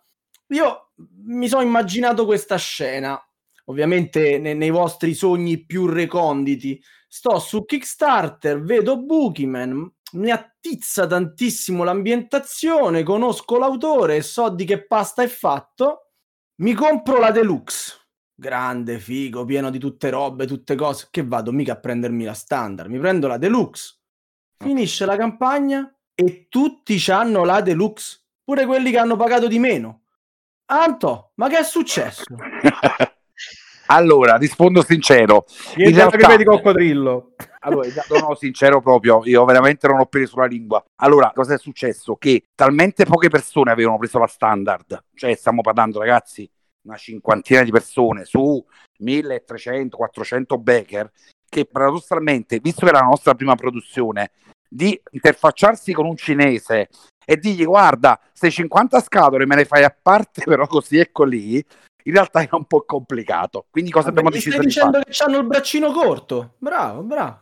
io 0.49 0.92
mi 1.25 1.49
sono 1.49 1.63
immaginato 1.63 2.25
questa 2.25 2.57
scena, 2.57 3.21
ovviamente 3.67 4.39
ne- 4.39 4.55
nei 4.55 4.71
vostri 4.71 5.15
sogni 5.15 5.65
più 5.65 5.87
reconditi. 5.87 6.83
Sto 7.09 7.39
su 7.39 7.65
Kickstarter, 7.65 8.61
vedo 8.63 8.99
Boogeyman, 9.03 9.93
mi 10.13 10.31
attizza 10.31 11.07
tantissimo 11.07 11.85
l'ambientazione, 11.85 13.03
conosco 13.03 13.59
l'autore 13.59 14.17
e 14.17 14.23
so 14.23 14.49
di 14.51 14.65
che 14.65 14.87
pasta 14.87 15.23
è 15.23 15.29
fatto. 15.29 16.11
Mi 16.57 16.75
compro 16.75 17.19
la 17.19 17.31
deluxe. 17.31 18.01
grande, 18.35 18.99
figo, 18.99 19.45
pieno 19.45 19.71
di 19.71 19.79
tutte 19.79 20.11
robe, 20.11 20.47
tutte 20.47 20.75
cose, 20.75 21.09
che 21.11 21.25
vado 21.25 21.53
mica 21.53 21.75
a 21.75 21.81
prendermi 21.81 22.25
la 22.25 22.35
standard, 22.35 22.91
mi 22.91 22.99
prendo 22.99 23.29
la 23.29 23.37
deluxe. 23.39 23.99
Finisce 24.59 25.07
la 25.07 25.17
campagna 25.17 25.95
e 26.15 26.47
tutti 26.49 27.03
hanno 27.11 27.45
la 27.45 27.61
deluxe, 27.61 28.21
pure 28.43 28.67
quelli 28.67 28.91
che 28.91 28.99
hanno 28.99 29.17
pagato 29.17 29.47
di 29.49 29.59
meno. 29.59 30.02
Anto, 30.73 31.33
ma 31.35 31.51
che 31.51 31.59
è 31.59 31.65
successo? 31.65 32.25
allora, 33.89 34.37
rispondo 34.37 34.83
sincero. 34.83 35.45
In 35.77 35.95
realtà... 35.95 36.35
di 36.35 36.45
coccodrillo. 36.45 37.35
Allora, 37.61 37.87
sono 38.07 38.35
sincero 38.35 38.81
proprio, 38.81 39.21
io 39.25 39.45
veramente 39.45 39.87
non 39.87 40.01
ho 40.01 40.07
preso 40.07 40.41
la 40.41 40.47
lingua. 40.47 40.83
Allora, 41.03 41.31
cosa 41.35 41.53
è 41.53 41.59
successo? 41.59 42.17
Che 42.17 42.49
talmente 42.55 43.05
poche 43.05 43.29
persone 43.29 43.71
avevano 43.71 43.99
preso 43.99 44.19
la 44.19 44.27
standard, 44.27 45.05
cioè 45.15 45.35
stiamo 45.35 45.61
parlando 45.61 45.99
ragazzi, 45.99 46.51
una 46.85 46.97
cinquantina 46.97 47.63
di 47.63 47.71
persone 47.71 48.25
su 48.25 48.65
1300-400 48.99 50.59
backer, 50.59 51.13
che 51.51 51.67
paradossalmente, 51.67 52.61
visto 52.61 52.87
che 52.87 52.93
era 52.93 53.01
la 53.01 53.09
nostra 53.09 53.35
prima 53.35 53.55
produzione, 53.57 54.31
di 54.67 54.99
interfacciarsi 55.11 55.93
con 55.93 56.07
un 56.07 56.17
cinese 56.17 56.89
e 57.25 57.37
dirgli 57.37 57.65
guarda, 57.65 58.19
se 58.33 58.51
50 58.51 59.01
scatole 59.01 59.47
me 59.47 59.57
le 59.57 59.65
fai 59.65 59.85
a 59.85 59.95
parte, 60.03 60.43
però 60.45 60.67
così 60.67 60.99
e 60.99 61.11
così, 61.13 61.65
in 62.05 62.13
realtà 62.13 62.43
era 62.43 62.57
un 62.57 62.65
po' 62.65 62.85
complicato. 62.85 63.67
Quindi 63.71 63.91
cosa 63.91 64.07
Vabbè, 64.07 64.19
abbiamo 64.19 64.35
deciso 64.35 64.59
di 64.59 64.71
fare? 64.71 64.71
Stai 64.71 64.91
dicendo 65.01 65.09
che 65.09 65.23
hanno 65.25 65.43
il 65.43 65.47
braccino 65.47 65.93
corto. 65.93 66.55
Bravo, 66.59 67.03
bravo. 67.03 67.41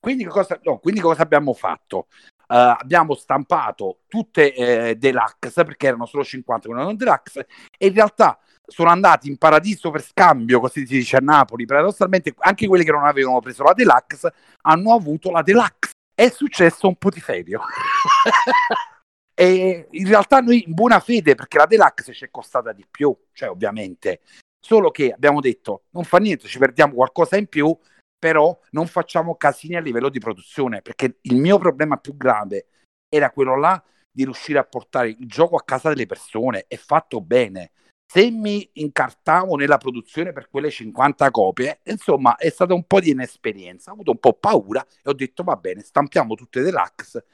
Quindi 0.00 0.24
cosa, 0.24 0.58
no, 0.62 0.78
quindi 0.78 1.00
cosa 1.00 1.22
abbiamo 1.22 1.52
fatto? 1.52 2.06
Uh, 2.48 2.72
abbiamo 2.78 3.14
stampato 3.14 3.98
tutte 4.08 4.54
eh, 4.54 4.96
deluxe 4.96 5.64
perché 5.64 5.88
erano 5.88 6.06
solo 6.06 6.24
50 6.24 6.72
non 6.72 6.96
deluxe 6.96 7.46
e 7.76 7.88
in 7.88 7.92
realtà 7.92 8.38
sono 8.64 8.88
andati 8.88 9.28
in 9.28 9.36
paradiso 9.36 9.90
per 9.90 10.02
scambio, 10.02 10.60
così 10.60 10.86
si 10.86 10.98
dice 10.98 11.16
a 11.16 11.20
Napoli. 11.20 11.66
Paradossalmente, 11.66 12.34
anche 12.38 12.66
quelli 12.66 12.84
che 12.84 12.92
non 12.92 13.04
avevano 13.04 13.40
preso 13.40 13.64
la 13.64 13.72
deluxe 13.74 14.32
hanno 14.62 14.94
avuto 14.94 15.30
la 15.30 15.42
deluxe. 15.42 15.90
È 16.14 16.28
successo 16.30 16.88
un 16.88 16.96
po' 16.96 17.10
di 17.10 17.20
serio. 17.20 17.60
e 19.40 19.86
in 19.92 20.08
realtà 20.08 20.40
noi 20.40 20.64
in 20.66 20.74
buona 20.74 20.98
fede, 20.98 21.36
perché 21.36 21.58
la 21.58 21.66
deluxe 21.66 22.12
ci 22.12 22.24
è 22.24 22.28
costata 22.28 22.72
di 22.72 22.84
più, 22.90 23.16
cioè 23.32 23.48
ovviamente, 23.48 24.22
solo 24.58 24.90
che 24.90 25.12
abbiamo 25.12 25.40
detto 25.40 25.84
non 25.90 26.02
fa 26.02 26.18
niente, 26.18 26.48
ci 26.48 26.58
perdiamo 26.58 26.94
qualcosa 26.94 27.36
in 27.36 27.46
più, 27.46 27.72
però 28.18 28.58
non 28.70 28.88
facciamo 28.88 29.36
casini 29.36 29.76
a 29.76 29.80
livello 29.80 30.08
di 30.08 30.18
produzione, 30.18 30.82
perché 30.82 31.18
il 31.20 31.36
mio 31.36 31.56
problema 31.56 31.98
più 31.98 32.16
grave 32.16 32.66
era 33.08 33.30
quello 33.30 33.56
là 33.56 33.80
di 34.10 34.24
riuscire 34.24 34.58
a 34.58 34.64
portare 34.64 35.10
il 35.10 35.28
gioco 35.28 35.54
a 35.54 35.62
casa 35.62 35.90
delle 35.90 36.06
persone 36.06 36.64
e 36.66 36.76
fatto 36.76 37.20
bene. 37.20 37.70
Se 38.10 38.32
mi 38.32 38.68
incartavo 38.72 39.54
nella 39.54 39.78
produzione 39.78 40.32
per 40.32 40.48
quelle 40.50 40.70
50 40.70 41.30
copie, 41.30 41.78
insomma, 41.84 42.34
è 42.34 42.50
stata 42.50 42.74
un 42.74 42.82
po' 42.88 42.98
di 42.98 43.10
inesperienza. 43.10 43.90
Ho 43.90 43.94
avuto 43.94 44.10
un 44.10 44.18
po' 44.18 44.32
paura 44.32 44.84
e 44.84 45.08
ho 45.08 45.12
detto: 45.12 45.44
va 45.44 45.54
bene, 45.54 45.82
stampiamo 45.82 46.34
tutte 46.34 46.60
deluxe, 46.62 47.24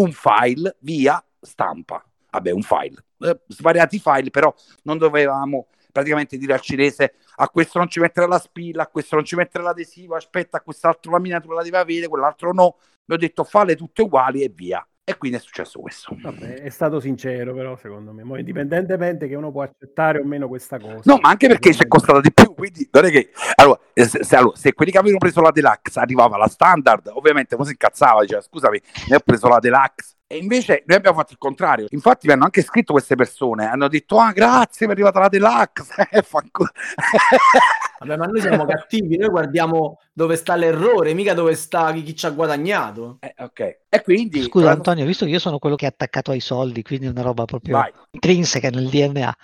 un 0.00 0.10
file, 0.10 0.76
via, 0.80 1.24
stampa. 1.42 2.04
Vabbè, 2.30 2.50
un 2.50 2.62
file, 2.62 3.04
eh, 3.18 3.40
svariati 3.48 3.98
file, 3.98 4.30
però 4.30 4.54
non 4.84 4.96
dovevamo 4.96 5.66
praticamente 5.92 6.38
dire 6.38 6.54
al 6.54 6.60
cinese 6.62 7.16
a 7.36 7.48
questo 7.48 7.78
non 7.78 7.88
ci 7.88 8.00
mettere 8.00 8.26
la 8.26 8.38
spilla, 8.38 8.84
a 8.84 8.86
questo 8.86 9.16
non 9.16 9.24
ci 9.24 9.36
mettere 9.36 9.64
l'adesivo, 9.64 10.16
aspetta, 10.16 10.56
a 10.56 10.60
quest'altro 10.60 11.12
la 11.12 11.18
miniatura 11.18 11.56
la 11.56 11.62
devi 11.62 11.76
avere, 11.76 12.08
quell'altro 12.08 12.52
no. 12.52 12.76
Mi 13.04 13.16
ho 13.16 13.18
detto 13.18 13.44
fale 13.44 13.76
tutte 13.76 14.02
uguali 14.02 14.42
e 14.42 14.52
via. 14.54 14.86
E 15.04 15.16
quindi 15.18 15.36
è 15.36 15.40
successo 15.40 15.80
questo. 15.80 16.16
Vabbè, 16.16 16.60
è 16.60 16.68
stato 16.68 17.00
sincero, 17.00 17.52
però, 17.52 17.76
secondo 17.76 18.12
me, 18.12 18.22
Mo, 18.22 18.38
indipendentemente 18.38 19.26
che 19.26 19.34
uno 19.34 19.50
può 19.50 19.62
accettare 19.62 20.20
o 20.20 20.24
meno 20.24 20.46
questa 20.46 20.78
cosa. 20.78 21.00
No, 21.02 21.18
ma 21.20 21.30
anche 21.30 21.48
perché 21.48 21.74
ci 21.74 21.82
è 21.82 21.88
costata 21.88 22.20
di 22.20 22.32
più. 22.32 22.54
Quindi 22.54 22.88
non 22.92 23.06
è 23.06 23.10
che 23.10 23.30
allora 23.56 23.80
se, 23.92 24.22
se, 24.22 24.36
allora, 24.36 24.56
se, 24.56 24.72
quelli 24.74 24.92
che 24.92 24.98
avevano 24.98 25.18
preso 25.18 25.40
la 25.40 25.50
deluxe 25.50 25.98
arrivava 25.98 26.36
la 26.36 26.46
standard, 26.46 27.08
ovviamente 27.12 27.56
uno 27.56 27.64
si 27.64 27.72
incazzava, 27.72 28.20
diceva 28.20 28.42
scusami, 28.42 28.80
ne 29.08 29.16
ho 29.16 29.20
preso 29.24 29.48
la 29.48 29.58
deluxe. 29.58 30.14
E 30.32 30.38
invece 30.38 30.82
noi 30.86 30.96
abbiamo 30.96 31.18
fatto 31.18 31.32
il 31.32 31.38
contrario. 31.38 31.86
Infatti 31.90 32.26
mi 32.26 32.32
hanno 32.32 32.44
anche 32.44 32.62
scritto 32.62 32.94
queste 32.94 33.16
persone, 33.16 33.66
hanno 33.66 33.86
detto 33.86 34.16
ah 34.16 34.32
grazie, 34.32 34.86
mi 34.86 34.92
è 34.92 34.94
arrivata 34.94 35.20
la 35.20 35.28
deluxe. 35.28 36.08
Vabbè, 38.00 38.16
ma 38.16 38.24
noi 38.24 38.40
siamo 38.40 38.64
cattivi, 38.64 39.18
noi 39.18 39.28
guardiamo 39.28 39.98
dove 40.10 40.36
sta 40.36 40.56
l'errore, 40.56 41.12
mica 41.12 41.34
dove 41.34 41.54
sta 41.54 41.92
chi, 41.92 42.02
chi 42.02 42.16
ci 42.16 42.24
ha 42.24 42.30
guadagnato. 42.30 43.18
Eh, 43.20 43.34
ok. 43.36 43.78
E 43.90 44.02
quindi... 44.02 44.40
Scusa 44.40 44.64
la... 44.64 44.72
Antonio, 44.72 45.04
visto 45.04 45.26
che 45.26 45.32
io 45.32 45.38
sono 45.38 45.58
quello 45.58 45.76
che 45.76 45.84
è 45.84 45.88
attaccato 45.88 46.30
ai 46.30 46.40
soldi, 46.40 46.82
quindi 46.82 47.04
è 47.04 47.10
una 47.10 47.20
roba 47.20 47.44
proprio 47.44 47.76
Vai. 47.76 47.92
intrinseca 48.12 48.70
nel 48.70 48.88
DNA. 48.88 49.36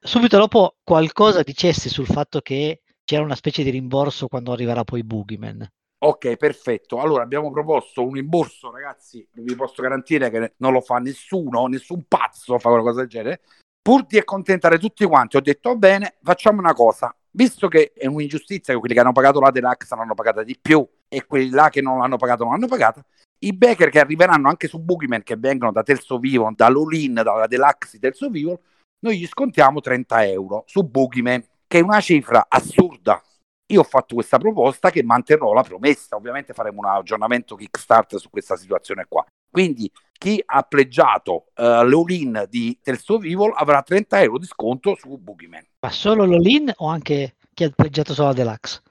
Subito 0.00 0.36
dopo 0.36 0.76
qualcosa 0.84 1.42
dicesti 1.42 1.88
sul 1.88 2.06
fatto 2.06 2.40
che 2.42 2.82
c'era 3.04 3.22
una 3.22 3.36
specie 3.36 3.62
di 3.62 3.70
rimborso 3.70 4.28
quando 4.28 4.52
arriverà 4.52 4.84
poi 4.84 5.02
Boogeyman. 5.02 5.66
Ok, 6.02 6.36
perfetto. 6.36 6.98
Allora 7.00 7.22
abbiamo 7.22 7.50
proposto 7.50 8.04
un 8.04 8.14
rimborso, 8.14 8.70
ragazzi. 8.70 9.26
Vi 9.32 9.54
posso 9.54 9.82
garantire 9.82 10.30
che 10.30 10.54
non 10.58 10.72
lo 10.72 10.80
fa 10.80 10.98
nessuno, 10.98 11.66
nessun 11.66 12.04
pazzo 12.08 12.58
fa 12.58 12.70
una 12.70 12.82
cosa 12.82 13.00
del 13.00 13.08
genere. 13.08 13.40
Pur 13.82 14.06
di 14.06 14.18
accontentare 14.18 14.78
tutti 14.78 15.04
quanti, 15.04 15.36
ho 15.36 15.40
detto: 15.40 15.76
bene, 15.76 16.16
facciamo 16.22 16.58
una 16.58 16.74
cosa 16.74 17.14
visto 17.32 17.68
che 17.68 17.92
è 17.94 18.06
un'ingiustizia 18.06 18.72
che 18.72 18.80
quelli 18.80 18.94
che 18.94 19.00
hanno 19.00 19.12
pagato 19.12 19.40
la 19.40 19.50
deluxe 19.50 19.94
l'hanno 19.94 20.14
pagata 20.14 20.42
di 20.42 20.58
più 20.60 20.86
e 21.08 21.26
quelli 21.26 21.50
là 21.50 21.68
che 21.68 21.80
non 21.80 21.98
l'hanno 21.98 22.16
pagato 22.16 22.42
non 22.42 22.54
l'hanno 22.54 22.66
pagata, 22.66 23.04
i 23.40 23.52
backer 23.52 23.90
che 23.90 24.00
arriveranno 24.00 24.48
anche 24.48 24.68
su 24.68 24.78
Boogeyman, 24.78 25.22
che 25.22 25.36
vengono 25.36 25.72
da 25.72 25.82
Terzo 25.82 26.18
Vivo, 26.18 26.50
dall'Olin, 26.54 27.14
dalla 27.14 27.46
deluxe 27.46 27.92
di 27.92 27.98
Terzo 28.00 28.28
Vivo, 28.28 28.60
noi 29.00 29.18
gli 29.18 29.26
scontiamo 29.26 29.80
30 29.80 30.26
euro 30.26 30.64
su 30.66 30.82
Boogeyman, 30.82 31.44
che 31.66 31.78
è 31.78 31.82
una 31.82 32.00
cifra 32.00 32.46
assurda. 32.48 33.22
Io 33.70 33.80
ho 33.80 33.84
fatto 33.84 34.14
questa 34.14 34.38
proposta 34.38 34.90
che 34.90 35.02
manterrò 35.02 35.52
la 35.52 35.62
promessa, 35.62 36.16
ovviamente 36.16 36.52
faremo 36.52 36.80
un 36.80 36.86
aggiornamento 36.86 37.54
Kickstarter 37.54 38.18
su 38.18 38.30
questa 38.30 38.56
situazione 38.56 39.06
qua. 39.08 39.24
Quindi 39.50 39.90
chi 40.12 40.42
ha 40.44 40.62
pleggiato 40.62 41.46
uh, 41.56 41.62
l'all-in 41.62 42.46
di 42.48 42.78
Terzo 42.82 43.18
Vivo 43.18 43.46
avrà 43.50 43.82
30 43.82 44.22
euro 44.22 44.38
di 44.38 44.46
sconto 44.46 44.96
su 44.96 45.16
Boogeyman. 45.16 45.66
Ma 45.80 45.90
solo 45.90 46.24
l'all-in 46.24 46.72
o 46.76 46.88
anche 46.88 47.36
chi 47.54 47.64
ha 47.64 47.70
pleggiato 47.70 48.12
solo 48.12 48.28
la 48.28 48.34
deluxe? 48.34 48.82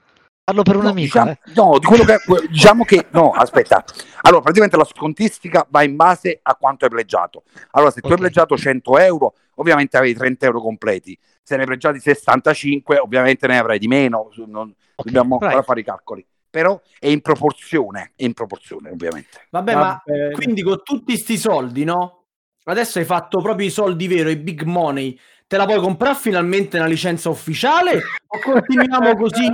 Parlo 0.49 0.63
per 0.63 0.77
un 0.77 0.83
no, 0.83 0.89
amico. 0.89 1.19
Diciamo, 1.19 1.31
eh. 1.31 1.39
No, 1.53 1.77
di 1.77 1.85
quello 1.85 2.03
che, 2.03 2.17
diciamo 2.49 2.83
che 2.83 3.05
no, 3.12 3.29
aspetta. 3.29 3.83
Allora, 4.21 4.41
praticamente 4.41 4.77
la 4.77 4.83
scontistica 4.83 5.67
va 5.69 5.83
in 5.83 5.95
base 5.95 6.39
a 6.41 6.55
quanto 6.55 6.85
hai 6.85 6.91
pleggiato. 6.91 7.43
Allora, 7.71 7.91
se 7.91 7.99
okay. 7.99 8.09
tu 8.09 8.15
hai 8.15 8.21
pleggiato 8.23 8.57
100 8.57 8.97
euro, 8.97 9.35
ovviamente 9.55 9.97
avevi 9.97 10.15
30 10.15 10.45
euro 10.47 10.59
completi. 10.59 11.15
Se 11.43 11.53
ne 11.55 11.62
hai 11.62 11.67
pleggiati 11.67 11.99
65, 11.99 12.97
ovviamente 12.97 13.45
ne 13.45 13.59
avrai 13.59 13.77
di 13.77 13.88
meno. 13.88 14.31
Non, 14.47 14.73
okay. 14.95 15.12
Dobbiamo 15.12 15.38
right. 15.39 15.63
fare 15.63 15.79
i 15.81 15.83
calcoli 15.83 16.25
però 16.51 16.81
è 16.97 17.05
in 17.05 17.21
proporzione, 17.21 18.13
è 18.15 18.23
in 18.23 18.33
proporzione 18.33 18.89
ovviamente. 18.89 19.45
Vabbè, 19.51 19.75
ma 19.75 20.01
quindi 20.33 20.63
con 20.63 20.81
tutti 20.83 21.13
questi 21.13 21.38
soldi, 21.38 21.83
no? 21.83 22.23
Adesso 22.63 22.97
hai 22.97 23.05
fatto 23.05 23.39
proprio 23.39 23.67
i 23.67 23.69
soldi 23.69 24.07
veri, 24.07 24.31
i 24.31 24.35
big 24.35 24.63
money. 24.63 25.15
Te 25.49 25.57
la 25.57 25.65
puoi 25.65 25.79
comprare 25.79 26.13
finalmente 26.13 26.77
una 26.77 26.85
licenza 26.85 27.27
ufficiale 27.27 27.95
o 28.27 28.39
continuiamo 28.39 29.15
così? 29.15 29.51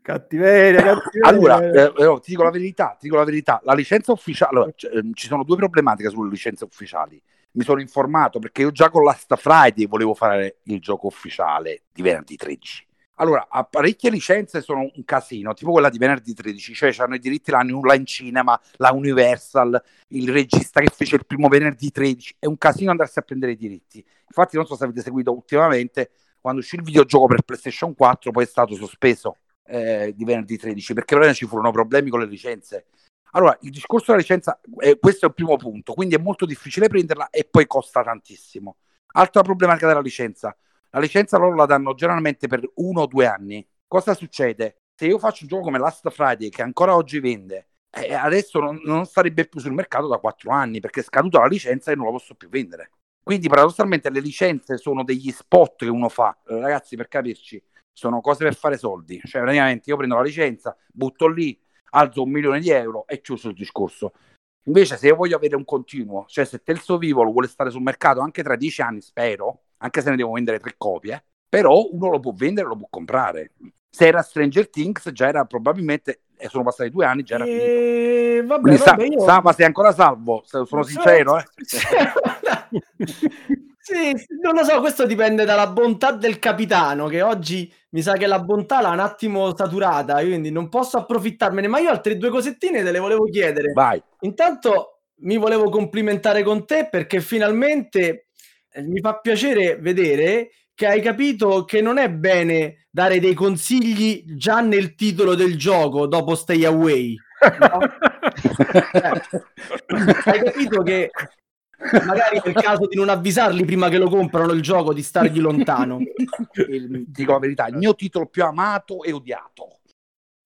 cattiveria, 0.00 0.82
cattiveria. 0.82 1.28
Allora, 1.28 1.60
eh, 1.60 1.92
ti 2.22 2.30
dico 2.30 2.42
la 2.42 2.48
verità, 2.48 2.96
ti 2.98 3.00
dico 3.06 3.16
la 3.16 3.24
verità. 3.24 3.60
La 3.64 3.74
licenza 3.74 4.12
ufficiale, 4.12 4.50
allora, 4.56 4.72
c- 4.74 4.88
ehm, 4.90 5.12
ci 5.12 5.26
sono 5.26 5.44
due 5.44 5.56
problematiche 5.56 6.08
sulle 6.08 6.30
licenze 6.30 6.64
ufficiali. 6.64 7.20
Mi 7.50 7.64
sono 7.64 7.82
informato 7.82 8.38
perché 8.38 8.62
io 8.62 8.70
già 8.70 8.88
con 8.88 9.04
Last 9.04 9.36
Friday 9.36 9.86
volevo 9.86 10.14
fare 10.14 10.60
il 10.62 10.80
gioco 10.80 11.08
ufficiale 11.08 11.82
di 11.92 12.00
venerdì 12.00 12.36
13 12.36 12.85
allora, 13.18 13.46
parecchie 13.70 14.10
licenze 14.10 14.60
sono 14.60 14.80
un 14.80 15.04
casino, 15.04 15.54
tipo 15.54 15.70
quella 15.72 15.88
di 15.88 15.96
venerdì 15.96 16.34
13, 16.34 16.74
cioè 16.74 16.94
hanno 16.98 17.14
i 17.14 17.18
diritti 17.18 17.50
la 17.50 17.60
New 17.60 17.82
Line 17.82 18.04
Cinema, 18.04 18.60
la 18.76 18.92
Universal, 18.92 19.82
il 20.08 20.30
regista 20.30 20.80
che 20.80 20.90
fece 20.94 21.16
il 21.16 21.24
primo 21.24 21.48
venerdì 21.48 21.90
13, 21.90 22.36
è 22.40 22.46
un 22.46 22.58
casino 22.58 22.90
andarsi 22.90 23.18
a 23.18 23.22
prendere 23.22 23.52
i 23.52 23.56
diritti. 23.56 24.04
Infatti 24.26 24.56
non 24.56 24.66
so 24.66 24.76
se 24.76 24.84
avete 24.84 25.00
seguito 25.00 25.32
ultimamente, 25.32 26.10
quando 26.40 26.60
uscì 26.60 26.76
il 26.76 26.82
videogioco 26.82 27.26
per 27.26 27.42
PlayStation 27.42 27.94
4 27.94 28.30
poi 28.30 28.44
è 28.44 28.46
stato 28.46 28.74
sospeso 28.74 29.38
eh, 29.64 30.12
di 30.14 30.24
venerdì 30.24 30.58
13, 30.58 30.92
perché 30.92 31.14
allora 31.14 31.32
ci 31.32 31.46
furono 31.46 31.70
problemi 31.70 32.10
con 32.10 32.20
le 32.20 32.26
licenze. 32.26 32.86
Allora, 33.32 33.56
il 33.62 33.70
discorso 33.70 34.06
della 34.08 34.18
licenza, 34.18 34.60
eh, 34.78 34.98
questo 34.98 35.24
è 35.24 35.28
il 35.28 35.34
primo 35.34 35.56
punto, 35.56 35.94
quindi 35.94 36.14
è 36.14 36.18
molto 36.18 36.44
difficile 36.44 36.88
prenderla 36.88 37.30
e 37.30 37.46
poi 37.50 37.66
costa 37.66 38.02
tantissimo. 38.02 38.76
Altra 39.12 39.40
problematica 39.40 39.86
della 39.86 40.00
licenza, 40.00 40.54
la 40.96 41.02
licenza 41.02 41.36
loro 41.36 41.54
la 41.54 41.66
danno 41.66 41.92
generalmente 41.92 42.48
per 42.48 42.66
uno 42.76 43.02
o 43.02 43.06
due 43.06 43.26
anni. 43.26 43.66
Cosa 43.86 44.14
succede? 44.14 44.78
Se 44.94 45.06
io 45.06 45.18
faccio 45.18 45.42
un 45.42 45.48
gioco 45.48 45.64
come 45.64 45.78
Last 45.78 46.08
Friday, 46.08 46.48
che 46.48 46.62
ancora 46.62 46.94
oggi 46.94 47.20
vende, 47.20 47.68
eh, 47.90 48.14
adesso 48.14 48.60
non, 48.60 48.80
non 48.82 49.04
sarebbe 49.04 49.46
più 49.46 49.60
sul 49.60 49.74
mercato 49.74 50.08
da 50.08 50.16
quattro 50.16 50.52
anni 50.52 50.80
perché 50.80 51.00
è 51.00 51.02
scaduta 51.02 51.38
la 51.40 51.48
licenza 51.48 51.92
e 51.92 51.96
non 51.96 52.06
la 52.06 52.12
posso 52.12 52.34
più 52.34 52.48
vendere. 52.48 52.92
Quindi 53.22 53.46
paradossalmente 53.46 54.08
le 54.08 54.20
licenze 54.20 54.78
sono 54.78 55.04
degli 55.04 55.30
spot 55.30 55.84
che 55.84 55.90
uno 55.90 56.08
fa, 56.08 56.34
eh, 56.46 56.60
ragazzi 56.60 56.96
per 56.96 57.08
capirci, 57.08 57.62
sono 57.92 58.22
cose 58.22 58.44
per 58.44 58.54
fare 58.54 58.78
soldi, 58.78 59.20
cioè 59.22 59.42
praticamente 59.42 59.90
io 59.90 59.96
prendo 59.98 60.14
la 60.14 60.22
licenza, 60.22 60.74
butto 60.90 61.26
lì, 61.28 61.60
alzo 61.90 62.22
un 62.22 62.30
milione 62.30 62.60
di 62.60 62.70
euro 62.70 63.06
e 63.06 63.20
chiuso 63.20 63.48
il 63.48 63.54
discorso. 63.54 64.14
Invece 64.64 64.96
se 64.96 65.08
io 65.08 65.16
voglio 65.16 65.36
avere 65.36 65.56
un 65.56 65.64
continuo, 65.64 66.24
cioè 66.26 66.46
se 66.46 66.62
Telso 66.62 66.96
Vivo 66.96 67.22
vuole 67.24 67.48
stare 67.48 67.70
sul 67.70 67.82
mercato 67.82 68.20
anche 68.20 68.42
tra 68.42 68.56
dieci 68.56 68.80
anni, 68.80 69.02
spero, 69.02 69.65
anche 69.78 70.02
se 70.02 70.10
ne 70.10 70.16
devo 70.16 70.32
vendere 70.32 70.58
tre 70.58 70.74
copie, 70.76 71.24
però 71.48 71.88
uno 71.90 72.10
lo 72.10 72.20
può 72.20 72.32
vendere, 72.34 72.68
lo 72.68 72.76
può 72.76 72.88
comprare. 72.90 73.52
Se 73.88 74.06
era 74.06 74.22
Stranger 74.22 74.68
Things, 74.68 75.10
già 75.12 75.28
era 75.28 75.44
probabilmente, 75.44 76.22
e 76.36 76.48
sono 76.48 76.64
passati 76.64 76.90
due 76.90 77.06
anni, 77.06 77.22
già 77.22 77.36
era 77.36 77.44
finito. 77.44 77.64
E... 77.64 78.42
Vabbè, 78.44 78.60
Quindi, 78.60 78.82
vabbè, 78.84 79.00
Sa- 79.00 79.06
io... 79.06 79.20
Sava, 79.20 79.52
sei 79.52 79.66
ancora 79.66 79.92
salvo? 79.92 80.42
Sono 80.44 80.82
sincero, 80.82 81.38
eh? 81.38 81.44
Sì, 83.86 84.12
non 84.42 84.54
lo 84.54 84.64
so, 84.64 84.80
questo 84.80 85.06
dipende 85.06 85.44
dalla 85.44 85.68
bontà 85.68 86.10
del 86.10 86.40
capitano, 86.40 87.06
che 87.06 87.22
oggi 87.22 87.72
mi 87.90 88.02
sa 88.02 88.14
che 88.14 88.26
la 88.26 88.40
bontà 88.40 88.80
l'ha 88.80 88.90
un 88.90 88.98
attimo 88.98 89.54
saturata, 89.54 90.20
quindi 90.22 90.50
non 90.50 90.68
posso 90.68 90.96
approfittarmene, 90.96 91.68
ma 91.68 91.78
io 91.78 91.90
altre 91.90 92.16
due 92.16 92.30
cosettine 92.30 92.82
te 92.82 92.90
le 92.90 92.98
volevo 92.98 93.26
chiedere. 93.26 93.70
Vai. 93.72 94.02
Intanto 94.22 95.02
mi 95.20 95.36
volevo 95.36 95.70
complimentare 95.70 96.42
con 96.42 96.66
te 96.66 96.88
perché 96.90 97.20
finalmente 97.20 98.00
eh, 98.08 98.25
mi 98.84 99.00
fa 99.00 99.18
piacere 99.18 99.76
vedere 99.76 100.50
che 100.74 100.86
hai 100.86 101.00
capito 101.00 101.64
che 101.64 101.80
non 101.80 101.96
è 101.96 102.10
bene 102.10 102.86
dare 102.90 103.18
dei 103.18 103.34
consigli 103.34 104.24
già 104.36 104.60
nel 104.60 104.94
titolo 104.94 105.34
del 105.34 105.56
gioco 105.56 106.06
dopo 106.06 106.34
Stay 106.34 106.64
Away. 106.64 107.16
no? 107.58 107.78
Eh, 108.92 109.22
hai 110.24 110.42
capito 110.42 110.82
che 110.82 111.10
magari 112.04 112.40
è 112.42 112.48
il 112.48 112.54
caso 112.54 112.86
di 112.86 112.96
non 112.96 113.08
avvisarli 113.08 113.64
prima 113.64 113.88
che 113.88 113.98
lo 113.98 114.08
comprano 114.08 114.52
il 114.52 114.62
gioco, 114.62 114.92
di 114.92 115.02
stargli 115.02 115.40
lontano. 115.40 115.98
Dico 117.06 117.32
la 117.32 117.38
verità, 117.38 117.66
il 117.68 117.76
mio 117.76 117.94
titolo 117.94 118.26
più 118.26 118.44
amato 118.44 119.02
e 119.02 119.12
odiato. 119.12 119.75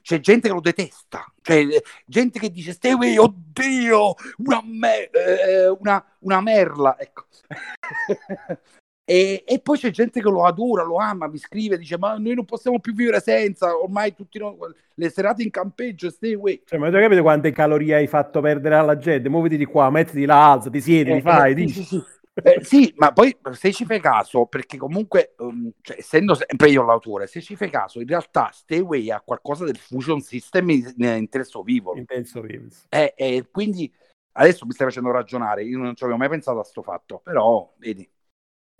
C'è 0.02 0.20
gente 0.20 0.48
che 0.48 0.54
lo 0.54 0.60
detesta, 0.60 1.24
cioè 1.42 1.56
eh, 1.56 1.82
gente 2.06 2.38
che 2.38 2.50
dice 2.50 2.76
away, 2.82 3.16
oddio, 3.16 4.14
una, 4.38 4.60
me- 4.64 5.10
eh, 5.10 5.68
una, 5.68 6.04
una 6.20 6.40
merla, 6.40 6.96
ecco. 6.98 7.26
e, 9.04 9.44
e 9.46 9.58
poi 9.60 9.78
c'è 9.78 9.90
gente 9.90 10.20
che 10.20 10.28
lo 10.28 10.44
adora, 10.44 10.82
lo 10.82 10.96
ama, 10.96 11.26
mi 11.28 11.38
scrive, 11.38 11.76
dice 11.78 11.98
ma 11.98 12.16
noi 12.16 12.34
non 12.34 12.44
possiamo 12.44 12.80
più 12.80 12.94
vivere 12.94 13.20
senza, 13.20 13.76
ormai 13.76 14.14
tutti 14.14 14.38
noi, 14.38 14.56
le 14.94 15.10
serate 15.10 15.42
in 15.42 15.50
campeggio, 15.50 16.10
stay 16.10 16.34
away. 16.34 16.62
Cioè, 16.64 16.78
ma 16.78 16.90
tu 16.90 16.96
capito 16.96 17.22
quante 17.22 17.52
calorie 17.52 17.94
hai 17.96 18.06
fatto 18.06 18.40
perdere 18.40 18.76
alla 18.76 18.96
gente? 18.96 19.28
Muoviti 19.28 19.56
di 19.56 19.64
qua, 19.64 19.90
mettiti 19.90 20.24
là, 20.24 20.52
alza, 20.52 20.70
ti 20.70 20.80
siedi, 20.80 21.12
ti 21.12 21.20
fai, 21.20 21.52
Eh, 21.52 21.54
dici. 21.54 21.82
sì, 21.82 21.84
sì. 21.84 22.02
Eh, 22.32 22.64
sì, 22.64 22.92
ma 22.96 23.12
poi 23.12 23.36
se 23.52 23.72
ci 23.72 23.84
fai 23.84 24.00
caso, 24.00 24.46
perché 24.46 24.76
comunque, 24.78 25.34
um, 25.38 25.70
cioè, 25.82 25.98
essendo 25.98 26.34
sempre 26.34 26.70
io 26.70 26.82
l'autore, 26.84 27.26
se 27.26 27.40
ci 27.42 27.56
fai 27.56 27.70
caso, 27.70 28.00
in 28.00 28.06
realtà 28.06 28.50
Stay 28.52 28.78
Away 28.78 29.10
ha 29.10 29.20
qualcosa 29.20 29.64
del 29.64 29.76
Fusion 29.76 30.20
System 30.20 30.70
in, 30.70 30.94
in 30.96 31.28
Terzo 31.28 31.62
Vivo. 31.62 31.94
Intenso 31.96 32.40
Reeves. 32.40 32.86
Eh, 32.88 33.12
eh, 33.16 33.48
quindi 33.50 33.92
adesso 34.32 34.64
mi 34.64 34.72
stai 34.72 34.86
facendo 34.86 35.10
ragionare, 35.10 35.64
io 35.64 35.76
non 35.78 35.94
ci 35.94 36.04
avevo 36.04 36.18
mai 36.18 36.28
pensato 36.28 36.60
a 36.60 36.64
sto 36.64 36.82
fatto, 36.82 37.18
però 37.18 37.74
vedi. 37.78 38.08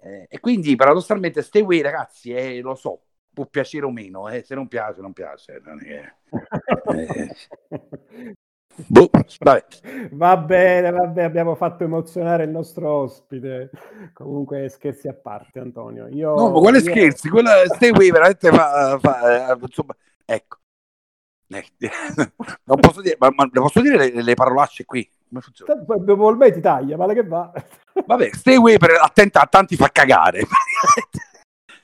Eh, 0.03 0.27
e 0.31 0.41
quindi 0.41 0.75
paradossalmente 0.77 1.43
Stay 1.43 1.63
Away, 1.63 1.81
ragazzi, 1.83 2.31
eh, 2.33 2.61
lo 2.61 2.75
so, 2.75 3.03
può 3.33 3.45
piacere 3.47 3.85
o 3.85 3.91
meno, 3.91 4.29
eh, 4.29 4.43
se 4.43 4.55
non 4.55 4.69
piace, 4.69 5.01
non 5.03 5.13
piace. 5.13 5.61
non 5.65 5.85
è- 5.85 6.15
boh. 8.87 9.11
Va 10.13 10.37
bene, 10.37 10.91
va 10.91 11.07
bene, 11.07 11.27
abbiamo 11.27 11.55
fatto 11.55 11.85
emozionare 11.85 12.45
il 12.45 12.51
nostro 12.51 12.91
ospite. 12.91 13.71
Comunque, 14.13 14.69
scherzi 14.69 15.09
a 15.09 15.15
parte, 15.15 15.61
Antonio. 15.61 16.07
Io, 16.09 16.35
No, 16.35 16.51
ma 16.51 16.59
quale 16.61 16.79
io- 16.79 16.85
scherzi? 16.91 17.29
Quella 17.29 17.65
Stay 17.67 17.91
Away 17.91 18.11
veramente 18.11 18.51
fa, 18.51 18.99
fa- 18.99 19.53
eh, 19.53 19.59
insomma, 19.61 19.95
ecco. 20.25 20.59
Eh, 21.49 21.65
non 22.65 22.79
posso 22.79 23.01
dire, 23.01 23.17
ma, 23.19 23.31
ma 23.35 23.49
posso 23.53 23.81
dire 23.81 23.97
le, 23.97 24.23
le 24.23 24.35
parolacce 24.35 24.85
qui? 24.85 25.09
Come 25.29 25.41
funziona? 25.41 25.75
Ti 26.53 26.61
taglia, 26.61 26.97
male 26.97 27.15
che 27.15 27.25
va. 27.25 27.51
Vabbè, 28.07 28.31
Stay 28.33 28.55
Away 28.55 28.79
per 28.79 28.97
attenta 29.01 29.41
a 29.41 29.47
tanti 29.47 29.77
fa 29.77 29.89
cagare. 29.89 30.43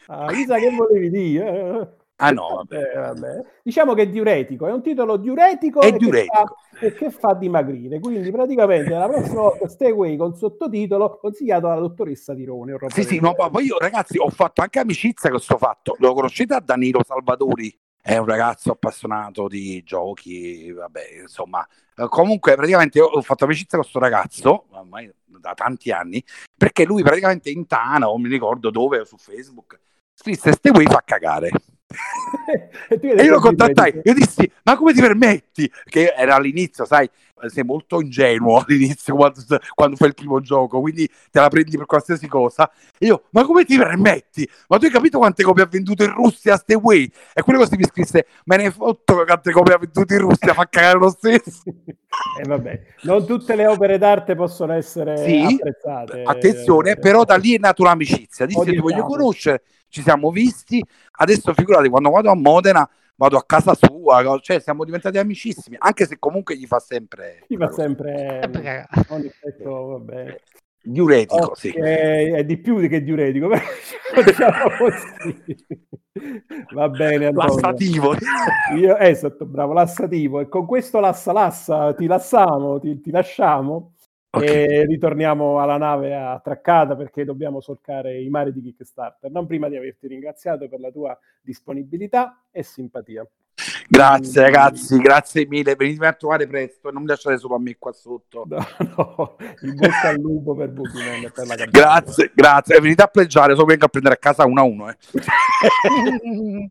Ah, 0.07 0.31
Isa, 0.33 0.57
che 0.57 0.70
volevi 0.70 1.11
dire? 1.11 1.96
ah 2.16 2.31
no, 2.31 2.48
vabbè. 2.57 2.92
Vabbè. 2.94 3.44
Diciamo 3.62 3.94
che 3.94 4.02
è 4.02 4.09
diuretico, 4.09 4.66
è 4.66 4.72
un 4.72 4.83
titolo 4.83 5.16
diuretico, 5.16 5.81
È 5.81 5.87
e 5.87 5.92
che 5.92 5.98
diuretico. 5.98 6.35
fa- 6.35 6.55
e 6.81 6.92
che 6.92 7.11
fa 7.11 7.35
dimagrire. 7.35 7.98
Quindi 8.00 8.31
praticamente 8.31 8.90
la 8.90 9.09
prossima 9.09 9.40
volta 9.42 9.68
Stay 9.68 9.90
Away 9.90 10.16
con 10.16 10.35
sottotitolo 10.35 11.18
consigliato 11.18 11.68
dalla 11.68 11.81
dottoressa 11.81 12.35
roba 12.44 12.88
Sì, 12.88 13.02
sì, 13.02 13.20
no, 13.20 13.35
ma 13.37 13.48
poi 13.48 13.64
io 13.66 13.79
ragazzi 13.79 14.18
ho 14.18 14.29
fatto 14.29 14.61
anche 14.62 14.79
amicizia 14.79 15.31
con 15.31 15.38
questo 15.38 15.57
fatto. 15.59 15.96
Lo 15.98 16.12
conoscete 16.14 16.55
a 16.55 16.61
Danilo 16.61 17.02
Salvatori? 17.05 17.76
È 18.00 18.16
un 18.18 18.26
ragazzo 18.26 18.70
appassionato 18.70 19.48
di 19.48 19.83
giochi, 19.83 20.70
vabbè, 20.70 21.22
insomma. 21.22 21.66
Eh, 21.96 22.07
Comunque, 22.09 22.55
praticamente 22.55 23.00
ho 23.00 23.20
fatto 23.20 23.44
amicizia 23.44 23.79
con 23.79 23.81
questo 23.81 23.98
ragazzo, 23.98 24.66
ormai 24.70 25.12
da 25.24 25.55
tanti 25.55 25.90
anni, 25.90 26.22
perché 26.57 26.85
lui 26.85 27.02
praticamente 27.02 27.50
in 27.50 27.66
Tana, 27.66 28.09
o 28.09 28.16
mi 28.18 28.29
ricordo 28.29 28.70
dove, 28.70 29.05
su 29.05 29.16
Facebook, 29.16 29.81
scrisse 30.14 30.52
Stay 30.52 30.70
Away 30.72 30.87
fa 30.87 31.02
cagare. 31.05 31.50
e, 32.88 32.99
E 33.01 33.22
io 33.22 33.33
lo 33.33 33.40
contattai, 33.40 34.01
io 34.03 34.14
dissi, 34.14 34.51
ma 34.64 34.77
come 34.77 34.92
ti 34.92 35.01
permetti? 35.01 35.70
Che 35.85 36.14
era 36.16 36.35
all'inizio, 36.35 36.85
sai, 36.85 37.09
sei 37.46 37.64
molto 37.64 38.01
ingenuo 38.01 38.59
all'inizio 38.66 39.14
quando, 39.14 39.40
quando 39.75 39.96
fai 39.96 40.09
il 40.09 40.14
primo 40.14 40.40
gioco, 40.40 40.81
quindi 40.81 41.07
te 41.07 41.40
la 41.40 41.49
prendi 41.49 41.77
per 41.77 41.87
qualsiasi 41.87 42.27
cosa. 42.27 42.70
E 42.99 43.07
io, 43.07 43.25
ma 43.31 43.44
come 43.44 43.64
ti 43.64 43.77
permetti? 43.77 44.49
Ma 44.68 44.79
tu 44.79 44.87
hai 44.87 44.90
capito 44.90 45.18
quante 45.18 45.42
copie 45.42 45.62
ha 45.62 45.66
venduto 45.66 46.03
in 46.03 46.12
Russia 46.12 46.55
a 46.55 46.57
Stay 46.57 46.77
Away? 46.77 47.11
E 47.33 47.42
quello 47.42 47.61
così 47.61 47.77
mi 47.77 47.85
scrisse, 47.85 48.27
me 48.44 48.57
ne 48.57 48.64
hai 48.66 48.70
fotto 48.72 49.25
quante 49.25 49.53
copie 49.53 49.75
ha 49.75 49.79
venduto 49.79 50.12
in 50.12 50.20
Russia, 50.20 50.55
fa 50.55 50.68
cagare 50.68 50.99
lo 50.99 51.11
stesso. 51.11 51.62
E 52.40 52.46
vabbè, 52.46 52.81
non 53.03 53.27
tutte 53.27 53.55
le 53.57 53.66
opere 53.66 53.99
d'arte 53.99 54.35
possono 54.35 54.72
essere 54.72 55.18
Sì, 55.18 55.42
apprezzate. 55.42 56.22
Attenzione, 56.25 56.92
Eh, 56.92 56.99
però 56.99 57.25
da 57.25 57.37
lì 57.37 57.55
è 57.55 57.59
nata 57.59 57.83
un'amicizia. 57.83 58.46
Dissi, 58.46 58.70
ti 58.70 58.79
voglio 58.79 59.05
conoscere, 59.05 59.62
ci 59.88 60.03
siamo 60.03 60.31
visti. 60.31 60.83
Adesso 61.18 61.55
figurati, 61.55 61.88
quando 61.88 62.11
vado 62.11 62.31
a 62.31 62.35
Modena, 62.35 62.88
vado 63.16 63.37
a 63.37 63.44
casa 63.44 63.75
sua, 63.75 64.38
cioè 64.40 64.61
siamo 64.61 64.85
diventati 64.85 65.18
amicissimi, 65.18 65.77
anche 65.79 66.07
se 66.07 66.18
comunque 66.18 66.57
gli 66.57 66.66
fa 66.66 66.79
sempre... 66.79 67.44
Ti 67.46 67.57
fa 67.57 67.70
sempre 67.70 68.40
Eh, 68.42 68.87
un 69.09 69.25
effetto, 69.25 69.87
vabbè. 69.87 70.37
Diuretico, 70.83 71.46
Ok, 71.46 71.59
sì. 71.59 71.70
è 71.70 72.44
di 72.44 72.59
più 72.59 72.79
che 72.88 73.03
diuretico, 73.03 73.49
però 74.14 74.22
diciamo 74.22 74.70
così. 74.79 75.64
Va 76.72 76.88
bene, 76.88 77.27
Antonio. 77.27 77.55
Lassativo. 77.55 78.14
Io, 78.77 78.96
esatto, 78.96 79.46
bravo, 79.46 79.72
lassativo. 79.72 80.38
E 80.40 80.49
con 80.49 80.64
questo 80.64 81.01
lassa 81.01 81.33
lassa 81.33 81.92
ti 81.94 82.07
lassiamo, 82.07 82.79
ti, 82.79 83.01
ti 83.01 83.11
lasciamo 83.11 83.94
Ok. 84.37 84.42
e 84.44 84.85
ritorniamo 84.87 85.61
alla 85.61 85.77
nave 85.77 86.14
attraccata 86.14 86.94
perché 86.96 87.25
dobbiamo 87.25 87.61
solcare 87.61 88.20
i 88.20 88.29
mari 88.29 88.53
di 88.53 88.61
Kickstarter. 88.61 89.31
Non 89.31 89.46
prima 89.46 89.68
di 89.68 89.77
averti 89.77 90.07
ringraziato 90.09 90.68
per 90.68 90.81
la 90.81 90.90
tua 90.90 91.18
disponibilità 91.40 92.42
e 92.51 92.62
simpatia. 92.62 93.27
Grazie 93.88 94.42
ragazzi, 94.42 94.99
grazie 94.99 95.46
mille. 95.46 95.77
Venitemi 95.77 96.07
a 96.07 96.12
trovare 96.12 96.46
presto 96.46 96.88
e 96.88 96.92
non 96.92 97.03
mi 97.03 97.09
lasciate 97.09 97.38
solo 97.38 97.55
a 97.55 97.61
me 97.61 97.77
qua 97.79 97.92
sotto. 97.92 98.44
No, 98.46 98.66
no, 98.96 99.37
in 99.62 99.75
bocca 99.75 100.09
al 100.09 100.16
lupo 100.18 100.55
per 100.55 100.70
e 100.70 101.31
per 101.31 101.46
la 101.46 101.55
campagna. 101.55 101.66
Grazie, 101.70 102.33
grazie. 102.35 102.77
E 102.77 102.81
venite 102.81 103.03
a 103.03 103.07
pleggiare, 103.07 103.55
solo 103.55 103.66
vengo 103.66 103.87
a 103.87 103.88
prendere 103.88 104.14
a 104.16 104.18
casa 104.18 104.44
uno 104.44 104.61
a 104.61 104.64
uno. 104.64 104.88
eh. 104.90 104.96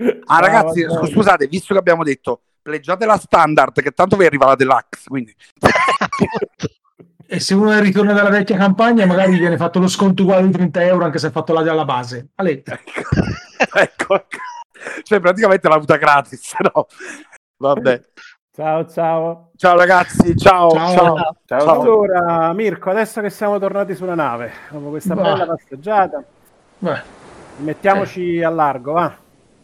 Ah, 0.00 0.38
Ciao, 0.38 0.40
ragazzi, 0.40 0.82
scu- 0.88 1.10
scusate, 1.10 1.46
visto 1.46 1.74
che 1.74 1.78
abbiamo 1.78 2.02
detto 2.02 2.40
pleggiate 2.62 3.04
la 3.04 3.18
standard, 3.18 3.82
che 3.82 3.90
tanto 3.90 4.16
vi 4.16 4.24
arriva 4.24 4.46
la 4.46 4.54
deluxe. 4.54 5.08
Quindi 5.10 5.34
E 7.32 7.38
se 7.38 7.54
uno 7.54 7.78
ritorna 7.78 8.12
dalla 8.12 8.28
vecchia 8.28 8.56
campagna, 8.56 9.06
magari 9.06 9.38
viene 9.38 9.56
fatto 9.56 9.78
lo 9.78 9.86
sconto 9.86 10.24
uguale 10.24 10.46
di 10.46 10.50
30 10.50 10.82
euro 10.82 11.04
anche 11.04 11.20
se 11.20 11.28
ha 11.28 11.30
fatto 11.30 11.52
la 11.52 11.60
alla 11.60 11.84
base. 11.84 12.30
Ale, 12.34 12.60
ecco, 12.66 14.24
cioè 15.04 15.20
praticamente 15.20 15.68
l'ha 15.68 15.76
avuta 15.76 15.96
gratis, 15.96 16.54
no? 16.74 16.88
Vabbè. 17.56 18.02
Ciao, 18.52 18.84
ciao. 18.84 19.50
Ciao 19.54 19.76
ragazzi, 19.76 20.36
ciao. 20.36 20.70
Ciao. 20.70 20.92
ciao. 20.96 21.36
Ciao. 21.46 21.80
Allora, 21.80 22.52
Mirko, 22.52 22.90
adesso 22.90 23.20
che 23.20 23.30
siamo 23.30 23.60
tornati 23.60 23.94
sulla 23.94 24.16
nave, 24.16 24.50
dopo 24.68 24.88
questa 24.88 25.14
Va. 25.14 25.22
bella 25.22 25.46
passeggiata, 25.46 26.24
beh, 26.78 27.02
mettiamoci 27.58 28.42
a 28.42 28.50
largo, 28.50 28.92
va. 28.94 29.19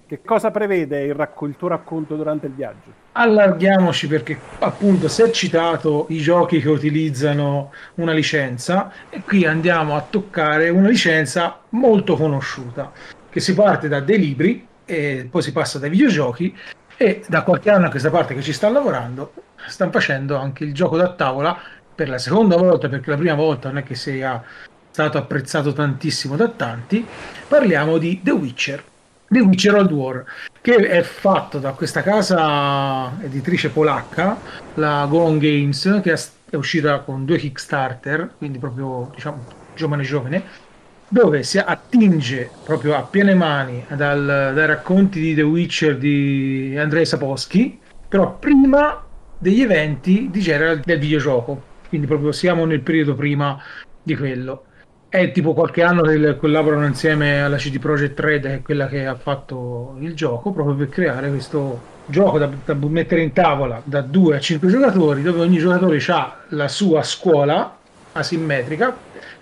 Che 0.06 0.22
cosa 0.24 0.52
prevede 0.52 1.02
il, 1.02 1.14
racco- 1.14 1.46
il 1.46 1.56
tuo 1.56 1.66
racconto 1.66 2.14
durante 2.14 2.46
il 2.46 2.52
viaggio? 2.52 3.04
allarghiamoci 3.18 4.08
perché 4.08 4.38
appunto 4.58 5.08
si 5.08 5.22
è 5.22 5.30
citato 5.30 6.06
i 6.10 6.18
giochi 6.18 6.60
che 6.60 6.68
utilizzano 6.68 7.72
una 7.94 8.12
licenza 8.12 8.92
e 9.08 9.22
qui 9.22 9.46
andiamo 9.46 9.96
a 9.96 10.04
toccare 10.08 10.68
una 10.68 10.88
licenza 10.88 11.60
molto 11.70 12.14
conosciuta 12.14 12.92
che 13.30 13.40
si 13.40 13.54
parte 13.54 13.88
da 13.88 14.00
dei 14.00 14.18
libri 14.18 14.66
e 14.84 15.26
poi 15.30 15.42
si 15.42 15.52
passa 15.52 15.78
dai 15.78 15.88
videogiochi 15.88 16.54
e 16.96 17.24
da 17.26 17.42
qualche 17.42 17.70
anno 17.70 17.86
a 17.86 17.90
questa 17.90 18.10
parte 18.10 18.34
che 18.34 18.42
ci 18.42 18.52
sta 18.52 18.68
lavorando 18.68 19.32
stanno 19.66 19.92
facendo 19.92 20.36
anche 20.36 20.64
il 20.64 20.74
gioco 20.74 20.98
da 20.98 21.12
tavola 21.14 21.58
per 21.94 22.10
la 22.10 22.18
seconda 22.18 22.56
volta 22.56 22.88
perché 22.88 23.10
la 23.10 23.16
prima 23.16 23.34
volta 23.34 23.68
non 23.68 23.78
è 23.78 23.82
che 23.82 23.94
sia 23.94 24.42
stato 24.90 25.16
apprezzato 25.16 25.72
tantissimo 25.72 26.36
da 26.36 26.48
tanti 26.48 27.06
parliamo 27.48 27.96
di 27.96 28.20
The 28.22 28.30
Witcher 28.30 28.84
The 29.28 29.40
Witcher 29.40 29.74
War 29.92 30.24
che 30.60 30.74
è 30.76 31.02
fatto 31.02 31.58
da 31.58 31.72
questa 31.72 32.02
casa 32.02 33.12
editrice 33.22 33.70
polacca, 33.70 34.36
la 34.74 35.06
Go 35.08 35.36
Games, 35.38 36.00
che 36.02 36.12
è 36.50 36.56
uscita 36.56 37.00
con 37.00 37.24
due 37.24 37.38
Kickstarter, 37.38 38.32
quindi 38.38 38.58
proprio 38.58 39.10
diciamo 39.14 39.44
giovane 39.76 40.02
giovane, 40.02 40.42
dove 41.08 41.44
si 41.44 41.58
attinge 41.58 42.50
proprio 42.64 42.96
a 42.96 43.02
piene 43.02 43.34
mani 43.34 43.84
dal, 43.88 44.52
dai 44.54 44.66
racconti 44.66 45.20
di 45.20 45.34
The 45.34 45.42
Witcher 45.42 45.96
di 45.98 46.74
Andrei 46.76 47.06
Sapolsky, 47.06 47.78
però 48.08 48.36
prima 48.38 49.04
degli 49.38 49.60
eventi 49.62 50.28
di 50.30 50.40
Geralt 50.40 50.84
del 50.84 50.98
videogioco. 50.98 51.74
Quindi 51.88 52.08
proprio 52.08 52.32
siamo 52.32 52.64
nel 52.64 52.80
periodo 52.80 53.14
prima 53.14 53.62
di 54.02 54.16
quello. 54.16 54.64
È 55.08 55.30
tipo 55.30 55.54
qualche 55.54 55.82
anno 55.82 56.02
che 56.02 56.36
collaborano 56.36 56.84
insieme 56.84 57.42
alla 57.42 57.56
CD 57.56 57.78
Projekt 57.78 58.18
Red, 58.20 58.42
che 58.42 58.54
è 58.54 58.62
quella 58.62 58.88
che 58.88 59.06
ha 59.06 59.14
fatto 59.14 59.96
il 60.00 60.14
gioco, 60.14 60.50
proprio 60.50 60.74
per 60.74 60.88
creare 60.88 61.28
questo 61.28 61.94
gioco 62.06 62.38
da, 62.38 62.48
da 62.64 62.74
mettere 62.74 63.22
in 63.22 63.32
tavola 63.32 63.80
da 63.84 64.00
2 64.00 64.36
a 64.36 64.40
5 64.40 64.68
giocatori, 64.68 65.22
dove 65.22 65.40
ogni 65.40 65.58
giocatore 65.58 66.02
ha 66.08 66.36
la 66.48 66.68
sua 66.68 67.02
scuola 67.02 67.76
asimmetrica 68.12 68.96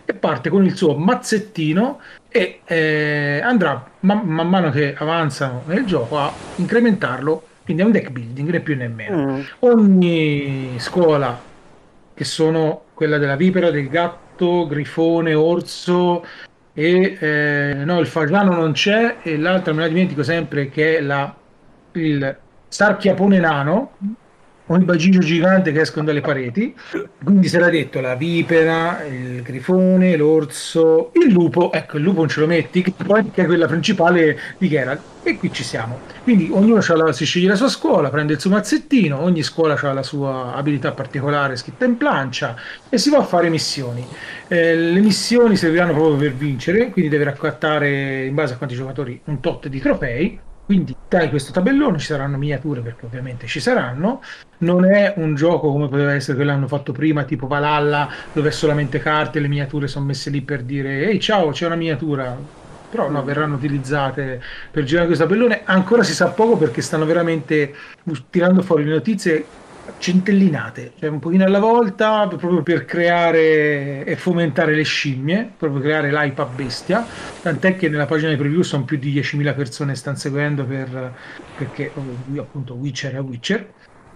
e 0.04 0.14
parte 0.14 0.50
con 0.50 0.64
il 0.64 0.76
suo 0.76 0.96
mazzettino 0.96 2.00
e 2.28 2.60
eh, 2.64 3.40
andrà 3.42 3.90
man, 4.00 4.20
man, 4.26 4.48
mano 4.48 4.70
che 4.70 4.94
avanzano 4.96 5.62
nel 5.66 5.84
gioco 5.84 6.18
a 6.18 6.32
incrementarlo. 6.56 7.46
Quindi 7.64 7.82
è 7.82 7.86
un 7.86 7.92
deck 7.92 8.10
building, 8.10 8.50
né 8.50 8.60
più 8.60 8.76
né 8.76 8.88
meno. 8.88 9.16
Mm. 9.16 9.40
Ogni 9.60 10.74
scuola, 10.78 11.40
che 12.12 12.24
sono 12.24 12.82
quella 12.92 13.16
della 13.16 13.36
vipera, 13.36 13.70
del 13.70 13.88
gatto, 13.88 14.23
grifone, 14.66 15.34
orso 15.34 16.24
e 16.72 17.16
eh, 17.20 17.82
no, 17.84 18.00
il 18.00 18.06
fagiano 18.06 18.54
non 18.54 18.72
c'è 18.72 19.18
e 19.22 19.38
l'altra 19.38 19.72
me 19.72 19.82
la 19.82 19.88
dimentico 19.88 20.22
sempre 20.22 20.68
che 20.68 20.98
è 20.98 21.00
la, 21.00 21.32
il 21.92 22.36
sarchiapone 22.68 23.38
nano 23.38 23.92
o 24.66 24.76
il 24.76 24.84
bacino 24.84 25.18
gigante 25.18 25.72
che 25.72 25.80
escono 25.80 26.06
dalle 26.06 26.20
pareti. 26.20 26.74
Quindi 27.22 27.48
si 27.48 27.56
era 27.56 27.68
detto 27.68 28.00
la 28.00 28.14
vipera, 28.14 29.04
il 29.04 29.42
grifone, 29.42 30.16
l'orso, 30.16 31.10
il 31.14 31.32
lupo. 31.32 31.72
Ecco, 31.72 31.98
il 31.98 32.02
lupo 32.02 32.20
non 32.20 32.28
ce 32.28 32.40
lo 32.40 32.46
metti, 32.46 32.82
che 32.82 32.92
poi 32.92 33.30
è 33.34 33.44
quella 33.44 33.66
principale 33.66 34.38
di 34.58 34.68
Geralt. 34.68 35.00
E 35.22 35.38
qui 35.38 35.50
ci 35.52 35.64
siamo. 35.64 36.00
Quindi 36.22 36.50
ognuno 36.52 36.82
la, 36.86 37.12
si 37.12 37.24
sceglie 37.24 37.48
la 37.48 37.56
sua 37.56 37.68
scuola, 37.68 38.10
prende 38.10 38.34
il 38.34 38.40
suo 38.40 38.50
mazzettino, 38.50 39.18
ogni 39.18 39.42
scuola 39.42 39.74
ha 39.74 39.92
la 39.92 40.02
sua 40.02 40.54
abilità 40.54 40.92
particolare 40.92 41.56
scritta 41.56 41.86
in 41.86 41.96
plancia 41.96 42.54
e 42.90 42.98
si 42.98 43.08
va 43.08 43.18
a 43.18 43.22
fare 43.22 43.48
missioni. 43.48 44.06
Eh, 44.48 44.76
le 44.76 45.00
missioni 45.00 45.56
serviranno 45.56 45.92
proprio 45.92 46.16
per 46.16 46.34
vincere, 46.34 46.90
quindi 46.90 47.10
deve 47.10 47.24
raccattare 47.24 48.26
in 48.26 48.34
base 48.34 48.52
a 48.52 48.56
quanti 48.58 48.76
giocatori 48.76 49.18
un 49.24 49.40
tot 49.40 49.68
di 49.68 49.80
trofei 49.80 50.38
quindi 50.64 50.96
dai 51.08 51.28
questo 51.28 51.52
tabellone, 51.52 51.98
ci 51.98 52.06
saranno 52.06 52.38
miniature 52.38 52.80
perché 52.80 53.04
ovviamente 53.06 53.46
ci 53.46 53.60
saranno. 53.60 54.22
Non 54.58 54.84
è 54.84 55.14
un 55.16 55.34
gioco 55.34 55.70
come 55.70 55.88
poteva 55.88 56.14
essere 56.14 56.36
quello 56.36 56.50
che 56.52 56.56
hanno 56.56 56.68
fatto 56.68 56.92
prima, 56.92 57.24
tipo 57.24 57.46
Valhalla, 57.46 58.08
dove 58.32 58.48
è 58.48 58.52
solamente 58.52 58.98
carte 58.98 59.40
le 59.40 59.48
miniature 59.48 59.88
sono 59.88 60.06
messe 60.06 60.30
lì 60.30 60.40
per 60.40 60.62
dire 60.62 61.06
ehi 61.06 61.20
ciao, 61.20 61.50
c'è 61.50 61.66
una 61.66 61.76
miniatura. 61.76 62.36
Però 62.90 63.10
no, 63.10 63.24
verranno 63.24 63.56
utilizzate 63.56 64.40
per 64.70 64.84
girare 64.84 65.06
questo 65.06 65.24
tabellone. 65.24 65.62
Ancora 65.64 66.02
si 66.04 66.14
sa 66.14 66.28
poco 66.28 66.56
perché 66.56 66.80
stanno 66.80 67.04
veramente 67.04 67.74
tirando 68.30 68.62
fuori 68.62 68.84
le 68.84 68.92
notizie 68.92 69.44
centellinate, 69.98 70.92
cioè 70.98 71.08
un 71.08 71.18
pochino 71.18 71.44
alla 71.44 71.60
volta, 71.60 72.26
proprio 72.26 72.62
per 72.62 72.84
creare 72.84 74.04
e 74.04 74.16
fomentare 74.16 74.74
le 74.74 74.82
scimmie, 74.82 75.50
proprio 75.56 75.80
creare 75.80 76.10
l'hype 76.10 76.40
a 76.40 76.46
bestia, 76.46 77.06
tant'è 77.42 77.76
che 77.76 77.88
nella 77.88 78.06
pagina 78.06 78.30
di 78.30 78.36
preview 78.36 78.62
sono 78.62 78.84
più 78.84 78.96
di 78.96 79.12
10.000 79.12 79.54
persone 79.54 79.92
che 79.92 79.98
stanno 79.98 80.16
seguendo 80.16 80.64
per, 80.64 81.14
perché 81.56 81.90
io 82.32 82.42
appunto 82.42 82.74
Witcher 82.74 83.14
è 83.14 83.20
Witcher, 83.20 83.66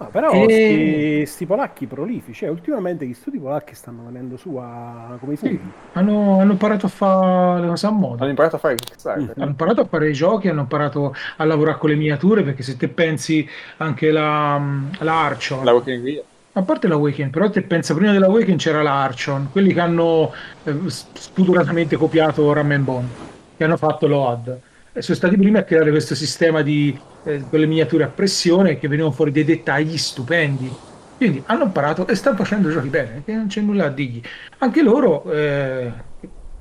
Ah, 0.01 0.05
però 0.07 0.31
e... 0.31 1.25
sti, 1.27 1.45
polacchi 1.45 1.87
prolifici, 1.87 2.45
eh, 2.45 2.49
ultimamente 2.49 3.05
gli 3.05 3.15
studi 3.15 3.39
polacchi 3.39 3.75
stanno 3.75 4.05
venendo 4.05 4.37
su 4.37 4.55
a 4.57 5.17
come 5.19 5.35
si 5.35 5.47
sì, 5.47 5.61
hanno, 5.95 6.39
hanno, 6.39 6.53
imparato 6.53 6.87
a 6.87 6.89
fare 6.89 7.61
le 7.63 7.67
cose 7.67 7.87
a 7.87 7.91
modo. 7.91 8.21
Hanno 8.21 8.31
imparato 8.31 8.57
a 8.57 8.59
fare. 8.61 8.77
Mm. 8.77 9.31
Hanno 9.37 9.51
imparato 9.51 9.81
a 9.81 9.85
fare 9.87 10.09
i 10.09 10.13
giochi, 10.13 10.49
hanno 10.49 10.61
imparato 10.61 11.15
a 11.37 11.45
lavorare 11.45 11.79
con 11.79 11.91
le 11.91 11.97
miniature, 11.97 12.45
perché 12.45 12.63
se 12.63 12.77
te 12.77 12.87
pensi 12.87 13.47
anche 13.79 14.13
la, 14.13 14.61
la 14.99 15.25
Archon. 15.25 15.65
La 15.65 15.73
Walking 15.73 16.23
a 16.53 16.63
parte 16.63 16.89
la 16.89 16.97
Weekend, 16.97 17.31
però 17.31 17.49
te 17.51 17.63
pensa 17.63 17.95
prima 17.95 18.11
della 18.11 18.29
Weekend 18.29 18.59
c'era 18.59 18.83
la 18.83 19.05
Archon, 19.05 19.49
quelli 19.53 19.73
che 19.73 19.79
hanno 19.79 20.33
eh, 20.65 20.75
spudoratamente 20.89 21.97
copiato 21.97 22.53
Ram 22.53 22.83
Bond, 22.83 23.09
che 23.57 23.63
hanno 23.63 23.77
fatto 23.77 24.09
l'OAD 24.09 24.59
sono 25.01 25.17
stati 25.17 25.35
i 25.35 25.39
primi 25.39 25.59
a 25.59 25.65
creare 25.65 25.91
questo 25.91 26.15
sistema 26.15 26.63
di 26.63 26.99
eh, 27.25 27.41
quelle 27.49 27.67
miniature 27.67 28.05
a 28.05 28.09
pressione 28.09 28.79
che 28.79 28.89
venivano 28.89 29.15
fuori 29.15 29.31
dei 29.31 29.45
dettagli 29.45 29.97
stupendi. 29.97 30.71
Quindi 31.17 31.43
hanno 31.47 31.65
imparato 31.65 32.07
e 32.07 32.15
stanno 32.15 32.37
facendo 32.37 32.71
giochi 32.71 32.89
bene, 32.89 33.23
che 33.25 33.33
non 33.33 33.49
c'è 33.49 33.61
nulla 33.61 33.87
a 33.87 33.91
dirgli. 33.91 34.23
Anche 34.59 34.83
loro, 34.83 35.31
eh, 35.33 35.93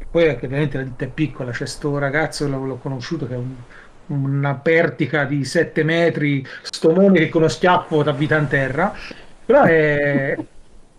poi 0.09 0.29
ovviamente 0.29 0.77
la 0.77 0.83
ditta 0.83 1.05
è 1.05 1.09
piccola, 1.09 1.51
c'è 1.51 1.67
sto 1.67 1.97
ragazzo, 1.97 2.47
l'ho, 2.47 2.65
l'ho 2.65 2.77
conosciuto, 2.77 3.27
che 3.27 3.35
è 3.35 3.37
un, 3.37 3.53
una 4.07 4.55
pertica 4.55 5.25
di 5.25 5.45
7 5.45 5.83
metri, 5.83 6.45
stomone 6.63 7.19
che 7.19 7.29
con 7.29 7.41
uno 7.41 7.49
schiaffo 7.49 8.01
da 8.03 8.11
vita 8.11 8.37
in 8.37 8.47
terra, 8.47 8.93
però 9.45 9.63
è... 9.63 10.37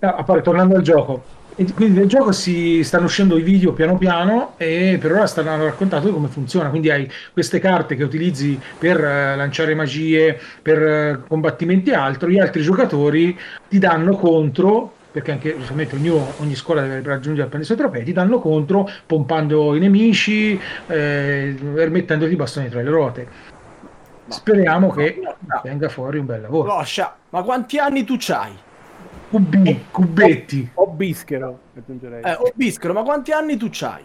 A 0.01 0.23
parte, 0.23 0.43
tornando 0.43 0.77
al 0.77 0.83
gioco, 0.83 1.25
e 1.61 1.73
quindi 1.75 1.99
nel 1.99 2.07
gioco 2.07 2.31
si 2.31 2.85
stanno 2.85 3.07
uscendo 3.07 3.37
i 3.37 3.43
video 3.43 3.73
piano 3.73 3.99
piano 3.99 4.55
e 4.59 4.97
per 5.01 5.11
ora 5.11 5.27
stanno 5.27 5.65
raccontando 5.65 6.13
come 6.13 6.29
funziona. 6.29 6.69
Quindi 6.71 6.89
hai 6.89 7.11
queste 7.33 7.59
carte 7.59 7.97
che 7.97 8.05
utilizzi 8.05 8.57
per 8.79 8.97
uh, 8.99 9.37
lanciare 9.37 9.75
magie, 9.75 10.39
per 10.63 10.79
uh, 11.25 11.27
combattimenti 11.27 11.91
e 11.91 11.95
altro. 11.95 12.29
Gli 12.29 12.39
altri 12.39 12.63
giocatori 12.63 13.37
ti 13.69 13.81
danno 13.81 14.15
contro 14.15 14.93
perché 15.11 15.33
anche 15.33 15.57
giustamente 15.57 15.97
ognuno, 15.97 16.33
ogni 16.37 16.55
scuola 16.55 16.83
deve 16.83 17.03
raggiungere 17.03 17.47
e 17.47 17.51
prendere 17.51 17.63
i 17.63 17.65
suoi 17.65 17.79
trofei, 17.79 18.05
ti 18.05 18.13
danno 18.13 18.39
contro 18.39 18.89
pompando 19.05 19.75
i 19.75 19.81
nemici 19.81 20.61
eh, 20.87 21.57
mettendoti 21.61 22.33
i 22.33 22.37
bastoni 22.37 22.69
tra 22.69 22.83
le 22.83 22.91
ruote. 22.91 23.29
Speriamo 24.29 24.91
che 24.91 25.21
venga 25.65 25.89
fuori 25.89 26.19
un 26.19 26.27
bel 26.27 26.43
lavoro. 26.43 26.69
Loscia, 26.69 27.17
ma 27.31 27.43
quanti 27.43 27.79
anni 27.79 28.05
tu 28.05 28.15
c'hai? 28.17 28.67
Cubi, 29.31 29.85
cubetti. 29.91 30.71
O 30.75 30.87
bischero, 30.87 31.59
aggiungerei. 31.77 32.23
Eh, 32.23 32.33
o 32.33 32.51
bischero, 32.55 32.95
ma 32.95 33.03
quanti 33.03 33.33
anni 33.33 33.57
tu 33.59 33.69
c'hai? 33.71 34.03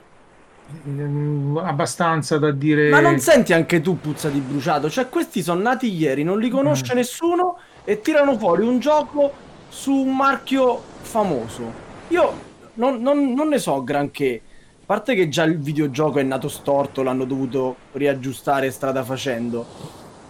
Mm, 0.88 1.58
abbastanza 1.58 2.38
da 2.38 2.52
dire. 2.52 2.90
Ma 2.90 3.00
non 3.00 3.20
senti 3.20 3.54
anche 3.54 3.80
tu 3.80 4.00
puzza 4.00 4.30
di 4.30 4.40
bruciato? 4.40 4.90
Cioè, 4.90 5.08
questi 5.08 5.42
sono 5.42 5.62
nati 5.62 5.94
ieri, 5.94 6.24
non 6.24 6.40
li 6.40 6.50
conosce 6.50 6.94
mm. 6.94 6.98
nessuno 6.98 7.58
e 7.86 8.02
tirano 8.02 8.38
fuori 8.38 8.66
un 8.66 8.80
gioco 8.80 9.32
su 9.70 9.94
un 9.94 10.16
marchio 10.16 10.82
famoso. 11.02 11.72
Io 12.10 12.34
non, 12.76 13.02
non, 13.02 13.34
non 13.34 13.48
ne 13.48 13.60
so 13.60 13.82
granché. 13.82 14.42
A 14.82 14.86
parte 14.86 15.16
che 15.16 15.30
già 15.30 15.44
il 15.44 15.58
videogioco 15.58 16.20
è 16.20 16.24
nato 16.24 16.50
storto, 16.50 17.02
l'hanno 17.02 17.24
dovuto 17.24 17.78
riaggiustare 17.94 18.72
strada 18.72 19.04
facendo. 19.04 19.66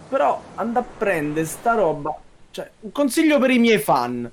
Però 0.08 0.40
andare 0.54 0.86
a 0.86 0.88
prendere 0.96 1.46
sta 1.46 1.74
roba. 1.74 2.14
Cioè, 2.52 2.70
un 2.80 2.92
consiglio 2.92 3.40
per 3.40 3.50
i 3.50 3.58
miei 3.58 3.78
fan 3.78 4.30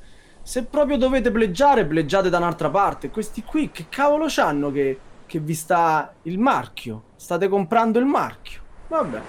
se 0.51 0.65
proprio 0.65 0.97
dovete 0.97 1.31
pleggiare, 1.31 1.85
pleggiate 1.85 2.27
da 2.27 2.37
un'altra 2.37 2.69
parte. 2.69 3.09
Questi 3.09 3.41
qui, 3.41 3.71
che 3.71 3.85
cavolo 3.87 4.25
c'hanno 4.27 4.69
che, 4.69 4.99
che 5.25 5.39
vi 5.39 5.53
sta 5.53 6.11
il 6.23 6.39
marchio? 6.39 7.03
State 7.15 7.47
comprando 7.47 7.99
il 7.99 8.05
marchio. 8.05 8.59
Vabbè. 8.89 9.21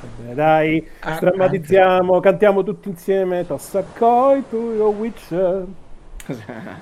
Vabbè 0.00 0.32
dai, 0.32 0.82
ah, 1.00 1.18
drammatizziamo, 1.18 2.20
cantiamo 2.20 2.62
tutti 2.62 2.88
insieme. 2.88 3.46
Tossa 3.46 3.84
coi 3.98 4.44
to 4.48 4.72
your 4.72 4.94
witcher. 4.94 5.66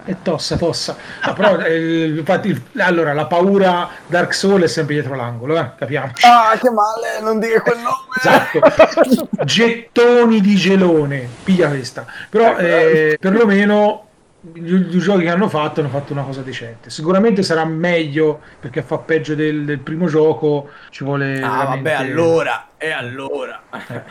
E 0.04 0.16
tossa, 0.22 0.57
tossa. 0.57 0.96
Ah, 1.20 1.33
però, 1.33 1.59
eh, 1.59 2.07
infatti, 2.07 2.62
allora, 2.78 3.12
la 3.12 3.26
paura 3.26 3.88
Dark 4.07 4.35
Soul 4.35 4.62
è 4.62 4.66
sempre 4.66 4.94
dietro 4.94 5.14
l'angolo, 5.14 5.59
eh? 5.59 5.70
capiamo. 5.76 6.12
Ah, 6.22 6.57
che 6.59 6.70
male, 6.70 7.20
non 7.20 7.38
dire 7.38 7.61
quel 7.61 7.78
nome. 7.78 7.96
Esatto. 8.16 9.44
Gettoni 9.44 10.40
di 10.40 10.54
gelone, 10.57 11.28
piglia 11.44 11.68
questa. 11.68 12.07
Però, 12.30 12.57
eh, 12.57 13.16
perlomeno 13.20 14.09
i 14.52 14.98
giochi 14.98 15.22
che 15.22 15.30
hanno 15.30 15.48
fatto 15.48 15.80
hanno 15.80 15.88
fatto 15.88 16.12
una 16.12 16.22
cosa 16.22 16.42
decente. 16.42 16.90
Sicuramente 16.90 17.42
sarà 17.42 17.64
meglio 17.64 18.40
perché 18.61 18.83
fa 18.83 18.98
peggio 18.98 19.35
del, 19.35 19.64
del 19.64 19.78
primo 19.78 20.07
gioco. 20.07 20.70
Ci 20.90 21.04
vuole. 21.04 21.40
Ah, 21.40 21.57
veramente... 21.59 21.90
vabbè, 21.90 21.92
allora. 21.92 22.66
E 22.76 22.90
allora. 22.90 23.62
Eh. 23.72 24.02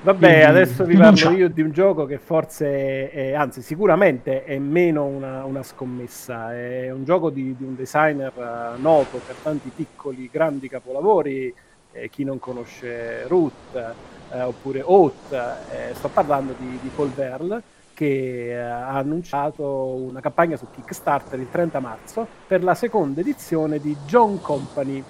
Vabbè, 0.00 0.18
Quindi, 0.18 0.44
adesso 0.44 0.84
vi 0.84 0.96
parlo 0.96 1.30
io 1.30 1.48
di 1.48 1.60
un 1.60 1.72
gioco 1.72 2.06
che 2.06 2.18
forse, 2.18 3.10
è, 3.10 3.32
anzi 3.34 3.62
sicuramente 3.62 4.44
è 4.44 4.58
meno 4.58 5.04
una, 5.04 5.44
una 5.44 5.62
scommessa, 5.62 6.54
è 6.54 6.90
un 6.90 7.04
gioco 7.04 7.30
di, 7.30 7.56
di 7.56 7.64
un 7.64 7.74
designer 7.74 8.32
uh, 8.34 8.80
noto 8.80 9.20
per 9.26 9.34
tanti 9.42 9.70
piccoli, 9.74 10.28
grandi 10.30 10.68
capolavori, 10.68 11.52
eh, 11.92 12.08
chi 12.10 12.22
non 12.22 12.38
conosce 12.38 13.26
Root 13.26 13.94
eh, 14.32 14.40
oppure 14.42 14.82
Oath, 14.84 15.32
eh, 15.32 15.94
sto 15.94 16.08
parlando 16.08 16.54
di, 16.58 16.78
di 16.80 16.90
Paul 16.94 17.10
Verle 17.10 17.62
che 17.98 18.50
eh, 18.50 18.54
ha 18.54 18.96
annunciato 18.96 19.66
una 19.66 20.20
campagna 20.20 20.56
su 20.56 20.66
Kickstarter 20.72 21.40
il 21.40 21.50
30 21.50 21.80
marzo 21.80 22.26
per 22.46 22.62
la 22.62 22.74
seconda 22.74 23.20
edizione 23.20 23.80
di 23.80 23.96
John 24.06 24.40
Company, 24.40 25.02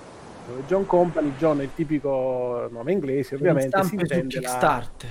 John 0.66 0.86
Company, 0.86 1.32
John 1.38 1.60
è 1.60 1.64
il 1.64 1.70
tipico 1.74 2.68
nome 2.70 2.92
inglese, 2.92 3.34
ovviamente. 3.34 3.82
Si 3.84 3.94
intende 3.94 4.38
Kickstarter. 4.38 5.10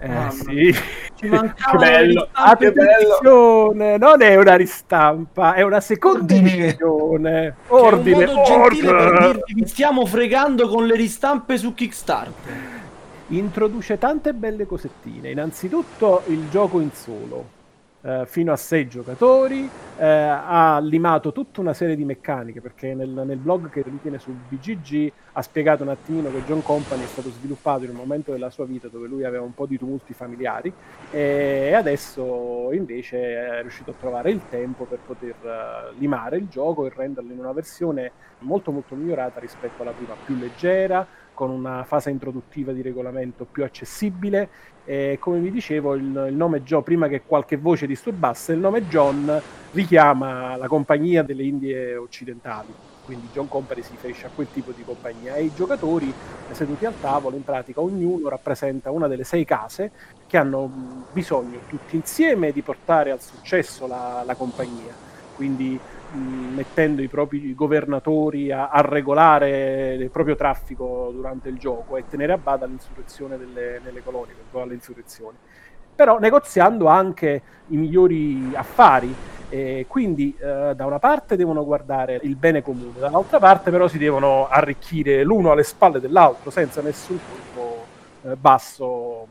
Eh 0.00 0.06
Mamma 0.06 0.30
sì, 0.30 0.72
Ci 0.72 0.80
che 1.16 1.28
mancavano 1.28 1.80
le 1.80 2.70
bello. 2.72 3.72
non 3.98 4.22
è 4.22 4.36
una 4.36 4.54
ristampa, 4.54 5.54
è 5.54 5.62
una 5.62 5.80
seconda 5.80 6.20
Ordine. 6.34 6.52
edizione. 6.52 7.54
Che 7.66 7.74
è 7.74 7.80
Ordine, 7.80 8.24
un 8.24 8.34
modo 8.34 8.44
gentile 8.44 8.86
per 8.92 9.06
orca. 9.06 9.26
dirvi 9.26 9.54
vi 9.54 9.66
stiamo 9.66 10.06
fregando 10.06 10.68
con 10.68 10.86
le 10.86 10.94
ristampe 10.94 11.58
su 11.58 11.74
Kickstarter. 11.74 12.52
Introduce 13.28 13.98
tante 13.98 14.32
belle 14.34 14.66
cosettine. 14.66 15.30
Innanzitutto 15.30 16.22
il 16.26 16.48
gioco 16.48 16.78
in 16.78 16.90
solo, 16.92 17.44
eh, 18.02 18.24
fino 18.26 18.52
a 18.52 18.56
sei 18.56 18.88
giocatori, 18.88 19.68
eh, 19.98 20.06
ha 20.06 20.78
limato 20.80 21.32
tutta 21.32 21.60
una 21.60 21.74
serie 21.74 21.96
di 21.96 22.04
meccaniche 22.04 22.60
perché 22.60 22.94
nel, 22.94 23.08
nel 23.08 23.36
blog 23.36 23.70
che 23.70 23.82
lui 23.86 24.00
tiene 24.00 24.18
su 24.18 24.30
BGG 24.30 25.12
ha 25.32 25.42
spiegato 25.42 25.82
un 25.82 25.88
attimino 25.88 26.30
che 26.30 26.44
John 26.44 26.62
Company 26.62 27.02
è 27.02 27.06
stato 27.06 27.30
sviluppato 27.30 27.84
in 27.84 27.90
un 27.90 27.96
momento 27.96 28.30
della 28.30 28.50
sua 28.50 28.64
vita 28.64 28.88
dove 28.88 29.08
lui 29.08 29.24
aveva 29.24 29.42
un 29.42 29.54
po' 29.54 29.66
di 29.66 29.76
tumulti 29.76 30.12
familiari 30.12 30.72
e 31.10 31.72
adesso 31.74 32.70
invece 32.72 33.58
è 33.58 33.60
riuscito 33.62 33.90
a 33.90 33.94
trovare 33.98 34.30
il 34.30 34.42
tempo 34.48 34.84
per 34.84 34.98
poter 35.04 35.34
eh, 35.42 35.94
limare 35.98 36.36
il 36.36 36.48
gioco 36.48 36.86
e 36.86 36.92
renderlo 36.94 37.32
in 37.32 37.38
una 37.40 37.52
versione 37.52 38.12
molto 38.40 38.70
molto 38.70 38.94
migliorata 38.94 39.40
rispetto 39.40 39.82
alla 39.82 39.90
prima, 39.90 40.14
più 40.24 40.36
leggera, 40.36 41.06
con 41.38 41.50
una 41.50 41.84
fase 41.84 42.10
introduttiva 42.10 42.72
di 42.72 42.82
regolamento 42.82 43.46
più 43.48 43.62
accessibile. 43.62 44.48
E 44.84 45.18
come 45.20 45.38
vi 45.38 45.52
dicevo 45.52 45.94
il, 45.94 46.02
il 46.02 46.34
nome 46.34 46.64
John, 46.64 46.82
prima 46.82 47.06
che 47.06 47.22
qualche 47.24 47.56
voce 47.56 47.86
disturbasse, 47.86 48.54
il 48.54 48.58
nome 48.58 48.88
John 48.88 49.40
richiama 49.70 50.56
la 50.56 50.66
compagnia 50.66 51.22
delle 51.22 51.44
Indie 51.44 51.94
occidentali, 51.94 52.74
quindi 53.04 53.28
John 53.32 53.46
Company 53.46 53.82
si 53.82 53.92
riferisce 53.92 54.26
a 54.26 54.30
quel 54.34 54.48
tipo 54.52 54.72
di 54.72 54.82
compagnia. 54.82 55.36
E 55.36 55.44
i 55.44 55.52
giocatori 55.54 56.12
seduti 56.50 56.86
al 56.86 56.98
tavolo 57.00 57.36
in 57.36 57.44
pratica 57.44 57.80
ognuno 57.80 58.28
rappresenta 58.28 58.90
una 58.90 59.06
delle 59.06 59.22
sei 59.22 59.44
case 59.44 59.92
che 60.26 60.38
hanno 60.38 60.68
bisogno 61.12 61.60
tutti 61.68 61.94
insieme 61.94 62.50
di 62.50 62.62
portare 62.62 63.12
al 63.12 63.20
successo 63.20 63.86
la, 63.86 64.24
la 64.26 64.34
compagnia, 64.34 64.92
quindi 65.36 65.78
mettendo 66.12 67.02
i 67.02 67.08
propri 67.08 67.54
governatori 67.54 68.50
a, 68.50 68.68
a 68.68 68.80
regolare 68.80 69.94
il 69.94 70.10
proprio 70.10 70.36
traffico 70.36 71.10
durante 71.12 71.48
il 71.48 71.58
gioco 71.58 71.96
e 71.96 72.04
tenere 72.08 72.32
a 72.32 72.38
bada 72.38 72.66
l'insurrezione 72.66 73.36
delle, 73.36 73.80
delle 73.82 74.02
colonie. 74.02 74.34
Però 75.94 76.18
negoziando 76.18 76.86
anche 76.86 77.42
i 77.68 77.76
migliori 77.76 78.52
affari. 78.54 79.14
E 79.50 79.86
quindi 79.88 80.36
eh, 80.38 80.74
da 80.76 80.84
una 80.84 80.98
parte 80.98 81.34
devono 81.34 81.64
guardare 81.64 82.20
il 82.22 82.36
bene 82.36 82.60
comune, 82.60 82.98
dall'altra 82.98 83.38
parte 83.38 83.70
però 83.70 83.88
si 83.88 83.96
devono 83.96 84.46
arricchire 84.46 85.24
l'uno 85.24 85.52
alle 85.52 85.62
spalle 85.62 86.00
dell'altro 86.00 86.50
senza 86.50 86.82
nessun 86.82 87.18
colpo 87.26 87.86
eh, 88.24 88.36
basso, 88.36 89.26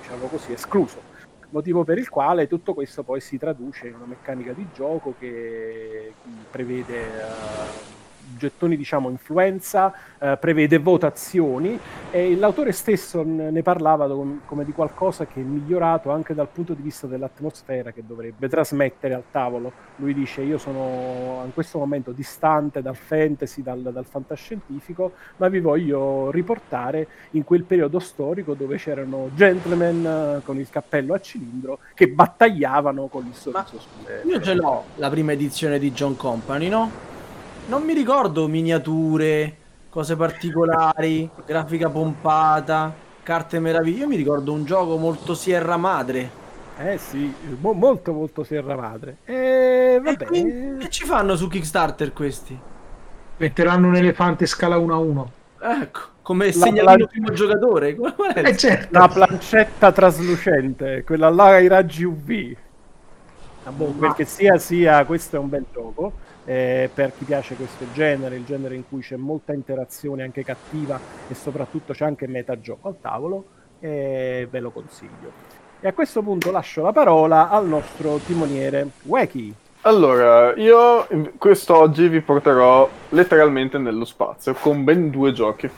diciamo 0.00 0.28
così, 0.28 0.52
escluso 0.52 1.12
motivo 1.50 1.84
per 1.84 1.98
il 1.98 2.08
quale 2.08 2.46
tutto 2.46 2.74
questo 2.74 3.02
poi 3.02 3.20
si 3.20 3.38
traduce 3.38 3.88
in 3.88 3.94
una 3.94 4.06
meccanica 4.06 4.52
di 4.52 4.66
gioco 4.72 5.14
che 5.18 6.12
prevede 6.50 7.02
eh, 7.02 8.02
gettoni 8.36 8.76
diciamo 8.76 9.08
influenza, 9.08 9.92
eh, 10.18 10.36
prevede 10.38 10.78
votazioni 10.78 11.78
e 12.10 12.36
l'autore 12.36 12.72
stesso 12.72 13.22
ne 13.24 13.62
parlava 13.62 14.06
come 14.44 14.64
di 14.64 14.72
qualcosa 14.72 15.26
che 15.26 15.40
è 15.40 15.44
migliorato 15.44 16.10
anche 16.10 16.34
dal 16.34 16.48
punto 16.48 16.74
di 16.74 16.82
vista 16.82 17.06
dell'atmosfera 17.06 17.92
che 17.92 18.02
dovrebbe 18.06 18.48
trasmettere 18.48 19.14
al 19.14 19.24
tavolo. 19.30 19.72
Lui 19.96 20.14
dice 20.14 20.42
io 20.42 20.58
sono 20.58 21.42
in 21.44 21.52
questo 21.52 21.78
momento 21.78 22.12
distante 22.12 22.82
dal 22.82 22.96
fantasy, 22.96 23.62
dal, 23.62 23.80
dal 23.80 24.06
fantascientifico, 24.06 25.12
ma 25.36 25.48
vi 25.48 25.60
voglio 25.60 26.30
riportare 26.30 27.06
in 27.32 27.44
quel 27.44 27.64
periodo 27.64 27.98
storico 27.98 28.54
dove 28.54 28.76
c'erano 28.76 29.30
gentleman 29.34 30.36
eh, 30.38 30.44
con 30.44 30.58
il 30.58 30.68
cappello 30.70 31.14
a 31.14 31.20
cilindro 31.20 31.78
che 31.94 32.08
battagliavano 32.08 33.06
con 33.06 33.26
il 33.26 33.34
sorriso 33.34 33.80
Io 34.26 34.40
ce 34.40 34.54
l'ho 34.54 34.84
la 34.96 35.10
prima 35.10 35.32
edizione 35.32 35.78
di 35.78 35.92
John 35.92 36.16
Company, 36.16 36.68
no? 36.68 37.13
Non 37.66 37.82
mi 37.82 37.94
ricordo 37.94 38.46
miniature, 38.46 39.56
cose 39.88 40.16
particolari, 40.16 41.28
grafica 41.46 41.88
pompata, 41.88 42.92
carte 43.22 43.58
meravigliose. 43.58 44.02
Io 44.02 44.08
mi 44.08 44.16
ricordo 44.16 44.52
un 44.52 44.64
gioco 44.64 44.96
molto 44.98 45.34
Sierra 45.34 45.76
Madre. 45.76 46.42
Eh 46.78 46.98
sì, 46.98 47.32
mo- 47.60 47.72
molto 47.72 48.12
molto 48.12 48.44
Sierra 48.44 48.76
Madre. 48.76 49.16
E 49.24 49.94
E 49.94 50.00
vabbè, 50.02 50.24
quindi 50.26 50.84
che 50.84 50.90
ci 50.90 51.04
fanno 51.06 51.36
su 51.36 51.48
Kickstarter 51.48 52.12
questi? 52.12 52.58
Metteranno 53.36 53.88
un 53.88 53.96
elefante 53.96 54.44
scala 54.46 54.76
1 54.76 54.94
a 54.94 54.98
1. 54.98 55.30
Ecco, 55.60 56.00
come 56.20 56.46
La- 56.46 56.52
segnalino 56.52 56.96
la- 56.98 57.06
primo 57.06 57.30
giocatore. 57.30 57.94
Qual 57.94 58.14
è 58.34 58.40
il- 58.40 58.46
Eh 58.46 58.56
certo. 58.56 58.98
la 58.98 59.08
plancetta 59.08 59.90
traslucente, 59.92 61.02
quella 61.04 61.30
là 61.30 61.44
ai 61.54 61.68
raggi 61.68 62.04
UV. 62.04 62.56
Ah, 63.64 63.70
boh, 63.70 63.86
quel 63.96 64.12
che 64.12 64.26
sia, 64.26 64.58
sia, 64.58 65.02
questo 65.06 65.36
è 65.36 65.38
un 65.38 65.48
bel 65.48 65.64
gioco. 65.72 66.12
Eh, 66.44 66.90
per 66.92 67.12
chi 67.16 67.24
piace 67.24 67.54
questo 67.54 67.84
genere, 67.92 68.36
il 68.36 68.44
genere 68.44 68.74
in 68.74 68.84
cui 68.88 69.00
c'è 69.00 69.16
molta 69.16 69.52
interazione 69.52 70.22
anche 70.22 70.44
cattiva 70.44 70.98
e 71.28 71.34
soprattutto 71.34 71.92
c'è 71.92 72.04
anche 72.04 72.26
metagioco 72.26 72.88
al 72.88 72.96
tavolo, 73.00 73.44
e 73.80 74.46
ve 74.50 74.60
lo 74.60 74.70
consiglio. 74.70 75.30
E 75.80 75.88
a 75.88 75.92
questo 75.92 76.22
punto 76.22 76.50
lascio 76.50 76.82
la 76.82 76.92
parola 76.92 77.50
al 77.50 77.66
nostro 77.66 78.16
timoniere 78.16 78.88
Weki. 79.02 79.54
Allora, 79.82 80.54
io 80.54 81.06
quest'oggi 81.36 82.08
vi 82.08 82.22
porterò 82.22 82.88
letteralmente 83.10 83.76
nello 83.76 84.06
spazio 84.06 84.54
con 84.54 84.82
ben 84.82 85.10
due 85.10 85.32
giochi. 85.32 85.68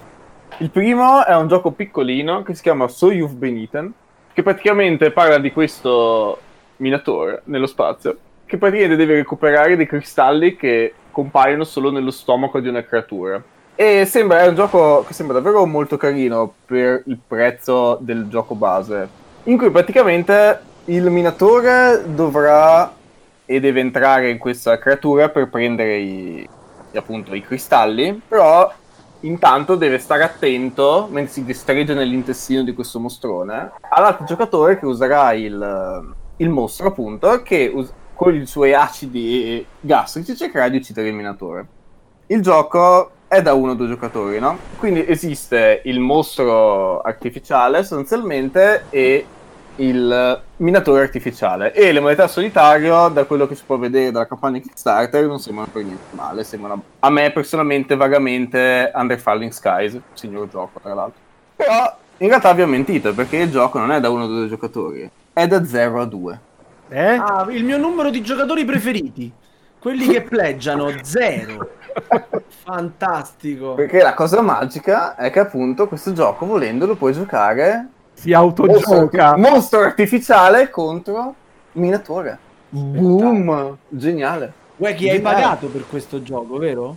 Il 0.58 0.70
primo 0.70 1.24
è 1.24 1.34
un 1.34 1.48
gioco 1.48 1.72
piccolino 1.72 2.44
che 2.44 2.54
si 2.54 2.62
chiama 2.62 2.86
So 2.86 3.10
You've 3.10 3.34
Been 3.34 3.56
Eaten, 3.56 3.92
che 4.32 4.44
praticamente 4.44 5.10
parla 5.10 5.38
di 5.38 5.50
questo 5.50 6.38
minatore 6.76 7.42
nello 7.46 7.66
spazio, 7.66 8.16
che 8.46 8.56
praticamente 8.56 8.96
deve 8.96 9.16
recuperare 9.16 9.76
dei 9.76 9.86
cristalli 9.86 10.56
che 10.56 10.94
compaiono 11.10 11.64
solo 11.64 11.90
nello 11.90 12.10
stomaco 12.10 12.60
di 12.60 12.68
una 12.68 12.84
creatura. 12.84 13.42
E 13.74 14.06
sembra, 14.06 14.40
è 14.40 14.48
un 14.48 14.54
gioco 14.54 15.04
che 15.06 15.12
sembra 15.12 15.38
davvero 15.38 15.66
molto 15.66 15.96
carino 15.96 16.52
per 16.64 17.02
il 17.06 17.18
prezzo 17.26 17.98
del 18.00 18.28
gioco 18.28 18.54
base, 18.54 19.08
in 19.44 19.58
cui 19.58 19.70
praticamente 19.70 20.60
il 20.86 21.10
minatore 21.10 22.02
dovrà 22.06 22.90
e 23.44 23.60
deve 23.60 23.80
entrare 23.80 24.30
in 24.30 24.38
questa 24.38 24.78
creatura 24.78 25.28
per 25.28 25.48
prendere 25.48 25.96
i, 25.98 26.48
appunto 26.94 27.34
i 27.34 27.42
cristalli, 27.42 28.20
però 28.26 28.72
intanto 29.20 29.76
deve 29.76 29.98
stare 29.98 30.22
attento 30.22 31.08
mentre 31.10 31.32
si 31.32 31.44
distregge 31.44 31.94
nell'intestino 31.94 32.62
di 32.62 32.74
questo 32.74 33.00
mostrone 33.00 33.72
all'altro 33.88 34.26
giocatore 34.26 34.78
che 34.78 34.84
userà 34.84 35.32
il, 35.32 36.14
il 36.36 36.48
mostro 36.50 36.88
appunto 36.88 37.42
che 37.42 37.70
us- 37.74 37.92
con 38.16 38.34
i 38.34 38.46
suoi 38.46 38.74
acidi 38.74 39.64
gastrici 39.78 40.34
cercherà 40.34 40.68
di 40.68 40.78
uccidere 40.78 41.08
il 41.08 41.14
minatore. 41.14 41.66
Il 42.28 42.40
gioco 42.40 43.10
è 43.28 43.42
da 43.42 43.52
uno 43.52 43.72
o 43.72 43.74
due 43.74 43.88
giocatori, 43.88 44.40
no? 44.40 44.58
Quindi 44.78 45.06
esiste 45.06 45.82
il 45.84 46.00
mostro 46.00 47.00
artificiale 47.00 47.80
sostanzialmente 47.80 48.86
e 48.90 49.26
il 49.76 50.42
minatore 50.56 51.02
artificiale 51.02 51.74
e 51.74 51.92
le 51.92 52.00
modalità 52.00 52.28
solitario 52.28 53.08
da 53.08 53.24
quello 53.24 53.46
che 53.46 53.54
si 53.54 53.62
può 53.66 53.76
vedere 53.76 54.10
dalla 54.10 54.26
campagna 54.26 54.58
Kickstarter 54.58 55.26
non 55.26 55.38
sembrano 55.38 55.68
per 55.70 55.84
niente 55.84 56.16
male 56.16 56.44
sembrano 56.44 56.82
a 57.00 57.10
me 57.10 57.30
personalmente 57.30 57.94
vagamente 57.94 58.90
Under 58.94 59.18
Falling 59.18 59.52
Skies 59.52 60.00
signor 60.14 60.48
gioco 60.48 60.80
tra 60.80 60.94
l'altro 60.94 61.20
però 61.54 61.94
in 62.16 62.28
realtà 62.28 62.54
vi 62.54 62.62
ho 62.62 62.66
mentito 62.66 63.12
perché 63.12 63.36
il 63.36 63.50
gioco 63.50 63.78
non 63.78 63.92
è 63.92 64.00
da 64.00 64.08
uno 64.08 64.24
o 64.24 64.28
due 64.28 64.48
giocatori 64.48 65.10
è 65.34 65.46
da 65.46 65.62
0 65.62 66.00
a 66.00 66.04
2 66.06 66.40
Eh? 66.88 67.14
Ah, 67.16 67.46
il 67.50 67.64
mio 67.64 67.76
numero 67.78 68.10
di 68.10 68.22
giocatori 68.22 68.64
preferiti. 68.64 69.30
Quelli 69.78 70.06
che 70.08 70.22
pleggiano, 70.22 70.90
zero. 71.02 71.70
Fantastico. 72.62 73.74
perché 73.74 74.02
la 74.02 74.12
cosa 74.14 74.40
magica 74.42 75.14
è 75.16 75.30
che 75.30 75.38
appunto 75.40 75.88
questo 75.88 76.12
gioco 76.12 76.44
volendo 76.44 76.84
lo 76.86 76.94
puoi 76.94 77.12
giocare 77.14 77.86
Si 78.14 78.32
autogioca. 78.32 79.36
mostro 79.36 79.80
artificiale 79.80 80.68
contro 80.68 81.34
minatore 81.72 82.38
boom 82.68 83.76
geniale 83.88 84.52
Uè, 84.76 84.94
chi 84.94 85.08
hai 85.08 85.20
pagato 85.20 85.68
per 85.68 85.86
questo 85.88 86.22
gioco, 86.22 86.58
vero? 86.58 86.96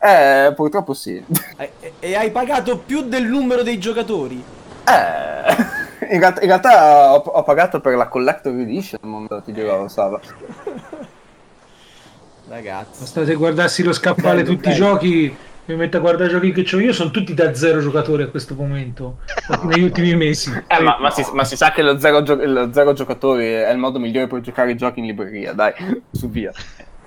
Eh, 0.00 0.52
purtroppo 0.56 0.92
sì. 0.92 1.22
E, 1.56 1.70
e- 1.78 1.92
e 2.00 2.14
hai 2.16 2.30
pagato 2.32 2.78
più 2.78 3.02
del 3.02 3.24
numero 3.26 3.62
dei 3.62 3.78
giocatori? 3.78 4.42
Eh, 4.84 5.75
in 6.10 6.18
realtà, 6.18 6.40
in 6.40 6.46
realtà 6.46 7.12
ho, 7.14 7.16
ho 7.18 7.42
pagato 7.42 7.80
per 7.80 7.94
la 7.96 8.08
Collector 8.08 8.52
Edition, 8.58 9.00
non 9.02 9.42
ti 9.44 9.52
dirò, 9.52 9.86
Sava. 9.88 10.20
Ragazzi. 12.48 13.00
Basta 13.00 13.24
se 13.24 13.34
guardassi 13.34 13.82
lo 13.82 13.92
scaffale 13.92 14.42
Bello, 14.42 14.54
tutti 14.54 14.68
i 14.68 14.72
bello. 14.72 14.84
giochi, 14.92 15.36
mi 15.64 15.74
metto 15.74 15.96
a 15.96 16.00
guardare 16.00 16.28
i 16.28 16.32
giochi 16.32 16.52
che 16.52 16.76
ho 16.76 16.78
io, 16.78 16.92
sono 16.92 17.10
tutti 17.10 17.34
da 17.34 17.52
zero 17.54 17.80
giocatori 17.80 18.22
a 18.22 18.28
questo 18.28 18.54
momento, 18.54 19.18
negli 19.62 19.82
ultimi 19.82 20.14
mesi. 20.14 20.52
Eh, 20.68 20.80
ma, 20.80 20.96
ma 21.00 21.10
si, 21.10 21.24
ma 21.32 21.44
si 21.44 21.56
sa 21.56 21.72
che 21.72 21.82
lo 21.82 21.98
zero, 21.98 22.22
gio- 22.22 22.40
il 22.40 22.70
zero 22.72 22.92
giocatori 22.92 23.46
è 23.46 23.70
il 23.70 23.78
modo 23.78 23.98
migliore 23.98 24.28
per 24.28 24.40
giocare 24.40 24.70
i 24.70 24.76
giochi 24.76 25.00
in 25.00 25.06
libreria, 25.06 25.52
dai, 25.52 25.72
su 26.12 26.30
via. 26.30 26.52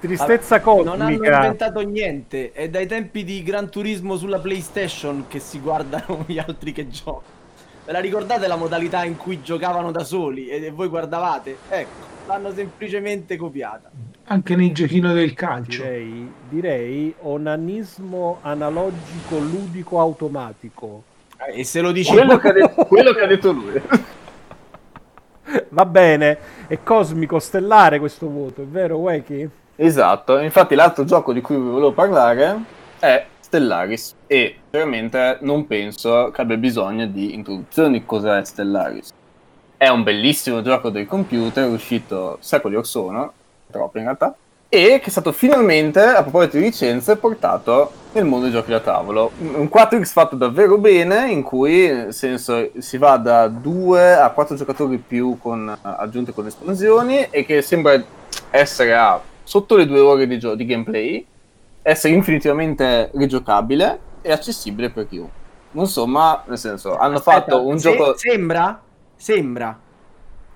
Tristezza 0.01 0.61
Non 0.63 0.87
hanno 1.01 1.03
cosmica. 1.03 1.35
inventato 1.35 1.81
niente. 1.81 2.51
È 2.53 2.69
dai 2.69 2.87
tempi 2.87 3.25
di 3.25 3.43
Gran 3.43 3.69
Turismo 3.69 4.15
sulla 4.15 4.39
PlayStation 4.39 5.25
che 5.27 5.39
si 5.39 5.59
guardano 5.59 6.23
gli 6.27 6.37
altri 6.37 6.71
che 6.71 6.87
giocano. 6.89 7.37
Ve 7.89 7.95
la 7.95 8.01
ricordate 8.01 8.45
la 8.45 8.55
modalità 8.55 9.03
in 9.03 9.17
cui 9.17 9.41
giocavano 9.41 9.89
da 9.89 10.03
soli 10.03 10.47
e 10.47 10.69
voi 10.69 10.87
guardavate? 10.89 11.57
Ecco, 11.69 12.05
l'hanno 12.27 12.53
semplicemente 12.53 13.35
copiata. 13.35 13.89
Anche 14.25 14.55
nel 14.55 14.71
giochino 14.75 15.11
del 15.11 15.33
calcio. 15.33 15.81
Direi, 15.81 16.31
direi 16.47 17.15
onanismo 17.21 18.37
analogico 18.41 19.39
ludico 19.39 19.99
automatico. 19.99 21.01
Eh, 21.47 21.61
E 21.61 21.63
se 21.63 21.81
lo 21.81 21.91
dici 21.91 22.11
Quello 22.11 22.37
che, 22.37 22.49
ha 22.49 22.53
detto, 22.53 22.85
quello 22.85 23.11
che 23.11 23.21
ha 23.21 23.25
detto 23.25 23.51
lui. 23.51 23.81
Va 25.69 25.85
bene, 25.87 26.37
è 26.67 26.83
cosmico 26.83 27.39
stellare 27.39 27.97
questo 27.97 28.29
voto, 28.29 28.61
è 28.61 28.65
vero, 28.65 28.97
Weki? 28.97 29.49
Esatto, 29.77 30.37
infatti 30.37 30.75
l'altro 30.75 31.05
gioco 31.05 31.33
di 31.33 31.41
cui 31.41 31.55
vi 31.55 31.67
volevo 31.67 31.93
parlare 31.93 32.55
è 32.99 33.25
Stellaris 33.49 34.13
e 34.27 34.57
veramente 34.69 35.39
non 35.41 35.65
penso 35.65 36.29
che 36.31 36.41
abbia 36.41 36.55
bisogno 36.55 37.07
di 37.07 37.33
introduzioni 37.33 38.05
cos'è 38.05 38.45
Stellaris. 38.45 39.11
È 39.75 39.87
un 39.87 40.03
bellissimo 40.03 40.61
gioco 40.61 40.91
del 40.91 41.07
computer 41.07 41.67
uscito 41.67 42.37
secoli 42.41 42.75
or 42.75 42.85
sono, 42.85 43.33
troppo 43.71 43.97
in 43.97 44.03
realtà, 44.03 44.35
e 44.69 44.99
che 44.99 45.05
è 45.05 45.09
stato 45.09 45.31
finalmente, 45.31 45.99
a 45.99 46.21
proposito 46.21 46.57
di 46.57 46.63
licenze, 46.65 47.15
portato 47.15 47.91
nel 48.11 48.25
mondo 48.25 48.45
dei 48.45 48.53
giochi 48.53 48.69
da 48.69 48.81
tavolo. 48.81 49.31
Un 49.39 49.67
4X 49.73 50.03
fatto 50.11 50.35
davvero 50.35 50.77
bene, 50.77 51.31
in 51.31 51.41
cui 51.41 51.87
nel 51.87 52.13
senso, 52.13 52.69
si 52.77 52.99
va 52.99 53.17
da 53.17 53.47
2 53.47 54.13
a 54.13 54.29
4 54.29 54.55
giocatori 54.55 54.97
più 54.97 55.39
con 55.39 55.75
aggiunte 55.81 56.33
con 56.33 56.45
espansioni 56.45 57.29
e 57.31 57.43
che 57.45 57.63
sembra 57.63 57.99
essere 58.51 58.93
a 58.95 59.19
sotto 59.41 59.75
le 59.75 59.87
due 59.87 60.01
ore 60.01 60.27
di, 60.27 60.37
gio- 60.37 60.53
di 60.53 60.65
gameplay, 60.65 61.25
essere 61.81 62.13
infinitivamente 62.13 63.09
rigiocabile 63.13 63.99
e 64.21 64.31
accessibile 64.31 64.89
per 64.89 65.07
chiunque. 65.07 65.37
Insomma, 65.71 66.43
nel 66.47 66.57
senso, 66.57 66.97
hanno 66.97 67.17
Aspetta, 67.17 67.39
fatto 67.39 67.67
un 67.67 67.79
se- 67.79 67.91
gioco... 67.91 68.17
Sembra? 68.17 68.81
Sembra. 69.15 69.77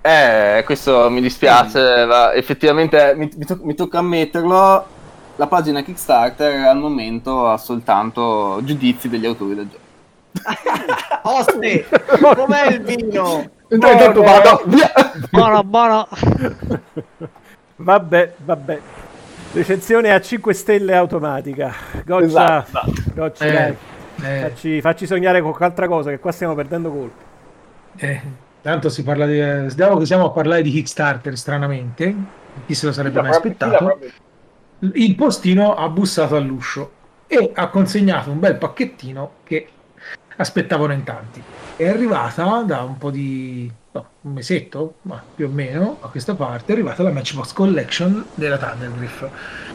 Eh, 0.02 0.64
questo 0.66 1.10
mi 1.10 1.22
dispiace, 1.22 2.06
ma 2.06 2.34
effettivamente 2.34 3.14
mi, 3.16 3.30
mi 3.36 3.46
to- 3.46 3.60
mi 3.62 3.74
tocca 3.74 4.00
ammetterlo, 4.00 4.86
la 5.36 5.48
pagina 5.48 5.82
Kickstarter 5.82 6.66
al 6.66 6.78
momento 6.78 7.48
ha 7.48 7.58
soltanto 7.58 8.60
giudizi 8.64 9.08
degli 9.08 9.26
autori 9.26 9.56
del 9.56 9.70
gioco. 9.70 9.82
Oste, 11.24 11.86
com'è 12.20 12.68
il 12.68 12.82
vino? 12.82 13.50
Intanto 13.70 14.22
vado, 14.22 14.62
via! 14.66 14.92
Buono, 15.32 15.64
buono. 15.64 16.08
Vabbè, 17.76 18.34
vabbè. 18.46 18.82
Recensione 19.54 20.12
a 20.12 20.20
5 20.20 20.54
stelle 20.54 20.96
automatica. 20.96 21.72
Goccia, 22.06 22.26
Esatto. 22.26 22.94
Goccia, 23.14 23.46
Eh, 23.46 23.76
eh, 24.24 24.40
Facci, 24.50 24.82
facci 24.82 25.06
sognare 25.06 25.42
con 25.42 25.50
qualche 25.52 25.66
altra 25.66 25.88
cosa, 25.88 26.10
che 26.10 26.20
qua 26.20 26.32
stiamo 26.32 26.56
perdendo 26.56 26.90
colpo. 26.92 27.22
eh, 27.98 28.22
tanto 28.62 28.90
si 28.90 29.04
parla 29.04 29.26
di. 29.28 29.70
Stiamo 29.70 29.98
che 29.98 30.06
siamo 30.06 30.26
a 30.26 30.30
parlare 30.32 30.62
di 30.64 30.72
Kickstarter, 30.72 31.38
stranamente. 31.38 32.16
Chi 32.66 32.74
se 32.74 32.88
lo 32.88 32.92
sarebbe 32.92 33.22
mai 33.22 33.32
aspettato? 33.32 34.00
il 34.96 35.16
postino 35.16 35.76
ha 35.76 35.88
bussato 35.88 36.36
all'uscio 36.36 36.92
e 37.28 37.52
ha 37.54 37.70
consegnato 37.70 38.32
un 38.32 38.40
bel 38.40 38.58
pacchettino 38.58 39.32
che 39.44 39.68
aspettavano 40.38 40.94
in 40.94 41.04
tanti. 41.04 41.42
È 41.76 41.88
arrivata 41.88 42.64
da 42.64 42.82
un 42.82 42.98
po' 42.98 43.10
di 43.10 43.72
no, 43.92 44.06
un 44.24 44.34
mesetto, 44.34 44.96
ma 45.04 45.22
più 45.36 45.48
o 45.48 45.50
meno 45.50 45.98
a 46.02 46.08
questa 46.08 46.34
parte, 46.34 46.72
è 46.72 46.76
arrivata 46.76 47.04
la 47.04 47.12
Matchbox 47.12 47.52
Collection 47.52 48.26
della 48.36 48.58
Thundergriff. 48.58 49.28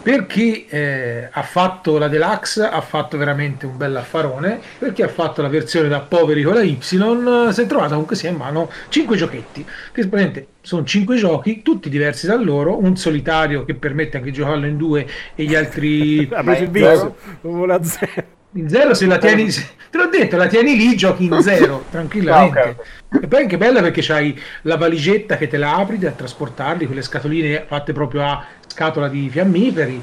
Per 0.03 0.27
chi 0.27 0.67
eh, 0.67 1.29
ha 1.31 1.43
fatto 1.43 1.99
la 1.99 2.09
Deluxe 2.09 2.63
ha 2.63 2.81
fatto 2.81 3.19
veramente 3.19 3.67
un 3.67 3.77
bel 3.77 3.95
affarone, 3.97 4.59
per 4.79 4.93
chi 4.93 5.03
ha 5.03 5.09
fatto 5.09 5.43
la 5.43 5.49
versione 5.49 5.89
da 5.89 6.01
poveri 6.01 6.43
con 6.43 6.55
la 6.55 6.63
Y 6.63 6.79
si 6.81 6.97
è 6.97 7.67
trovata 7.67 7.91
comunque 7.91 8.17
sia 8.17 8.31
in 8.31 8.37
mano 8.37 8.71
5 8.89 9.17
giochetti, 9.17 9.65
che 9.93 10.09
praticamente 10.09 10.47
sono 10.63 10.85
5 10.85 11.17
giochi, 11.17 11.63
tutti 11.63 11.91
diversi 11.91 12.27
da 12.27 12.37
loro, 12.37 12.79
un 12.79 12.97
solitario 12.97 13.65
che 13.65 13.75
permette 13.75 14.17
anche 14.17 14.31
di 14.31 14.37
giocarlo 14.37 14.67
in 14.67 14.79
due 14.79 15.07
e 15.35 15.45
gli 15.45 15.55
altri 15.55 16.27
preso 16.71 17.17
il 17.43 17.81
zero. 17.83 18.37
In 18.53 18.69
zero 18.69 18.95
se 18.95 19.07
la 19.07 19.19
tieni, 19.19 19.51
se- 19.51 19.69
te 19.91 19.99
l'ho 19.99 20.09
detto, 20.09 20.37
la 20.37 20.47
tieni 20.47 20.77
lì, 20.77 20.97
giochi 20.97 21.25
in 21.25 21.41
zero, 21.43 21.85
tranquillamente. 21.91 22.77
Ah. 23.09 23.19
E 23.23 23.27
poi 23.27 23.41
è 23.41 23.43
anche 23.43 23.59
bella 23.59 23.81
perché 23.81 24.01
c'hai 24.03 24.39
la 24.63 24.77
valigetta 24.77 25.37
che 25.37 25.49
te 25.49 25.59
la 25.59 25.77
apri 25.77 25.99
da 25.99 26.11
trasportarli, 26.11 26.87
quelle 26.87 27.03
scatoline 27.03 27.65
fatte 27.67 27.93
proprio 27.93 28.25
a 28.25 28.45
scatola 28.67 29.09
di 29.09 29.29
fiammiferi. 29.29 30.03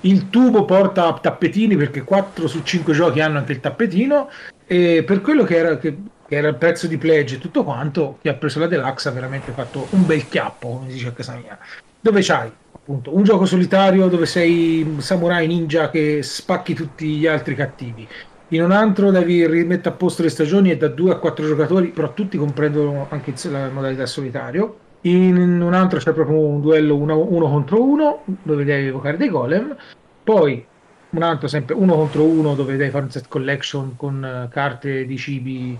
Il 0.00 0.28
tubo 0.28 0.64
porta 0.64 1.12
tappetini 1.14 1.76
perché 1.76 2.02
4 2.02 2.46
su 2.46 2.62
5 2.62 2.92
giochi 2.92 3.20
hanno 3.20 3.38
anche 3.38 3.52
il 3.52 3.60
tappetino. 3.60 4.28
E 4.66 5.02
per 5.06 5.20
quello 5.20 5.44
che 5.44 5.56
era, 5.56 5.78
che, 5.78 5.96
che 6.26 6.36
era 6.36 6.48
il 6.48 6.56
prezzo 6.56 6.86
di 6.86 6.98
pledge 6.98 7.36
e 7.36 7.38
tutto 7.38 7.64
quanto, 7.64 8.18
chi 8.20 8.28
ha 8.28 8.34
preso 8.34 8.58
la 8.58 8.66
Deluxe 8.66 9.08
ha 9.08 9.12
veramente 9.12 9.52
fatto 9.52 9.86
un 9.90 10.04
bel 10.04 10.28
chiappo, 10.28 10.68
come 10.68 10.88
si 10.88 10.94
dice 10.94 11.08
a 11.08 11.12
casa 11.12 11.34
mia. 11.34 11.58
Dove 12.00 12.20
c'hai 12.22 12.50
appunto 12.84 13.16
un 13.16 13.22
gioco 13.22 13.46
solitario 13.46 14.08
dove 14.08 14.26
sei 14.26 14.96
samurai 14.98 15.46
ninja 15.46 15.88
che 15.88 16.22
spacchi 16.22 16.74
tutti 16.74 17.16
gli 17.16 17.26
altri 17.26 17.54
cattivi. 17.54 18.06
In 18.48 18.62
un 18.62 18.72
altro 18.72 19.10
devi 19.10 19.46
rimettere 19.46 19.94
a 19.94 19.96
posto 19.96 20.22
le 20.22 20.28
stagioni 20.28 20.70
e 20.70 20.76
da 20.76 20.88
2 20.88 21.12
a 21.12 21.16
4 21.16 21.46
giocatori, 21.46 21.88
però 21.88 22.12
tutti 22.12 22.36
comprendono 22.36 23.06
anche 23.08 23.32
la 23.48 23.70
modalità 23.70 24.04
solitario. 24.04 24.76
In 25.02 25.62
un 25.62 25.72
altro 25.72 25.98
c'è 25.98 26.12
proprio 26.12 26.38
un 26.38 26.60
duello 26.60 26.94
uno, 26.96 27.18
uno 27.18 27.46
contro 27.46 27.82
uno 27.82 28.22
dove 28.42 28.64
devi 28.64 28.88
evocare 28.88 29.16
dei 29.16 29.30
golem. 29.30 29.74
Poi 30.22 30.64
un 31.10 31.22
altro 31.22 31.48
sempre 31.48 31.74
uno 31.74 31.94
contro 31.94 32.24
uno 32.24 32.54
dove 32.54 32.76
devi 32.76 32.90
fare 32.90 33.04
un 33.04 33.10
set 33.10 33.28
collection 33.28 33.96
con 33.96 34.22
eh, 34.22 34.48
carte 34.52 35.06
di 35.06 35.16
cibi 35.16 35.78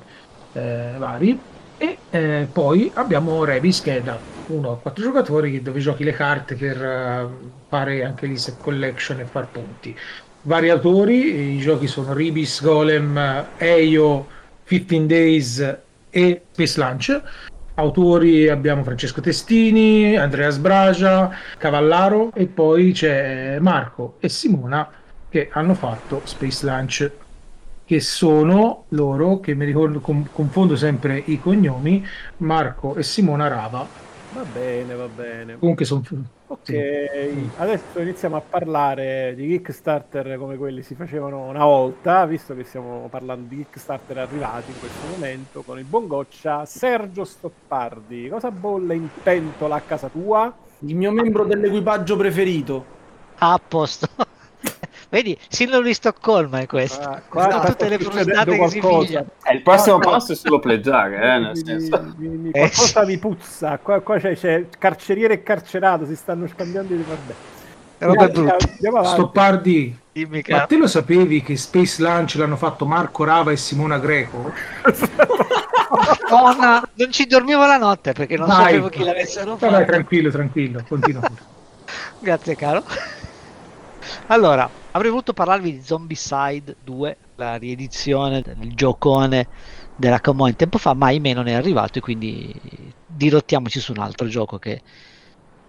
eh, 0.55 0.95
vari. 0.97 1.39
E 1.77 1.99
eh, 2.11 2.49
poi 2.51 2.91
abbiamo 2.95 3.45
Revis 3.45 3.83
che 3.83 3.97
è 3.97 4.01
da 4.01 4.34
1 4.47 4.71
a 4.71 4.77
4 4.77 5.03
giocatori 5.03 5.63
dove 5.63 5.81
giochi 5.81 6.05
le 6.05 6.13
carte 6.13 6.55
per 6.55 6.83
eh, 6.83 7.29
fare 7.69 8.05
anche 8.05 8.27
lì 8.27 8.37
set 8.37 8.57
collection 8.61 9.21
e 9.21 9.25
far 9.25 9.49
punti. 9.49 9.97
Vari 10.43 10.69
autori, 10.69 11.55
i 11.55 11.59
giochi 11.59 11.87
sono 11.87 12.13
Ribis, 12.13 12.63
Golem, 12.63 13.47
Eio, 13.57 14.27
15 14.67 15.07
Days 15.07 15.77
e 16.11 16.43
Space 16.53 16.81
Lunch. 16.81 17.23
Autori 17.77 18.49
abbiamo 18.49 18.85
Francesco 18.85 19.21
Testini, 19.21 20.17
Andrea 20.17 20.51
Sbragia, 20.51 21.31
Cavallaro 21.59 22.31
e 22.35 22.47
poi 22.47 22.93
c'è 22.93 23.59
Marco 23.59 24.17
e 24.21 24.29
Simona 24.29 24.89
che 25.29 25.49
hanno 25.51 25.75
fatto 25.75 26.21
Space 26.25 26.65
Lunch 26.65 27.11
che 27.85 28.01
sono 28.01 28.85
loro 28.91 29.41
che 29.41 29.55
mi 29.55 29.65
ricordo 29.65 30.01
confondo 30.01 30.77
sempre 30.77 31.23
i 31.27 31.39
cognomi 31.39 32.07
Marco 32.39 32.95
e 32.95 33.03
Simona 33.03 33.49
Rava 33.49 34.13
Va 34.35 34.43
bene, 34.43 34.95
va 34.97 35.07
bene. 35.07 35.59
comunque 35.59 35.85
sono 35.85 36.03
Ok, 36.49 36.73
adesso 37.59 38.01
iniziamo 38.01 38.35
a 38.35 38.41
parlare 38.41 39.33
di 39.37 39.47
Kickstarter 39.47 40.37
come 40.39 40.57
quelli 40.57 40.83
si 40.83 40.97
facevano 40.97 41.47
una 41.49 41.63
volta, 41.63 42.27
visto 42.27 42.53
che 42.57 42.65
stiamo 42.65 43.07
parlando 43.09 43.55
di 43.55 43.65
Kickstarter 43.65 44.19
arrivati 44.19 44.73
in 44.73 44.79
questo 44.81 45.07
momento 45.07 45.63
con 45.63 45.79
il 45.79 45.85
buon 45.85 46.09
goccia 46.09 46.67
Sergio 46.67 47.25
Stoppardi. 47.25 48.29
Cosa 48.29 48.51
bolle 48.51 48.97
in 48.97 49.09
pentola 49.23 49.77
a 49.77 49.81
casa 49.81 50.09
tua? 50.09 50.53
Il 50.81 50.97
mio 50.97 51.13
membro 51.13 51.45
dell'equipaggio 51.45 52.17
preferito. 52.17 52.85
A 53.39 53.61
posto. 53.67 54.09
Vedi, 55.15 55.39
sindrome 55.49 55.87
di 55.87 55.95
Stoccolma 55.95 56.59
è 56.59 56.67
questo. 56.67 57.09
Ah, 57.09 57.23
sta 57.31 57.61
tutte 57.67 57.89
le 57.89 57.99
puntate 57.99 58.59
che 58.59 58.69
si 58.69 58.81
figliano. 58.81 59.27
Eh, 59.45 59.55
il 59.55 59.63
prossimo 59.63 59.99
No, 59.99 60.03
no. 60.03 60.11
passo 60.11 60.33
è 60.33 60.35
solo 60.35 60.59
pleggiare, 60.59 61.15
eh, 61.15 61.39
nel 61.39 61.53
Mi- 61.55 61.63
senso. 61.65 62.15
mi- 62.17 62.27
mi- 62.27 62.51
Eh, 62.51 62.59
qualcosa 62.59 63.05
sì. 63.05 63.07
mi 63.07 63.19
puzza. 63.19 63.79
Qua, 63.79 64.01
qua 64.01 64.19
c'è, 64.19 64.37
c'è 64.37 64.67
carceriere 64.77 65.35
e 65.35 65.43
carcerato, 65.45 66.05
si 66.05 66.17
stanno 66.17 66.49
scambiando 66.49 66.93
di 66.97 67.05
vabbè. 67.07 67.33
Stoppardi 69.07 69.97
Dimmi 70.13 70.43
ma 70.49 70.67
te 70.67 70.77
lo 70.77 70.89
sapevi 70.89 71.43
che 71.43 71.57
Space 71.57 72.03
Lunch 72.03 72.35
l'hanno 72.35 72.57
fatto 72.57 72.85
Marco 72.85 73.23
Rava 73.23 73.53
e 73.53 73.57
Simona 73.57 73.99
Greco? 73.99 74.53
Madonna, 76.29 76.83
non 76.95 77.13
ci 77.13 77.27
dormivo 77.27 77.65
la 77.65 77.77
notte 77.79 78.13
perché 78.13 78.37
non 78.37 78.49
Dai. 78.49 78.65
sapevo 78.65 78.89
chi 78.89 79.05
l'avessero 79.05 79.55
Dai, 79.55 79.71
fatto. 79.71 79.85
tranquillo 79.85 80.31
tranquillo 80.33 80.85
continua. 80.89 81.31
Grazie 82.19 82.57
caro. 82.57 82.83
Allora, 84.29 84.69
avrei 84.93 85.11
voluto 85.11 85.33
parlarvi 85.33 85.73
di 85.73 85.83
Zombicide 85.83 86.77
2, 86.83 87.17
la 87.37 87.57
riedizione 87.57 88.43
del 88.43 88.75
giocone 88.75 89.49
della 89.97 90.21
Common 90.21 90.57
tempo 90.57 90.79
fa, 90.79 90.95
ma 90.95 91.07
ahimè 91.07 91.35
non 91.35 91.47
è 91.47 91.53
arrivato 91.53 91.99
e 91.99 92.03
quindi 92.03 92.93
dirottiamoci 93.07 93.81
su 93.81 93.93
un 93.93 93.99
altro 93.99 94.27
gioco 94.27 94.59
che 94.59 94.83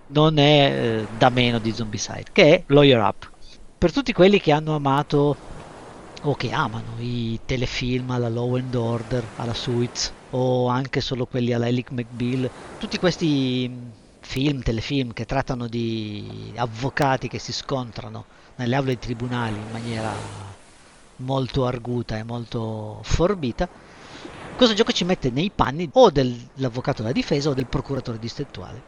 non 0.07 0.37
è 0.37 1.01
eh, 1.03 1.07
da 1.09 1.29
meno 1.29 1.59
di 1.59 1.73
Zombicide, 1.73 2.25
che 2.31 2.55
è 2.55 2.63
Lawyer 2.67 3.01
Up. 3.01 3.31
Per 3.77 3.91
tutti 3.91 4.13
quelli 4.13 4.39
che 4.39 4.51
hanno 4.51 4.75
amato 4.75 5.37
o 6.23 6.35
che 6.35 6.51
amano 6.51 6.95
i 6.99 7.39
telefilm 7.45 8.09
alla 8.11 8.29
Law 8.29 8.55
and 8.55 8.73
Order, 8.73 9.31
alla 9.35 9.53
Suits 9.53 10.13
o 10.31 10.67
anche 10.67 11.01
solo 11.01 11.25
quelli 11.25 11.53
alla 11.53 11.67
Alec 11.67 11.91
McBeal, 11.91 12.51
tutti 12.77 12.97
questi 12.97 14.03
film, 14.25 14.61
telefilm 14.61 15.13
che 15.13 15.25
trattano 15.25 15.67
di 15.67 16.51
avvocati 16.57 17.27
che 17.29 17.39
si 17.39 17.53
scontrano 17.53 18.25
nelle 18.55 18.75
aule 18.75 18.87
dei 18.87 18.99
tribunali 18.99 19.61
in 19.61 19.69
maniera 19.69 20.33
molto 21.17 21.65
arguta 21.65 22.17
e 22.17 22.23
molto 22.23 22.99
forbita, 23.03 23.69
Questo 24.55 24.75
gioco 24.75 24.91
ci 24.91 25.03
mette 25.05 25.29
nei 25.31 25.51
panni 25.51 25.89
o 25.93 26.09
dell'avvocato 26.11 27.01
della 27.01 27.13
difesa 27.13 27.49
o 27.49 27.53
del 27.53 27.67
procuratore 27.67 28.19
distrettuale. 28.19 28.85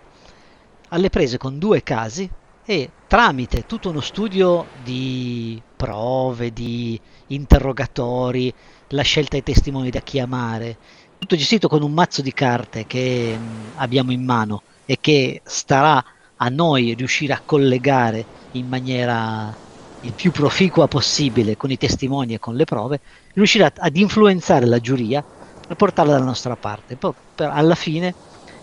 Alle 0.89 1.09
prese 1.09 1.37
con 1.37 1.59
due 1.59 1.83
casi 1.83 2.29
e 2.63 2.91
tramite 3.07 3.65
tutto 3.65 3.89
uno 3.89 4.01
studio 4.01 4.71
di 4.83 5.61
prove, 5.75 6.51
di 6.53 6.99
interrogatori, 7.27 8.53
la 8.89 9.01
scelta 9.03 9.31
dei 9.31 9.43
testimoni 9.43 9.89
da 9.89 9.99
chiamare, 10.01 10.77
tutto 11.17 11.35
gestito 11.35 11.67
con 11.67 11.83
un 11.83 11.93
mazzo 11.93 12.21
di 12.21 12.33
carte 12.33 12.85
che 12.85 13.37
mh, 13.37 13.73
abbiamo 13.75 14.11
in 14.11 14.23
mano 14.23 14.63
e 14.89 14.97
che 15.01 15.41
starà 15.45 16.01
a 16.37 16.49
noi 16.49 16.93
riuscire 16.95 17.33
a 17.33 17.41
collegare 17.43 18.29
in 18.51 18.67
maniera 18.67 19.57
il 20.01 20.13
più 20.15 20.31
proficua 20.31 20.87
possibile 20.87 21.55
con 21.57 21.71
i 21.71 21.77
testimoni 21.77 22.33
e 22.35 22.39
con 22.39 22.55
le 22.55 22.63
prove, 22.65 23.01
riuscire 23.33 23.65
a- 23.65 23.73
ad 23.75 23.95
influenzare 23.97 24.65
la 24.65 24.79
giuria 24.79 25.25
e 25.67 25.75
portarla 25.75 26.13
dalla 26.13 26.25
nostra 26.25 26.55
parte. 26.57 26.97
Poi 26.97 27.13
per- 27.33 27.49
alla 27.51 27.75
fine 27.75 28.15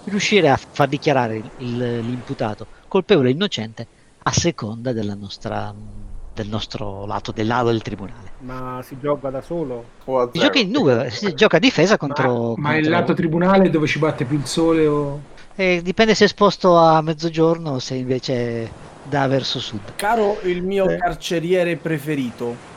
riuscire 0.04 0.48
a 0.50 0.56
far 0.56 0.88
dichiarare 0.88 1.36
il- 1.38 1.52
il- 1.56 1.98
l'imputato 2.00 2.68
colpevole 2.88 3.28
o 3.28 3.32
innocente 3.32 3.88
a 4.26 4.32
seconda 4.32 4.92
della 4.92 5.14
nostra, 5.14 5.74
del 6.32 6.48
nostro 6.48 7.04
lato, 7.06 7.32
del 7.32 7.46
lato 7.46 7.66
del 7.70 7.82
tribunale. 7.82 8.32
Ma 8.38 8.80
si 8.82 8.98
gioca 8.98 9.30
da 9.30 9.42
solo? 9.42 9.84
O 10.04 10.20
a 10.20 10.30
Si 10.32 10.38
gioca 10.38 10.58
in 10.58 10.70
due, 10.72 11.10
si 11.10 11.34
gioca 11.34 11.56
a 11.56 11.60
difesa 11.60 11.96
contro... 11.96 12.54
Ma, 12.56 12.70
ma 12.70 12.76
il 12.76 12.82
contro- 12.82 12.90
lato 12.90 13.14
tribunale 13.14 13.70
dove 13.70 13.86
ci 13.86 13.98
batte 13.98 14.24
più 14.24 14.38
il 14.38 14.46
sole 14.46 14.86
o... 14.86 15.20
eh, 15.56 15.80
dipende 15.82 16.14
se 16.14 16.24
è 16.24 16.26
esposto 16.26 16.76
a 16.76 17.00
mezzogiorno 17.02 17.72
o 17.72 17.78
se 17.78 17.94
invece 17.94 18.70
da 19.04 19.26
verso 19.26 19.60
sud. 19.60 19.80
Caro 19.96 20.38
il 20.42 20.62
mio 20.62 20.88
Eh. 20.88 20.96
carceriere 20.96 21.76
preferito, 21.76 22.72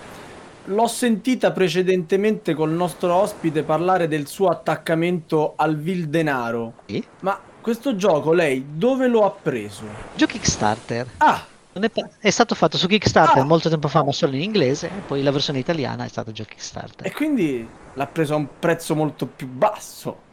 l'ho 0.65 0.87
sentita 0.87 1.51
precedentemente 1.51 2.53
col 2.53 2.71
nostro 2.71 3.13
ospite 3.13 3.63
parlare 3.63 4.07
del 4.07 4.27
suo 4.27 4.49
attaccamento 4.49 5.53
al 5.55 5.77
vil 5.77 6.09
denaro. 6.09 6.73
Sì. 6.85 7.03
Ma 7.21 7.39
questo 7.61 7.95
gioco 7.95 8.31
lei 8.33 8.65
dove 8.73 9.07
lo 9.07 9.25
ha 9.25 9.31
preso? 9.31 9.83
Giochi 10.15 10.33
Kickstarter. 10.39 11.07
Ah, 11.17 11.45
è, 11.71 11.89
pa- 11.89 12.09
è 12.19 12.29
stato 12.29 12.55
fatto 12.55 12.77
su 12.77 12.87
Kickstarter 12.87 13.41
Ah. 13.43 13.45
molto 13.45 13.69
tempo 13.69 13.87
fa, 13.87 14.03
ma 14.03 14.11
solo 14.11 14.35
in 14.35 14.41
inglese, 14.41 14.87
e 14.87 14.99
poi 15.05 15.23
la 15.23 15.31
versione 15.31 15.59
italiana 15.59 16.03
è 16.05 16.07
stata 16.09 16.31
già 16.31 16.43
Kickstarter. 16.43 17.05
e 17.05 17.11
quindi 17.13 17.67
l'ha 17.93 18.07
preso 18.07 18.33
a 18.33 18.37
un 18.37 18.47
prezzo 18.59 18.93
molto 18.95 19.25
più 19.25 19.47
basso. 19.47 20.25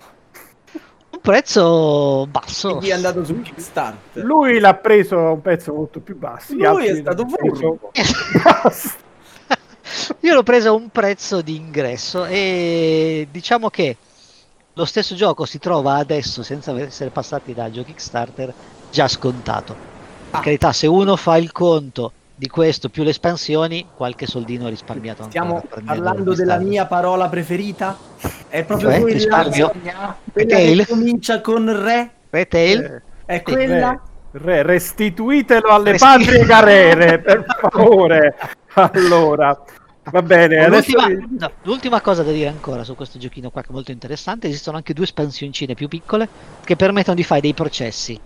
Prezzo 1.24 2.26
basso. 2.30 2.68
Quindi 2.68 2.90
è 2.90 2.92
andato 2.92 3.24
su 3.24 3.40
Kickstarter. 3.40 4.22
Lui 4.22 4.58
l'ha 4.58 4.74
preso 4.74 5.16
a 5.16 5.30
un 5.30 5.40
pezzo 5.40 5.72
molto 5.72 6.00
più 6.00 6.18
basso. 6.18 6.52
Lui 6.52 6.84
è 6.86 6.96
stato 6.96 7.26
furbo. 7.26 7.90
Io 10.20 10.34
l'ho 10.34 10.42
preso 10.42 10.68
a 10.68 10.72
un 10.72 10.90
prezzo 10.90 11.40
di 11.40 11.56
ingresso 11.56 12.26
e 12.26 13.26
diciamo 13.30 13.70
che 13.70 13.96
lo 14.74 14.84
stesso 14.84 15.14
gioco 15.14 15.46
si 15.46 15.58
trova 15.58 15.94
adesso, 15.94 16.42
senza 16.42 16.78
essere 16.78 17.08
passati 17.08 17.54
da 17.54 17.70
giochi 17.70 17.92
Kickstarter, 17.92 18.52
già 18.90 19.08
scontato. 19.08 19.74
Per 20.28 20.40
Ah. 20.40 20.42
carità, 20.42 20.74
se 20.74 20.86
uno 20.86 21.16
fa 21.16 21.38
il 21.38 21.52
conto 21.52 22.12
di 22.36 22.48
questo 22.48 22.88
più 22.88 23.04
le 23.04 23.10
espansioni, 23.10 23.86
qualche 23.94 24.26
soldino 24.26 24.68
risparmiato. 24.68 25.24
Stiamo 25.24 25.62
parlando 25.84 26.34
della 26.34 26.58
mia 26.58 26.86
parola 26.86 27.28
preferita? 27.28 27.96
È 28.48 28.64
proprio 28.64 28.90
Cioè, 28.90 29.00
quella, 29.00 29.14
risparmio? 29.14 29.72
quella 30.32 30.56
che 30.56 30.86
comincia 30.88 31.40
con 31.40 31.82
re? 31.82 32.10
Retail? 32.30 32.84
Eh, 32.84 33.02
È 33.26 33.42
quella? 33.42 34.00
Re, 34.32 34.40
re, 34.42 34.62
restituitelo 34.62 35.68
alle 35.68 35.92
Resti- 35.92 36.06
patrie 36.06 36.44
carere, 36.44 37.18
per 37.22 37.44
favore. 37.60 38.34
Allora, 38.74 39.62
va 40.10 40.22
bene. 40.22 40.64
Adesso 40.64 40.90
L'ultima, 40.98 41.26
no, 41.38 41.50
l'ultima 41.62 42.00
cosa 42.00 42.24
da 42.24 42.32
dire 42.32 42.48
ancora 42.48 42.82
su 42.82 42.96
questo 42.96 43.18
giochino 43.18 43.50
qua 43.50 43.62
che 43.62 43.68
è 43.68 43.72
molto 43.72 43.92
interessante, 43.92 44.48
esistono 44.48 44.76
anche 44.76 44.92
due 44.92 45.04
espansioncine 45.04 45.74
più 45.74 45.86
piccole 45.86 46.28
che 46.64 46.74
permettono 46.74 47.14
di 47.14 47.22
fare 47.22 47.40
dei 47.40 47.54
processi 47.54 48.18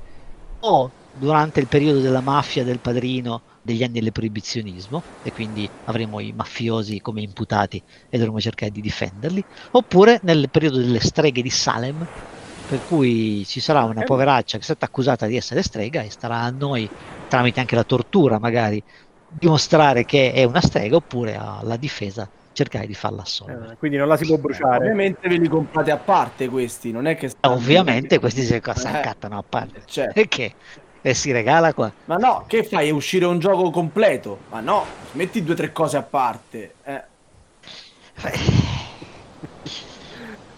o 0.61 0.91
durante 1.13 1.61
il 1.61 1.67
periodo 1.67 2.01
della 2.01 2.21
mafia 2.21 2.65
del 2.65 2.79
padrino 2.79 3.43
degli 3.73 3.83
anni 3.83 4.01
del 4.01 4.13
proibizionismo 4.13 5.05
e 5.21 5.31
quindi 5.31 5.71
avremo 5.85 6.21
i 6.21 6.33
mafiosi 6.33 7.01
come 7.01 7.21
imputati 7.23 7.83
e 8.09 8.17
dovremo 8.19 8.41
cercare 8.41 8.71
di 8.71 8.81
difenderli 8.81 9.45
oppure 9.73 10.19
nel 10.23 10.49
periodo 10.51 10.79
delle 10.79 11.01
streghe 11.01 11.43
di 11.43 11.51
Salem 11.51 12.07
per 12.65 12.83
cui 12.83 13.45
ci 13.47 13.61
sarà 13.61 13.85
una 13.85 14.03
poveraccia 14.03 14.57
che 14.57 14.63
è 14.63 14.65
stata 14.65 14.85
accusata 14.87 15.27
di 15.27 15.37
essere 15.37 15.63
strega 15.63 16.03
e 16.03 16.11
starà 16.11 16.41
a 16.41 16.51
noi 16.51 16.91
tramite 17.27 17.61
anche 17.61 17.75
la 17.75 17.85
tortura 17.85 18.39
magari 18.39 18.83
dimostrare 19.27 20.05
che 20.05 20.33
è 20.33 20.45
una 20.45 20.61
strega 20.61 20.97
oppure 20.97 21.35
alla 21.37 21.77
difesa 21.77 22.31
cercare 22.53 22.87
di 22.87 22.95
farla 22.95 23.23
assolvere. 23.23 23.73
Eh, 23.73 23.77
quindi 23.77 23.97
non 23.97 24.09
la 24.09 24.17
si 24.17 24.27
può 24.27 24.37
bruciare. 24.39 24.77
Ovviamente 24.79 25.29
ve 25.29 25.37
li 25.37 25.49
comprate 25.49 25.91
a 25.91 25.99
parte 25.99 26.49
questi, 26.49 26.91
non 26.91 27.07
è 27.07 27.17
che... 27.17 27.31
Ovviamente 27.43 28.19
questi 28.19 28.43
si 28.43 28.55
Eh, 28.55 28.57
accattano 28.57 29.39
a 29.39 29.45
parte. 29.49 29.83
certo. 29.87 30.13
Perché? 30.13 30.55
E 31.01 31.15
si 31.15 31.31
regala 31.33 31.73
qua. 31.73 31.91
Ma 32.07 32.17
no, 32.17 32.45
che 32.47 32.65
fai? 32.65 32.89
È 32.89 32.91
uscire 32.91 33.25
un 33.25 33.39
gioco 33.39 33.71
completo? 33.71 34.39
Ma 34.51 34.61
no, 34.61 34.85
metti 35.13 35.43
due 35.43 35.55
o 35.55 35.57
tre 35.57 35.73
cose 35.73 35.97
a 35.97 36.03
parte. 36.03 36.75
Eh. 36.85 37.03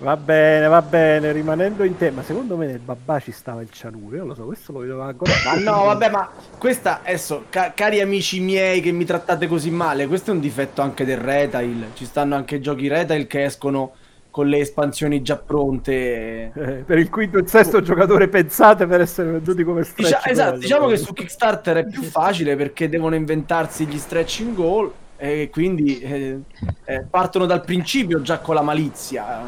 Va 0.00 0.16
bene, 0.16 0.66
va 0.66 0.80
bene, 0.80 1.30
rimanendo 1.30 1.84
in 1.84 1.94
tema. 1.98 2.22
Secondo 2.22 2.56
me 2.56 2.64
nel 2.64 2.78
babà 2.78 3.20
ci 3.20 3.32
stava 3.32 3.60
il 3.60 3.68
cianuro. 3.70 4.16
Io 4.16 4.24
lo 4.24 4.34
so, 4.34 4.44
questo 4.46 4.72
lo 4.72 4.78
vedo 4.78 5.02
ancora. 5.02 5.30
Ma 5.44 5.54
no, 5.56 5.84
vabbè, 5.84 6.08
ma 6.08 6.30
questa, 6.56 7.00
adesso, 7.04 7.44
ca- 7.50 7.74
cari 7.74 8.00
amici 8.00 8.40
miei 8.40 8.80
che 8.80 8.92
mi 8.92 9.04
trattate 9.04 9.46
così 9.46 9.70
male, 9.70 10.06
questo 10.06 10.30
è 10.30 10.34
un 10.34 10.40
difetto 10.40 10.80
anche 10.80 11.04
del 11.04 11.18
retail. 11.18 11.90
Ci 11.92 12.06
stanno 12.06 12.34
anche 12.34 12.60
giochi 12.60 12.88
retail 12.88 13.26
che 13.26 13.44
escono 13.44 13.92
con 14.30 14.48
le 14.48 14.58
espansioni 14.58 15.22
già 15.22 15.36
pronte. 15.36 16.52
Eh, 16.54 16.82
per 16.86 16.98
il 16.98 17.10
quinto 17.10 17.38
e 17.38 17.40
il 17.40 17.48
sesto 17.48 17.80
giocatore 17.82 18.28
pensate 18.28 18.86
per 18.86 19.00
essere 19.00 19.30
venduti 19.32 19.64
come 19.64 19.82
stretch 19.82 20.06
Dicia- 20.16 20.26
esatto, 20.30 20.50
goal. 20.50 20.60
diciamo 20.60 20.86
che 20.86 20.96
su 20.96 21.12
Kickstarter 21.12 21.76
è 21.78 21.86
più 21.86 22.02
facile 22.02 22.56
perché 22.56 22.88
devono 22.88 23.14
inventarsi 23.14 23.86
gli 23.86 23.98
stretching 23.98 24.54
goal 24.54 24.92
e 25.16 25.50
quindi 25.52 25.98
eh, 26.00 26.38
eh, 26.84 27.00
partono 27.08 27.46
dal 27.46 27.62
principio 27.64 28.22
già 28.22 28.38
con 28.38 28.54
la 28.54 28.62
malizia. 28.62 29.42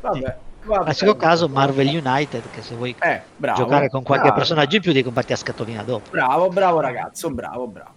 Vabbè, 0.00 0.36
vabbè. 0.64 0.84
Ma 0.84 0.92
secondo 0.92 1.18
caso 1.20 1.48
Marvel 1.48 1.86
United, 1.88 2.42
che 2.52 2.62
se 2.62 2.74
vuoi 2.74 2.94
Eh, 3.00 3.20
bravo. 3.36 3.58
giocare 3.62 3.88
con 3.88 4.02
qualche 4.02 4.24
bravo, 4.26 4.38
personaggio 4.38 4.76
in 4.76 4.82
più 4.82 4.92
devi 4.92 5.04
comparti 5.04 5.32
a 5.32 5.36
scatolina 5.36 5.82
dopo. 5.82 6.10
Bravo, 6.10 6.48
bravo 6.48 6.80
ragazzo, 6.80 7.30
bravo, 7.30 7.66
bravo. 7.66 7.90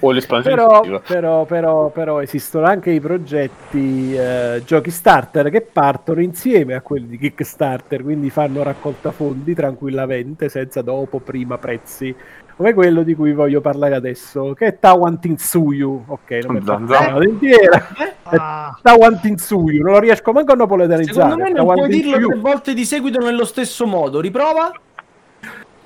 O 0.00 0.10
l'espansione 0.10 0.56
Però, 0.56 1.00
però, 1.06 1.44
però, 1.44 1.88
però 1.88 2.20
esistono 2.20 2.66
anche 2.66 2.90
i 2.90 3.00
progetti 3.00 4.14
eh, 4.14 4.62
giochi 4.64 4.90
starter 4.90 5.50
che 5.50 5.62
partono 5.62 6.20
insieme 6.20 6.74
a 6.74 6.80
quelli 6.80 7.06
di 7.06 7.18
Kickstarter, 7.18 8.02
quindi 8.02 8.30
fanno 8.30 8.62
raccolta 8.62 9.10
fondi 9.10 9.54
tranquillamente, 9.54 10.48
senza 10.48 10.82
dopo, 10.82 11.18
prima 11.18 11.58
prezzi. 11.58 12.14
Come 12.56 12.72
quello 12.72 13.02
di 13.02 13.14
cui 13.14 13.34
voglio 13.34 13.60
parlare 13.60 13.94
adesso, 13.94 14.54
che 14.54 14.66
è 14.66 14.78
Tawan 14.78 15.20
Tinsuyu. 15.20 16.04
Ok, 16.06 16.30
non 16.46 16.54
mi 16.54 16.62
zan. 16.64 16.86
la 16.86 17.18
dentiera. 17.18 17.86
Ah, 18.22 18.78
Tawan 18.82 19.20
Tinsuyu, 19.20 19.82
non 19.82 19.92
lo 19.92 19.98
riesco 19.98 20.32
manco 20.32 20.52
a 20.52 20.56
napoletanizzare. 20.56 21.30
Secondo 21.30 21.44
me 21.44 21.50
non 21.50 21.66
Tawan 21.66 21.76
puoi 21.76 21.88
dirlo 21.88 22.16
tre 22.16 22.36
volte 22.38 22.74
di 22.74 22.84
seguito 22.86 23.18
nello 23.18 23.44
stesso 23.44 23.86
modo. 23.86 24.20
Riprova? 24.20 24.72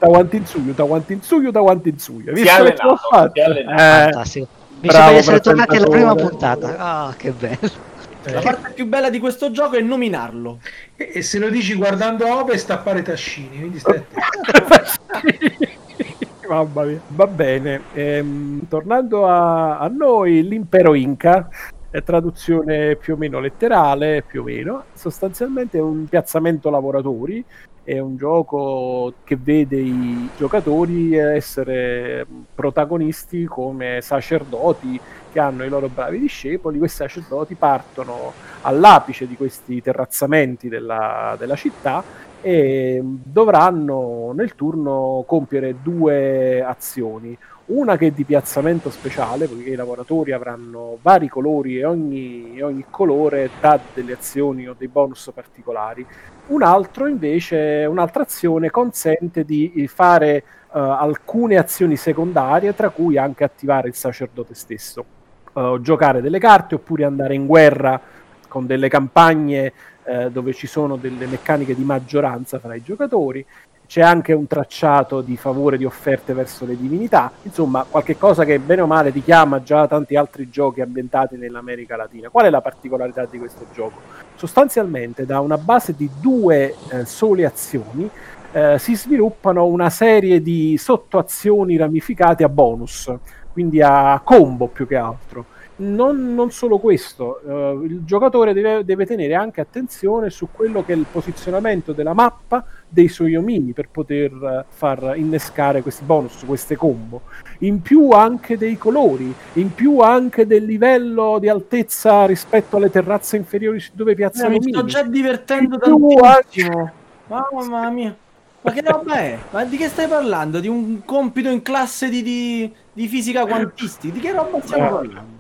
Tawantinsuyu, 0.01 0.75
Tawantinsuyu, 0.75 1.53
Tawantinsuyu. 1.53 2.31
Hai 2.31 2.37
Si 2.37 2.43
è 2.43 2.45
visto 2.63 2.65
che 2.65 2.75
ce 2.77 2.83
l'ho 2.83 2.91
allenato, 2.91 2.97
fatta? 2.97 3.31
si 3.33 3.39
è 3.39 3.43
allenato. 3.43 3.83
Eh, 3.83 4.13
fantastico. 4.13 4.49
Mi 4.81 4.89
bravo 4.89 4.89
sembra 4.89 5.11
di 5.11 5.17
essere 5.19 5.41
tornati 5.41 5.77
alla 5.77 5.89
prima 5.89 6.15
puntata. 6.15 6.77
Ah, 6.79 7.15
che 7.17 7.31
bello. 7.33 7.89
La 8.23 8.41
parte 8.41 8.71
più 8.73 8.87
bella 8.87 9.11
di 9.11 9.19
questo 9.19 9.51
gioco 9.51 9.77
è 9.77 9.81
nominarlo. 9.81 10.59
E, 10.97 11.11
e 11.15 11.23
se 11.23 11.39
lo 11.39 11.49
dici 11.51 11.75
guardando 11.75 12.27
a 12.27 12.39
ovest 12.39 12.71
appare 12.71 13.03
Tascini, 13.03 13.59
quindi 13.59 13.79
stai 13.79 14.03
Mamma 16.49 16.83
mia. 16.85 17.01
Va 17.09 17.27
bene, 17.27 17.83
ehm, 17.93 18.67
tornando 18.69 19.27
a, 19.27 19.79
a 19.79 19.89
noi, 19.89 20.47
l'impero 20.47 20.95
Inca 20.95 21.49
è 21.91 22.03
traduzione 22.03 22.97
più 22.97 23.15
o 23.15 23.17
meno 23.17 23.41
letterale, 23.41 24.23
più 24.27 24.41
o 24.41 24.45
meno, 24.45 24.85
sostanzialmente 24.95 25.79
è 25.79 25.81
un 25.81 26.07
piazzamento 26.07 26.71
lavoratori, 26.71 27.45
è 27.91 27.99
un 27.99 28.17
gioco 28.17 29.15
che 29.25 29.37
vede 29.37 29.77
i 29.77 30.29
giocatori 30.37 31.17
essere 31.17 32.25
protagonisti 32.55 33.47
come 33.47 33.99
sacerdoti 34.01 35.01
che 35.33 35.41
hanno 35.41 35.65
i 35.65 35.69
loro 35.69 35.89
bravi 35.89 36.21
discepoli, 36.21 36.79
questi 36.79 36.99
sacerdoti 36.99 37.57
partono 37.57 38.33
all'apice 38.63 39.27
di 39.27 39.35
questi 39.35 39.83
terrazzamenti 39.83 40.69
della, 40.69 41.35
della 41.37 41.57
città 41.57 42.05
e 42.41 43.03
dovranno 43.03 44.31
nel 44.37 44.55
turno 44.55 45.25
compiere 45.27 45.75
due 45.83 46.63
azioni. 46.63 47.37
Una 47.73 47.97
che 47.97 48.09
è 48.09 48.11
di 48.11 48.25
piazzamento 48.25 48.91
speciale, 48.91 49.47
poiché 49.47 49.71
i 49.71 49.77
lavoratori 49.77 50.33
avranno 50.33 50.99
vari 51.01 51.29
colori 51.29 51.79
e 51.79 51.85
ogni, 51.85 52.61
ogni 52.61 52.85
colore 52.91 53.49
dà 53.61 53.79
delle 53.95 54.15
azioni 54.15 54.67
o 54.67 54.75
dei 54.77 54.89
bonus 54.89 55.31
particolari. 55.33 56.05
Un 56.49 56.65
altro 56.65 57.07
invece, 57.07 57.87
un'altra 57.89 58.25
azione 58.25 58.71
consente 58.71 59.45
di 59.45 59.87
fare 59.87 60.35
eh, 60.35 60.43
alcune 60.73 61.59
azioni 61.59 61.97
secondarie, 61.97 62.75
tra 62.75 62.91
cui 62.91 63.17
anche 63.17 63.45
attivare 63.45 63.87
il 63.87 63.95
sacerdote 63.95 64.55
stesso, 64.55 65.05
Eh, 65.53 65.79
giocare 65.81 66.21
delle 66.21 66.39
carte 66.39 66.77
oppure 66.77 67.05
andare 67.05 67.35
in 67.35 67.47
guerra 67.47 68.01
con 68.47 68.67
delle 68.67 68.89
campagne 68.89 69.73
eh, 70.05 70.31
dove 70.31 70.53
ci 70.53 70.69
sono 70.69 70.97
delle 70.97 71.27
meccaniche 71.27 71.75
di 71.75 71.83
maggioranza 71.83 72.61
fra 72.61 72.77
i 72.77 72.83
giocatori 72.83 73.45
c'è 73.91 74.03
anche 74.03 74.33
un 74.33 74.47
tracciato 74.47 75.21
di 75.21 75.37
favore 75.37 75.77
di 75.77 75.85
offerte 75.85 76.33
verso 76.33 76.65
le 76.65 76.77
divinità, 76.77 77.33
insomma 77.43 77.85
qualche 77.91 78.17
cosa 78.17 78.45
che 78.45 78.61
bene 78.61 78.83
o 78.83 78.87
male 78.87 79.11
richiama 79.11 79.65
già 79.65 79.89
tanti 79.89 80.15
altri 80.15 80.49
giochi 80.49 80.81
ambientati 80.81 81.37
nell'America 81.37 81.97
Latina. 81.97 82.29
Qual 82.29 82.45
è 82.45 82.51
la 82.51 82.61
particolarità 82.61 83.25
di 83.25 83.39
questo 83.39 83.67
gioco? 83.75 83.99
Sostanzialmente 84.37 85.27
da 85.27 85.41
una 85.41 85.59
base 85.59 85.97
di 85.97 86.09
due 86.21 86.73
eh, 86.93 87.05
sole 87.05 87.45
azioni 87.45 88.09
eh, 88.53 88.79
si 88.79 88.95
sviluppano 88.95 89.67
una 89.67 89.91
serie 89.91 90.41
di 90.41 90.77
sottoazioni 90.79 91.77
ramificate 91.77 92.45
a 92.45 92.49
bonus, 92.49 93.13
quindi 93.53 93.83
a 93.83 94.21
combo 94.23 94.69
più 94.69 94.87
che 94.87 94.95
altro 94.95 95.47
non, 95.81 96.35
non, 96.35 96.51
solo 96.51 96.79
questo, 96.79 97.41
uh, 97.43 97.83
il 97.85 98.05
giocatore 98.05 98.53
deve, 98.53 98.85
deve, 98.85 99.07
tenere 99.07 99.35
anche 99.35 99.61
attenzione 99.61 100.31
su 100.31 100.49
quello 100.53 100.85
che 100.85 100.93
è 100.93 100.97
il 100.97 101.07
posizionamento 101.11 101.93
della 101.93 102.13
mappa 102.13 102.65
dei 102.89 103.09
suoi 103.09 103.35
omini 103.37 103.73
per 103.73 103.89
poter 103.91 104.33
uh, 104.33 104.65
far 104.69 105.15
innescare 105.17 105.83
questi 105.83 106.05
bonus, 106.05 106.45
queste 106.45 106.77
combo. 106.77 107.23
In 107.61 107.81
più 107.81 108.11
anche 108.11 108.59
dei 108.59 108.77
colori, 108.77 109.35
in 109.55 109.75
più 109.75 110.01
anche 110.01 110.47
del 110.47 110.65
livello 110.65 111.39
di 111.39 111.49
altezza 111.49 112.27
rispetto 112.27 112.77
alle 112.77 112.91
terrazze 112.91 113.37
inferiori 113.37 113.83
dove 113.93 114.15
piazzano 114.15 114.53
eh, 114.53 114.57
i 114.57 114.61
Mi 114.63 114.73
sto 114.73 114.85
già 114.85 115.03
divertendo 115.03 115.79
tantissimo. 115.79 116.25
Anche... 116.25 116.93
Mamma 117.27 117.91
mia. 117.91 118.15
Ma 118.63 118.73
che 118.73 118.83
roba 118.83 119.15
è? 119.15 119.39
Ma 119.51 119.65
di 119.65 119.79
che 119.79 119.89
stai 119.89 120.07
parlando? 120.07 120.61
Di 120.61 120.69
un 120.69 121.03
compito 121.07 121.49
in 121.49 121.63
classe 121.63 122.11
di, 122.11 122.23
di, 122.23 122.71
di 122.93 123.09
fisica 123.09 123.47
quantistica? 123.47 124.13
Di 124.13 124.21
che 124.21 124.33
roba 124.33 124.61
stiamo 124.61 124.87
eh. 124.87 124.91
parlando? 124.91 125.40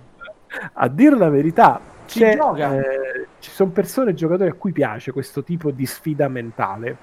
A 0.74 0.88
dire 0.88 1.16
la 1.16 1.28
verità, 1.28 1.80
eh, 2.12 3.26
ci 3.38 3.50
sono 3.50 3.70
persone, 3.70 4.14
giocatori 4.14 4.50
a 4.50 4.54
cui 4.54 4.72
piace 4.72 5.12
questo 5.12 5.44
tipo 5.44 5.70
di 5.70 5.86
sfida 5.86 6.28
mentale. 6.28 6.96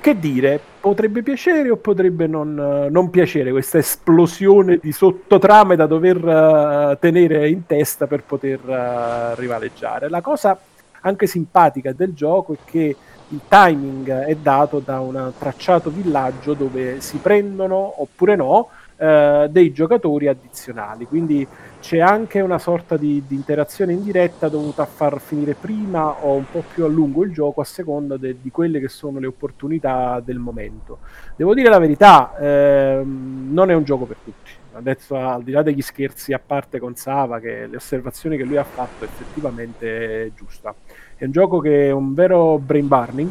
Che 0.00 0.18
dire, 0.18 0.60
potrebbe 0.80 1.22
piacere 1.22 1.70
o 1.70 1.76
potrebbe 1.76 2.26
non, 2.26 2.54
non 2.90 3.10
piacere 3.10 3.50
questa 3.50 3.78
esplosione 3.78 4.78
di 4.80 4.92
sottotrame 4.92 5.76
da 5.76 5.86
dover 5.86 6.22
uh, 6.22 6.98
tenere 6.98 7.48
in 7.48 7.64
testa 7.64 8.06
per 8.06 8.22
poter 8.22 8.60
uh, 8.62 9.34
rivaleggiare. 9.38 10.10
La 10.10 10.20
cosa 10.20 10.58
anche 11.00 11.26
simpatica 11.26 11.92
del 11.92 12.12
gioco 12.12 12.52
è 12.52 12.56
che 12.64 12.96
il 13.28 13.40
timing 13.48 14.10
è 14.10 14.34
dato 14.36 14.80
da 14.80 15.00
un 15.00 15.32
tracciato 15.38 15.88
villaggio 15.90 16.52
dove 16.52 17.00
si 17.00 17.16
prendono 17.16 18.02
oppure 18.02 18.36
no 18.36 18.68
uh, 18.96 19.48
dei 19.48 19.72
giocatori 19.72 20.28
addizionali. 20.28 21.06
Quindi 21.06 21.46
c'è 21.80 21.98
anche 21.98 22.40
una 22.40 22.58
sorta 22.58 22.96
di, 22.96 23.22
di, 23.26 23.34
interazione 23.34 23.92
indiretta 23.92 24.48
dovuta 24.48 24.82
a 24.82 24.86
far 24.86 25.20
finire 25.20 25.54
prima 25.54 26.24
o 26.24 26.34
un 26.34 26.44
po' 26.50 26.64
più 26.72 26.84
a 26.84 26.88
lungo 26.88 27.24
il 27.24 27.32
gioco 27.32 27.60
a 27.60 27.64
seconda 27.64 28.16
de, 28.16 28.36
di 28.40 28.50
quelle 28.50 28.80
che 28.80 28.88
sono 28.88 29.18
le 29.18 29.26
opportunità 29.26 30.20
del 30.24 30.38
momento. 30.38 30.98
Devo 31.36 31.54
dire 31.54 31.68
la 31.68 31.78
verità, 31.78 32.34
ehm, 32.38 33.50
non 33.52 33.70
è 33.70 33.74
un 33.74 33.84
gioco 33.84 34.04
per 34.06 34.16
tutti. 34.22 34.50
Adesso, 34.72 35.16
al 35.16 35.42
di 35.42 35.52
là 35.52 35.62
degli 35.62 35.82
scherzi 35.82 36.32
a 36.32 36.40
parte 36.44 36.78
con 36.78 36.96
Sava, 36.96 37.38
che 37.38 37.66
le 37.66 37.76
osservazioni 37.76 38.36
che 38.36 38.44
lui 38.44 38.56
ha 38.56 38.64
fatto 38.64 39.04
effettivamente 39.04 40.24
è 40.24 40.30
giusta. 40.34 40.74
È 41.16 41.24
un 41.24 41.30
gioco 41.30 41.60
che 41.60 41.88
è 41.88 41.90
un 41.92 42.12
vero 42.12 42.58
brain 42.58 42.88
burning 42.88 43.30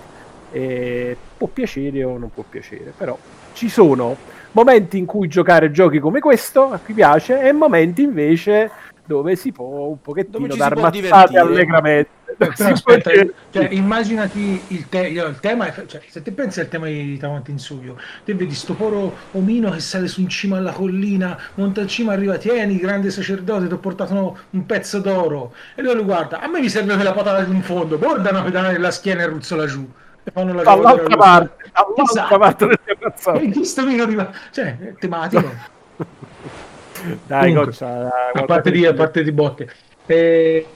può 1.37 1.47
piacere 1.47 2.03
o 2.03 2.17
non 2.17 2.29
può 2.31 2.43
piacere, 2.47 2.93
però 2.95 3.17
ci 3.53 3.69
sono 3.69 4.15
momenti 4.53 4.97
in 4.97 5.05
cui 5.05 5.27
giocare 5.27 5.71
giochi 5.71 5.99
come 5.99 6.19
questo 6.19 6.71
a 6.71 6.79
cui 6.83 6.93
piace 6.93 7.41
e 7.41 7.51
momenti 7.51 8.01
invece 8.01 8.71
dove 9.05 9.35
si 9.35 9.51
può 9.51 9.87
un 9.87 10.01
pochettino 10.01 10.55
dar 10.55 10.75
mazzate 10.75 11.37
allegramente. 11.37 12.21
aspetta, 12.57 13.11
cioè, 13.51 13.67
immaginati 13.69 14.59
il, 14.69 14.89
te- 14.89 15.07
il 15.07 15.37
tema, 15.39 15.67
è, 15.67 15.85
cioè, 15.85 16.01
se 16.07 16.23
ti 16.23 16.31
pensi 16.31 16.59
al 16.61 16.67
tema 16.67 16.87
di 16.87 17.15
Tavanti 17.17 17.51
in 17.51 17.59
Suyo, 17.59 17.95
te 18.25 18.33
vedi 18.33 18.55
sto 18.55 18.73
poro 18.73 19.15
omino 19.33 19.69
che 19.69 19.79
sale 19.79 20.07
su 20.07 20.21
in 20.21 20.29
cima 20.29 20.57
alla 20.57 20.71
collina, 20.71 21.37
monta 21.55 21.81
in 21.81 21.87
cima, 21.87 22.13
arriva, 22.13 22.37
tieni, 22.37 22.79
grande 22.79 23.11
sacerdote, 23.11 23.67
ti 23.67 23.73
ho 23.73 23.77
portato 23.77 24.37
un 24.49 24.65
pezzo 24.65 24.99
d'oro, 24.99 25.53
e 25.75 25.83
lui 25.83 25.93
lo 25.93 26.03
guarda, 26.03 26.39
a 26.39 26.47
me 26.47 26.59
mi 26.59 26.69
serve 26.69 26.95
quella 26.95 27.13
patata 27.13 27.43
in 27.43 27.61
fondo, 27.61 27.99
guarda 27.99 28.31
una 28.31 28.41
pedana 28.41 28.71
nella 28.71 28.89
schiena 28.89 29.21
e 29.21 29.27
ruzzola 29.27 29.67
giù 29.67 29.87
fanno 30.31 30.53
la 30.53 30.63
dall'altra 30.63 31.17
parte, 31.17 31.71
dall'altra 31.73 32.03
esatto. 32.03 32.37
parte 32.37 32.65
del 32.67 32.79
terrazzo. 32.83 33.33
E 33.33 33.51
questo 33.51 33.85
mi 33.85 33.99
arriva, 33.99 34.31
cioè, 34.51 34.77
è 34.77 34.93
tematico. 34.95 35.51
Dai, 37.25 37.53
Comunque, 37.53 37.65
goccia, 37.65 38.09
a 38.33 38.45
parte 38.45 38.71
di, 38.71 38.85
a 38.85 38.93
parte 38.93 39.23
di 39.23 39.31
botte. 39.31 39.69
Eh, 40.05 40.67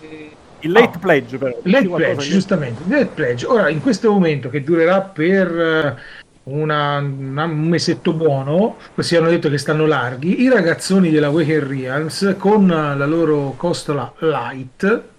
il 0.59 0.71
late 0.71 0.91
no. 0.93 0.99
pledge, 0.99 1.37
però. 1.37 1.57
Late 1.63 1.87
pledge, 1.87 2.29
giustamente. 2.29 2.81
Late 2.87 3.11
pledge. 3.13 3.45
Ora, 3.45 3.69
in 3.69 3.81
questo 3.81 4.11
momento 4.11 4.49
che 4.49 4.63
durerà 4.63 5.01
per 5.01 5.59
eh, 5.59 5.95
una, 6.43 6.97
una, 6.97 7.43
un 7.45 7.67
mesetto 7.67 8.13
buono, 8.13 8.77
questi 8.93 9.15
hanno 9.15 9.29
detto 9.29 9.49
che 9.49 9.57
stanno 9.57 9.85
larghi, 9.85 10.41
i 10.41 10.49
ragazzoni 10.49 11.11
della 11.11 11.29
Waker 11.29 11.63
Realms 11.63 12.35
con 12.37 12.67
la 12.67 13.05
loro 13.05 13.53
costola 13.55 14.11
light 14.19 15.15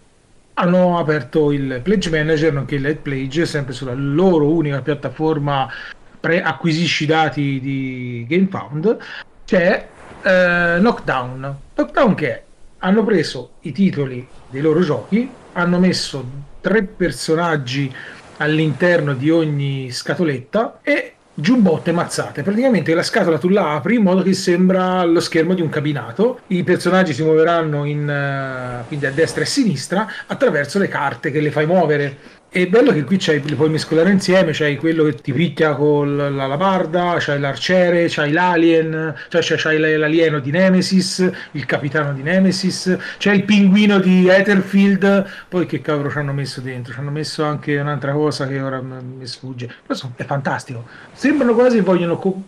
hanno 0.58 0.98
aperto 0.98 1.52
il 1.52 1.80
Pledge 1.82 2.10
Manager, 2.10 2.52
nonché 2.52 2.74
il 2.74 2.82
Light 2.82 3.00
Pledge, 3.00 3.46
sempre 3.46 3.72
sulla 3.72 3.94
loro 3.94 4.50
unica 4.50 4.82
piattaforma 4.82 5.70
pre-acquisisci 6.18 7.06
dati 7.06 7.60
di 7.60 8.26
GameFound, 8.28 8.96
c'è 9.44 9.86
eh, 10.22 10.76
Knockdown. 10.78 11.56
Knockdown 11.74 12.14
che 12.14 12.42
hanno 12.78 13.04
preso 13.04 13.52
i 13.60 13.72
titoli 13.72 14.26
dei 14.50 14.60
loro 14.60 14.80
giochi, 14.80 15.30
hanno 15.52 15.78
messo 15.78 16.24
tre 16.60 16.82
personaggi 16.82 17.92
all'interno 18.38 19.14
di 19.14 19.30
ogni 19.30 19.90
scatoletta 19.92 20.80
e 20.82 21.14
giubbotte 21.40 21.92
mazzate. 21.92 22.42
Praticamente 22.42 22.92
la 22.94 23.04
scatola 23.04 23.38
tu 23.38 23.48
la 23.48 23.74
apri 23.74 23.94
in 23.94 24.02
modo 24.02 24.22
che 24.22 24.32
sembra 24.32 25.04
lo 25.04 25.20
schermo 25.20 25.54
di 25.54 25.62
un 25.62 25.68
cabinato. 25.68 26.40
I 26.48 26.64
personaggi 26.64 27.14
si 27.14 27.22
muoveranno 27.22 27.84
in, 27.84 28.82
uh, 28.82 28.86
quindi 28.88 29.06
a 29.06 29.12
destra 29.12 29.42
e 29.42 29.44
a 29.44 29.46
sinistra 29.46 30.06
attraverso 30.26 30.80
le 30.80 30.88
carte 30.88 31.30
che 31.30 31.40
le 31.40 31.52
fai 31.52 31.66
muovere. 31.66 32.16
È 32.50 32.66
bello 32.66 32.92
che 32.92 33.04
qui 33.04 33.18
c'hai, 33.18 33.42
li 33.42 33.54
puoi 33.54 33.68
mescolare 33.68 34.10
insieme, 34.10 34.52
c'hai 34.54 34.78
quello 34.78 35.04
che 35.04 35.16
ti 35.16 35.34
picchia 35.34 35.74
con 35.74 36.16
la 36.16 36.46
labarda, 36.46 37.16
c'hai 37.18 37.38
l'arciere, 37.38 38.06
c'hai 38.08 38.32
l'alien, 38.32 39.14
cioè 39.28 39.42
c'hai 39.58 39.78
l'alieno 39.78 40.38
di 40.38 40.50
Nemesis, 40.50 41.30
il 41.52 41.66
capitano 41.66 42.14
di 42.14 42.22
Nemesis, 42.22 42.96
c'è 43.18 43.34
il 43.34 43.44
pinguino 43.44 44.00
di 44.00 44.28
Etherfield, 44.28 45.26
poi 45.46 45.66
che 45.66 45.82
cavolo 45.82 46.10
ci 46.10 46.16
hanno 46.16 46.32
messo 46.32 46.62
dentro? 46.62 46.94
Ci 46.94 46.98
hanno 47.00 47.10
messo 47.10 47.44
anche 47.44 47.78
un'altra 47.78 48.12
cosa 48.12 48.46
che 48.46 48.58
ora 48.62 48.80
mi 48.80 49.26
sfugge. 49.26 49.70
Però 49.86 50.00
è 50.16 50.24
fantastico. 50.24 50.86
Sembrano 51.12 51.52
quasi 51.52 51.80
vogliono 51.80 52.16
co- 52.16 52.42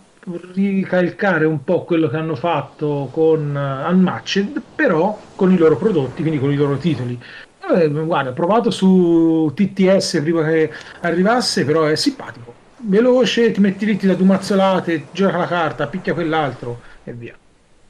ricalcare 0.54 1.44
un 1.44 1.62
po' 1.62 1.84
quello 1.84 2.08
che 2.08 2.16
hanno 2.16 2.36
fatto 2.36 3.10
con 3.12 3.54
uh, 3.54 3.90
Unmatched, 3.90 4.62
però 4.74 5.20
con 5.36 5.52
i 5.52 5.58
loro 5.58 5.76
prodotti, 5.76 6.22
quindi 6.22 6.40
con 6.40 6.50
i 6.50 6.56
loro 6.56 6.78
titoli. 6.78 7.20
Eh, 7.74 7.88
guarda, 7.88 8.32
provato 8.32 8.70
su 8.70 9.50
TTS 9.54 10.20
prima 10.20 10.44
che 10.44 10.70
arrivasse, 11.00 11.64
però 11.64 11.84
è 11.84 11.96
simpatico. 11.96 12.54
Veloce, 12.76 13.50
ti 13.50 13.60
metti 13.60 13.84
lì, 13.84 13.96
ti 13.96 14.06
da 14.06 14.14
due 14.14 14.26
mazzolate, 14.26 15.06
gioca 15.12 15.36
la 15.36 15.46
carta, 15.46 15.86
picchia 15.86 16.14
quell'altro 16.14 16.80
e 17.04 17.12
via. 17.12 17.36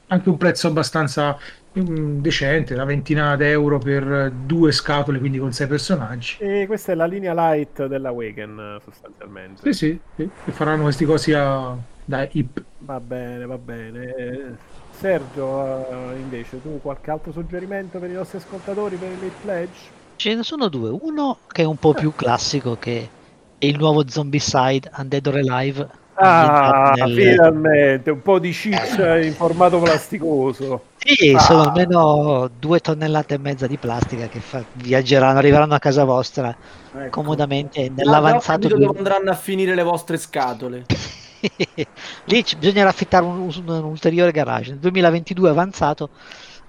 Anche 0.07 0.29
un 0.29 0.37
prezzo 0.37 0.67
abbastanza 0.67 1.37
um, 1.73 2.19
decente, 2.21 2.73
una 2.73 2.83
ventina 2.83 3.35
d'euro 3.37 3.77
per 3.79 4.31
due 4.31 4.71
scatole, 4.73 5.19
quindi 5.19 5.37
con 5.37 5.53
sei 5.53 5.67
personaggi. 5.67 6.35
E 6.39 6.65
questa 6.67 6.91
è 6.91 6.95
la 6.95 7.05
linea 7.05 7.33
light 7.33 7.85
della 7.85 8.11
Wagen, 8.11 8.79
sostanzialmente. 8.83 9.61
Sì, 9.61 9.73
sì, 9.73 9.99
sì. 10.15 10.29
che 10.43 10.51
faranno 10.51 10.83
questi 10.83 11.05
cosi 11.05 11.31
a... 11.33 11.73
da 12.03 12.27
hip. 12.29 12.61
Va 12.79 12.99
bene, 12.99 13.45
va 13.45 13.57
bene. 13.57 14.57
Sergio, 15.01 15.45
uh, 15.45 16.15
invece, 16.15 16.61
tu 16.61 16.79
qualche 16.79 17.09
altro 17.09 17.31
suggerimento 17.31 17.97
per 17.97 18.11
i 18.11 18.13
nostri 18.13 18.37
ascoltatori 18.37 18.97
per 18.97 19.09
il 19.09 19.17
Late 19.19 19.33
Pledge? 19.41 19.79
Ce 20.17 20.35
ne 20.35 20.43
sono 20.43 20.67
due. 20.67 20.95
Uno 21.01 21.39
che 21.47 21.63
è 21.63 21.65
un 21.65 21.77
po' 21.77 21.95
più 21.95 22.13
classico, 22.15 22.77
che 22.77 23.09
è 23.57 23.65
il 23.65 23.79
nuovo 23.79 24.07
Zombicide 24.07 24.91
Undead 24.95 25.25
or 25.25 25.35
Alive. 25.37 25.89
Ah, 26.13 26.93
nel... 26.97 27.15
finalmente, 27.15 28.11
un 28.11 28.21
po' 28.21 28.37
di 28.37 28.53
ciccia 28.53 29.17
in 29.17 29.33
formato 29.33 29.79
plasticoso. 29.79 30.83
Sì, 30.97 31.33
ah. 31.35 31.39
sono 31.39 31.63
almeno 31.63 32.47
due 32.59 32.79
tonnellate 32.79 33.33
e 33.33 33.37
mezza 33.39 33.65
di 33.65 33.77
plastica 33.77 34.27
che 34.27 34.39
fa... 34.39 34.63
viaggeranno, 34.73 35.39
arriveranno 35.39 35.73
a 35.73 35.79
casa 35.79 36.03
vostra 36.03 36.55
ecco. 36.95 37.09
comodamente 37.09 37.89
nell'avanzato. 37.89 38.67
Dove 38.67 38.85
andranno 38.85 39.31
a 39.31 39.35
finire 39.35 39.73
le 39.73 39.81
vostre 39.81 40.17
scatole? 40.17 40.85
Lì 42.25 42.45
bisognerà 42.57 42.89
affittare 42.89 43.25
un, 43.25 43.39
un, 43.39 43.63
un, 43.67 43.83
ulteriore 43.83 44.31
garage. 44.31 44.71
Nel 44.71 44.79
2022 44.79 45.49
avanzato 45.49 46.09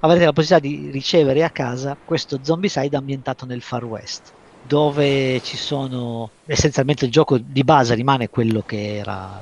avrete 0.01 0.25
la 0.25 0.33
possibilità 0.33 0.67
di 0.67 0.91
ricevere 0.91 1.45
a 1.45 1.51
casa 1.51 1.97
questo 2.03 2.39
Zombicide 2.43 2.97
ambientato 2.97 3.47
nel 3.47 3.63
Far 3.63 3.85
West, 3.85 4.33
dove 4.67 5.41
ci 5.43 5.57
sono 5.57 6.31
essenzialmente 6.47 7.05
il 7.05 7.11
gioco 7.11 7.39
di 7.39 7.63
base 7.63 7.95
rimane 7.95 8.29
quello 8.29 8.63
che 8.63 8.97
era 8.97 9.41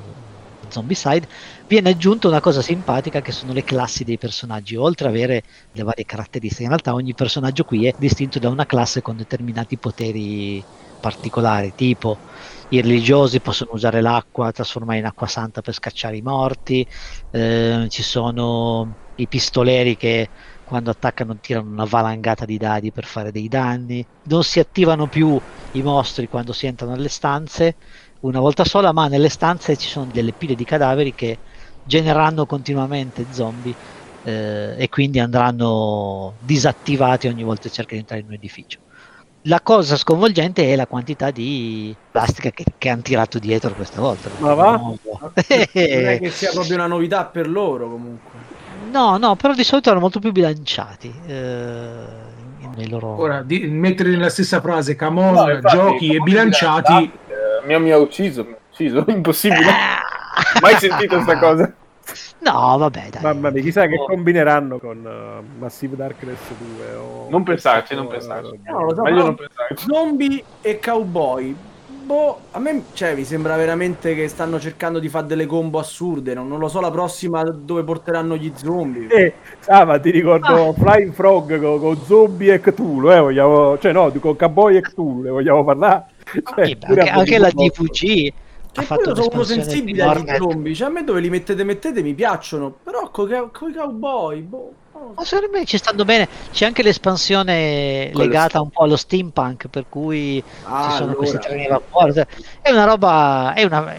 Zombicide, 0.68 1.28
viene 1.66 1.90
aggiunta 1.90 2.28
una 2.28 2.40
cosa 2.40 2.62
simpatica 2.62 3.20
che 3.20 3.32
sono 3.32 3.52
le 3.52 3.64
classi 3.64 4.04
dei 4.04 4.18
personaggi, 4.18 4.76
oltre 4.76 5.08
ad 5.08 5.14
avere 5.14 5.42
le 5.72 5.82
varie 5.82 6.04
caratteristiche. 6.04 6.62
In 6.62 6.68
realtà 6.68 6.94
ogni 6.94 7.14
personaggio 7.14 7.64
qui 7.64 7.86
è 7.86 7.94
distinto 7.96 8.38
da 8.38 8.48
una 8.48 8.66
classe 8.66 9.02
con 9.02 9.16
determinati 9.16 9.76
poteri 9.78 10.64
particolari, 11.00 11.72
tipo 11.74 12.20
i 12.68 12.80
religiosi 12.80 13.40
possono 13.40 13.70
usare 13.72 14.00
l'acqua, 14.00 14.52
trasformare 14.52 14.98
in 14.98 15.06
acqua 15.06 15.26
santa 15.26 15.60
per 15.60 15.74
scacciare 15.74 16.16
i 16.16 16.22
morti, 16.22 16.86
eh, 17.30 17.86
ci 17.88 18.02
sono 18.02 18.94
i 19.14 19.28
pistoleri 19.28 19.96
che 19.96 20.30
quando 20.62 20.90
attaccano 20.90 21.38
tirano 21.40 21.68
una 21.70 21.84
valangata 21.84 22.44
di 22.44 22.56
dadi 22.56 22.92
per 22.92 23.04
fare 23.04 23.32
dei 23.32 23.48
danni, 23.48 24.06
non 24.22 24.44
si 24.44 24.60
attivano 24.60 25.08
più 25.08 25.40
i 25.72 25.82
mostri 25.82 26.28
quando 26.28 26.52
si 26.52 26.66
entrano 26.66 26.94
nelle 26.94 27.08
stanze 27.08 27.76
una 28.20 28.40
volta 28.40 28.64
sola, 28.64 28.92
ma 28.92 29.08
nelle 29.08 29.28
stanze 29.28 29.76
ci 29.76 29.88
sono 29.88 30.06
delle 30.06 30.34
pile 30.34 30.54
di 30.54 30.64
cadaveri 30.64 31.14
che 31.14 31.40
genereranno 31.82 32.46
continuamente 32.46 33.32
zombie 33.32 33.74
eh, 34.22 34.74
e 34.78 34.88
quindi 34.88 35.18
andranno 35.18 36.36
disattivati 36.40 37.26
ogni 37.28 37.42
volta 37.42 37.68
che 37.68 37.74
cerca 37.74 37.94
di 37.94 38.00
entrare 38.00 38.22
in 38.22 38.28
un 38.28 38.34
edificio. 38.34 38.80
La 39.44 39.60
cosa 39.62 39.96
sconvolgente 39.96 40.70
è 40.70 40.76
la 40.76 40.86
quantità 40.86 41.30
di 41.30 41.94
plastica 42.10 42.50
che, 42.50 42.64
che 42.76 42.88
hanno 42.90 43.00
tirato 43.00 43.38
dietro 43.38 43.72
questa 43.72 44.00
volta. 44.00 44.28
Ma 44.38 44.52
va? 44.52 44.76
Non 44.76 44.98
è 45.34 45.66
che 46.20 46.30
sia 46.30 46.50
proprio 46.50 46.74
una 46.74 46.86
novità 46.86 47.24
per 47.24 47.48
loro 47.48 47.88
comunque. 47.88 48.30
No, 48.90 49.16
no, 49.16 49.36
però 49.36 49.54
di 49.54 49.64
solito 49.64 49.88
erano 49.88 50.02
molto 50.02 50.20
più 50.20 50.32
bilanciati. 50.32 51.12
Eh, 51.26 52.04
nei 52.76 52.88
loro... 52.88 53.18
Ora, 53.18 53.42
di, 53.42 53.60
mettere 53.60 54.10
nella 54.10 54.28
stessa 54.28 54.60
frase 54.60 54.94
Camon, 54.94 55.32
No, 55.32 55.50
infatti, 55.50 55.76
giochi 55.76 56.14
e 56.14 56.18
bilanciati, 56.18 57.10
eh, 57.28 57.66
mi, 57.66 57.74
ha- 57.74 57.78
mi 57.78 57.90
ha 57.92 57.98
ucciso, 57.98 58.44
mi 58.44 58.52
ha 58.52 58.58
ucciso, 58.70 59.04
impossibile. 59.08 59.70
Mai 60.60 60.76
sentito 60.76 61.14
questa 61.16 61.38
cosa? 61.38 61.72
No, 62.40 62.76
vabbè, 62.78 63.08
dai. 63.10 63.22
Mamma 63.22 63.50
mia, 63.50 63.62
chissà 63.62 63.86
che 63.86 63.96
Oh. 63.98 64.06
combineranno 64.06 64.78
con 64.78 65.04
uh, 65.04 65.58
Massive 65.58 65.96
Darkness 65.96 66.38
2 66.58 66.94
o... 66.94 67.26
Non 67.28 67.42
pensarci, 67.42 67.94
non 67.94 68.06
pensarci. 68.08 68.60
No, 68.66 68.84
lo 68.84 68.94
so, 68.94 69.02
Meglio 69.02 69.24
non 69.24 69.34
pensarci. 69.34 69.84
Zombie 69.86 70.42
e 70.62 70.78
cowboy. 70.78 71.54
Boh, 72.02 72.40
a 72.52 72.58
me 72.58 72.84
cioè, 72.94 73.14
mi 73.14 73.22
sembra 73.24 73.54
veramente 73.56 74.14
che 74.16 74.26
stanno 74.26 74.58
cercando 74.58 74.98
di 74.98 75.08
fare 75.08 75.26
delle 75.26 75.46
combo 75.46 75.78
assurde. 75.78 76.34
Non, 76.34 76.48
non 76.48 76.58
lo 76.58 76.66
so 76.68 76.80
la 76.80 76.90
prossima 76.90 77.44
dove 77.44 77.84
porteranno 77.84 78.36
gli 78.36 78.50
zombie. 78.56 79.06
Eh, 79.08 79.32
ah, 79.66 79.84
ma 79.84 80.00
ti 80.00 80.10
ricordo 80.10 80.70
Ah. 80.70 80.72
Flying 80.72 81.12
Frog 81.12 81.60
con, 81.60 81.78
con 81.78 81.96
zombie 82.04 82.54
e 82.54 82.60
Cthulhu, 82.60 83.10
eh, 83.12 83.20
vogliamo... 83.20 83.78
cioè 83.78 83.92
no, 83.92 84.10
con 84.18 84.34
Cowboy 84.34 84.76
e 84.76 84.80
Cthulhu, 84.80 85.22
ne 85.22 85.30
vogliamo 85.30 85.62
parlare? 85.62 86.06
Cioè, 86.32 86.74
beh, 86.74 86.76
pure 86.86 87.00
anche, 87.02 87.12
anche 87.12 87.38
la. 87.38 87.50
DVG 87.50 88.32
ha 88.74 88.80
Che 88.80 88.86
fatto 88.86 89.14
sono 89.14 89.28
uno 89.32 89.42
sensibile 89.42 90.02
agli 90.02 90.36
zombie. 90.36 90.74
Cioè, 90.74 90.88
a 90.88 90.90
me 90.90 91.04
dove 91.04 91.20
li 91.20 91.28
mettete, 91.30 91.64
mettete, 91.64 92.02
mi 92.02 92.14
piacciono. 92.14 92.70
Però 92.82 93.10
con 93.10 93.28
i 93.30 93.72
cowboy, 93.74 94.40
boh. 94.42 94.72
Ma 95.14 95.24
secondo 95.24 95.56
me 95.58 95.64
ci 95.64 95.78
stanno 95.78 96.04
bene. 96.04 96.28
C'è 96.52 96.66
anche 96.66 96.82
l'espansione 96.82 98.10
Quello 98.12 98.28
legata 98.28 98.60
un 98.60 98.70
po' 98.70 98.82
allo 98.82 98.96
steampunk, 98.96 99.68
per 99.68 99.86
cui 99.88 100.42
Ah, 100.64 100.82
ci 100.84 100.90
sono 100.90 101.02
allora. 101.04 101.14
questi 101.16 101.38
treni 101.38 101.66
a 101.66 101.68
vapore. 101.70 102.26
È 102.60 102.70
una 102.70 102.84
roba, 102.84 103.52
è 103.54 103.64
una, 103.64 103.96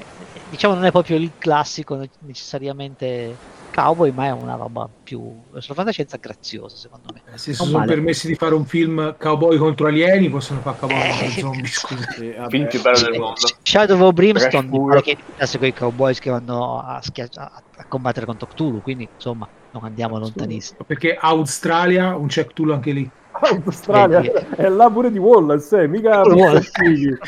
diciamo, 0.49 0.75
non 0.75 0.85
è 0.85 0.91
proprio 0.91 1.17
il 1.17 1.31
classico 1.37 1.99
necessariamente 2.19 3.35
cowboy, 3.71 4.11
ma 4.11 4.25
è 4.25 4.31
una 4.31 4.55
roba 4.55 4.87
più 5.03 5.19
sulla 5.59 5.75
fantascienza 5.75 6.17
graziosa, 6.19 6.75
secondo 6.75 7.07
me. 7.13 7.21
se 7.37 7.53
si 7.53 7.59
Non 7.59 7.67
sono 7.67 7.79
male. 7.79 7.93
permessi 7.93 8.27
di 8.27 8.35
fare 8.35 8.53
un 8.53 8.65
film 8.65 9.15
cowboy 9.17 9.57
contro 9.57 9.87
alieni, 9.87 10.29
possono 10.29 10.59
fare 10.59 10.77
cowboy 10.79 10.97
Eh, 10.99 11.09
contro 11.19 11.31
zombie. 11.41 11.65
Sì, 11.67 12.29
vabbè. 12.37 12.49
Film 12.49 12.67
più 12.67 12.81
bello 12.81 12.99
del 12.99 13.19
mondo. 13.19 13.39
Shadow 13.63 14.01
of 14.01 14.13
Brimstone 14.13 14.67
mi 14.67 14.85
pare 14.87 15.01
che 15.01 15.17
iniziasse 15.25 15.57
con 15.57 15.67
i 15.67 15.73
cowboys 15.73 16.19
che 16.19 16.29
vanno 16.29 16.79
a, 16.79 16.99
schia- 17.01 17.29
a- 17.35 17.51
a 17.77 17.85
combattere 17.87 18.25
contro 18.25 18.47
Cthulhu, 18.47 18.81
quindi 18.81 19.07
insomma 19.13 19.47
non 19.71 19.83
andiamo 19.85 20.19
lontanissimo. 20.19 20.79
Perché 20.85 21.17
Australia, 21.19 22.15
un 22.15 22.27
check 22.27 22.53
tool 22.53 22.71
anche 22.73 22.91
lì. 22.91 23.09
Australia 23.65 24.19
Eh, 24.21 24.45
è 24.57 24.67
là 24.69 24.89
pure 24.89 25.09
di 25.11 25.17
Wallace, 25.17 25.81
eh, 25.83 25.87
mica 25.87 26.21
Wallace. 26.21 26.69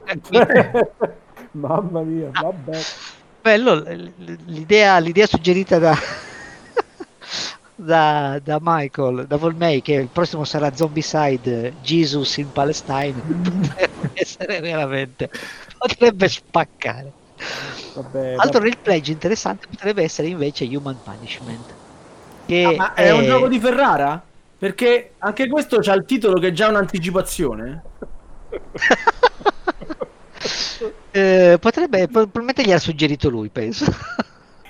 Mamma 1.52 2.02
mia, 2.02 2.30
vabbè. 2.32 2.80
Bello, 3.42 3.84
l'idea, 4.46 4.98
l'idea 5.00 5.28
suggerita 5.28 5.78
da, 5.78 5.96
da, 7.76 8.40
da 8.44 8.60
Michael, 8.62 9.28
da 9.28 9.38
Volmei, 9.38 9.82
che 9.82 9.94
il 9.94 10.10
prossimo 10.10 10.44
sarà 10.46 10.74
Zombicide 10.76 11.76
Jesus 11.82 12.38
in 12.38 12.52
Palestine, 12.52 13.14
potrebbe 13.42 14.10
essere 14.14 14.60
veramente, 14.60 15.30
potrebbe 15.78 16.28
spaccare. 16.30 17.12
vabbè 17.94 18.34
Altro 18.36 18.60
vabbè. 18.62 18.78
pledge 18.82 19.12
interessante 19.12 19.68
potrebbe 19.68 20.04
essere 20.04 20.28
invece 20.28 20.66
Human 20.66 21.02
Punishment. 21.02 21.78
Che 22.46 22.64
Ah, 22.64 22.74
ma 22.76 22.94
è 22.94 23.12
un 23.12 23.26
gioco 23.26 23.48
di 23.48 23.60
Ferrara? 23.60 24.22
Perché 24.58 25.16
anche 25.20 25.48
questo 25.48 25.80
c'ha 25.80 25.94
il 25.94 26.06
titolo 26.06 26.40
che 26.40 26.50
è 26.50 26.52
già 26.52 26.70
un'anticipazione. 26.70 27.84
Eh, 31.12 31.58
potrebbe, 31.60 32.08
probabilmente 32.08 32.64
gli 32.64 32.72
ha 32.72 32.80
suggerito 32.80 33.30
lui, 33.30 33.50
penso. 33.50 33.86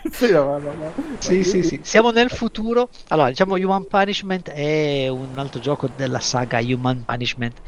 Sì, 0.12 0.32
no, 0.32 0.60
ma- 0.60 0.74
ma- 0.74 0.94
Sì, 1.18 1.44
sì, 1.44 1.64
sì. 1.64 1.80
Siamo 1.84 2.12
nel 2.12 2.30
futuro. 2.30 2.90
Allora, 3.08 3.30
diciamo 3.30 3.56
Human 3.56 3.86
Punishment 3.88 4.50
è 4.50 5.08
un 5.08 5.38
altro 5.38 5.60
gioco 5.60 5.88
della 5.90 6.20
saga 6.20 6.60
Human 6.62 7.04
Punishment 7.04 7.60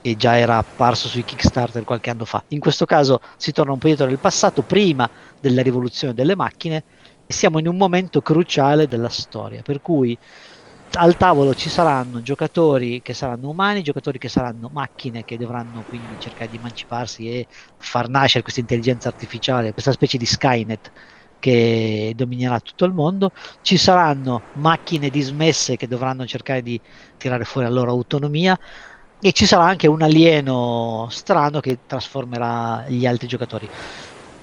che 0.00 0.16
già 0.16 0.36
era 0.38 0.58
apparso 0.58 1.08
sui 1.08 1.24
Kickstarter 1.24 1.84
qualche 1.84 2.10
anno 2.10 2.24
fa. 2.24 2.44
In 2.48 2.60
questo 2.60 2.84
caso 2.84 3.20
si 3.36 3.52
torna 3.52 3.72
un 3.72 3.78
po' 3.78 3.86
indietro 3.88 4.10
nel 4.10 4.20
passato, 4.20 4.62
prima 4.62 5.10
della 5.38 5.62
rivoluzione 5.62 6.12
delle 6.14 6.36
macchine, 6.36 6.84
e 7.26 7.32
siamo 7.32 7.58
in 7.58 7.68
un 7.68 7.76
momento 7.76 8.20
cruciale 8.20 8.86
della 8.86 9.08
storia, 9.08 9.62
per 9.62 9.80
cui 9.80 10.18
al 10.96 11.16
tavolo 11.16 11.54
ci 11.54 11.68
saranno 11.70 12.20
giocatori 12.20 13.02
che 13.02 13.14
saranno 13.14 13.48
umani, 13.48 13.82
giocatori 13.82 14.18
che 14.18 14.28
saranno 14.28 14.68
macchine 14.70 15.24
che 15.24 15.36
dovranno 15.36 15.82
quindi 15.82 16.16
cercare 16.18 16.48
di 16.48 16.56
emanciparsi 16.56 17.28
e 17.28 17.46
far 17.76 18.08
nascere 18.08 18.42
questa 18.42 18.60
intelligenza 18.60 19.08
artificiale, 19.08 19.72
questa 19.72 19.90
specie 19.92 20.18
di 20.18 20.26
Skynet 20.26 20.90
che 21.38 22.12
dominerà 22.14 22.60
tutto 22.60 22.84
il 22.84 22.92
mondo. 22.92 23.30
Ci 23.60 23.76
saranno 23.76 24.46
macchine 24.52 25.10
dismesse 25.10 25.76
che 25.76 25.86
dovranno 25.86 26.26
cercare 26.26 26.62
di 26.62 26.80
tirare 27.16 27.44
fuori 27.44 27.66
la 27.66 27.72
loro 27.72 27.90
autonomia 27.92 28.58
e 29.18 29.32
ci 29.32 29.46
sarà 29.46 29.64
anche 29.64 29.86
un 29.86 30.02
alieno 30.02 31.08
strano 31.10 31.60
che 31.60 31.82
trasformerà 31.86 32.86
gli 32.88 33.06
altri 33.06 33.26
giocatori. 33.26 33.70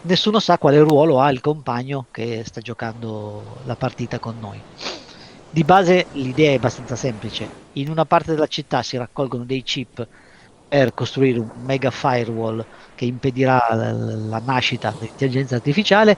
Nessuno 0.03 0.39
sa 0.39 0.57
quale 0.57 0.79
ruolo 0.79 1.19
ha 1.19 1.29
il 1.31 1.39
compagno 1.41 2.07
che 2.11 2.43
sta 2.45 2.59
giocando 2.61 3.61
la 3.65 3.75
partita 3.75 4.17
con 4.19 4.37
noi. 4.39 4.63
Di 5.47 5.63
base 5.63 6.07
l'idea 6.11 6.51
è 6.51 6.55
abbastanza 6.55 6.95
semplice. 6.95 7.57
In 7.73 7.89
una 7.89 8.05
parte 8.05 8.31
della 8.31 8.47
città 8.47 8.81
si 8.83 8.97
raccolgono 8.97 9.45
dei 9.45 9.61
chip 9.63 10.07
per 10.67 10.93
costruire 10.93 11.39
un 11.39 11.51
mega 11.55 11.91
firewall 11.91 12.65
che 12.95 13.05
impedirà 13.05 13.59
la, 13.71 14.39
nascita 14.39 14.93
dell'intelligenza 14.97 15.55
artificiale. 15.55 16.17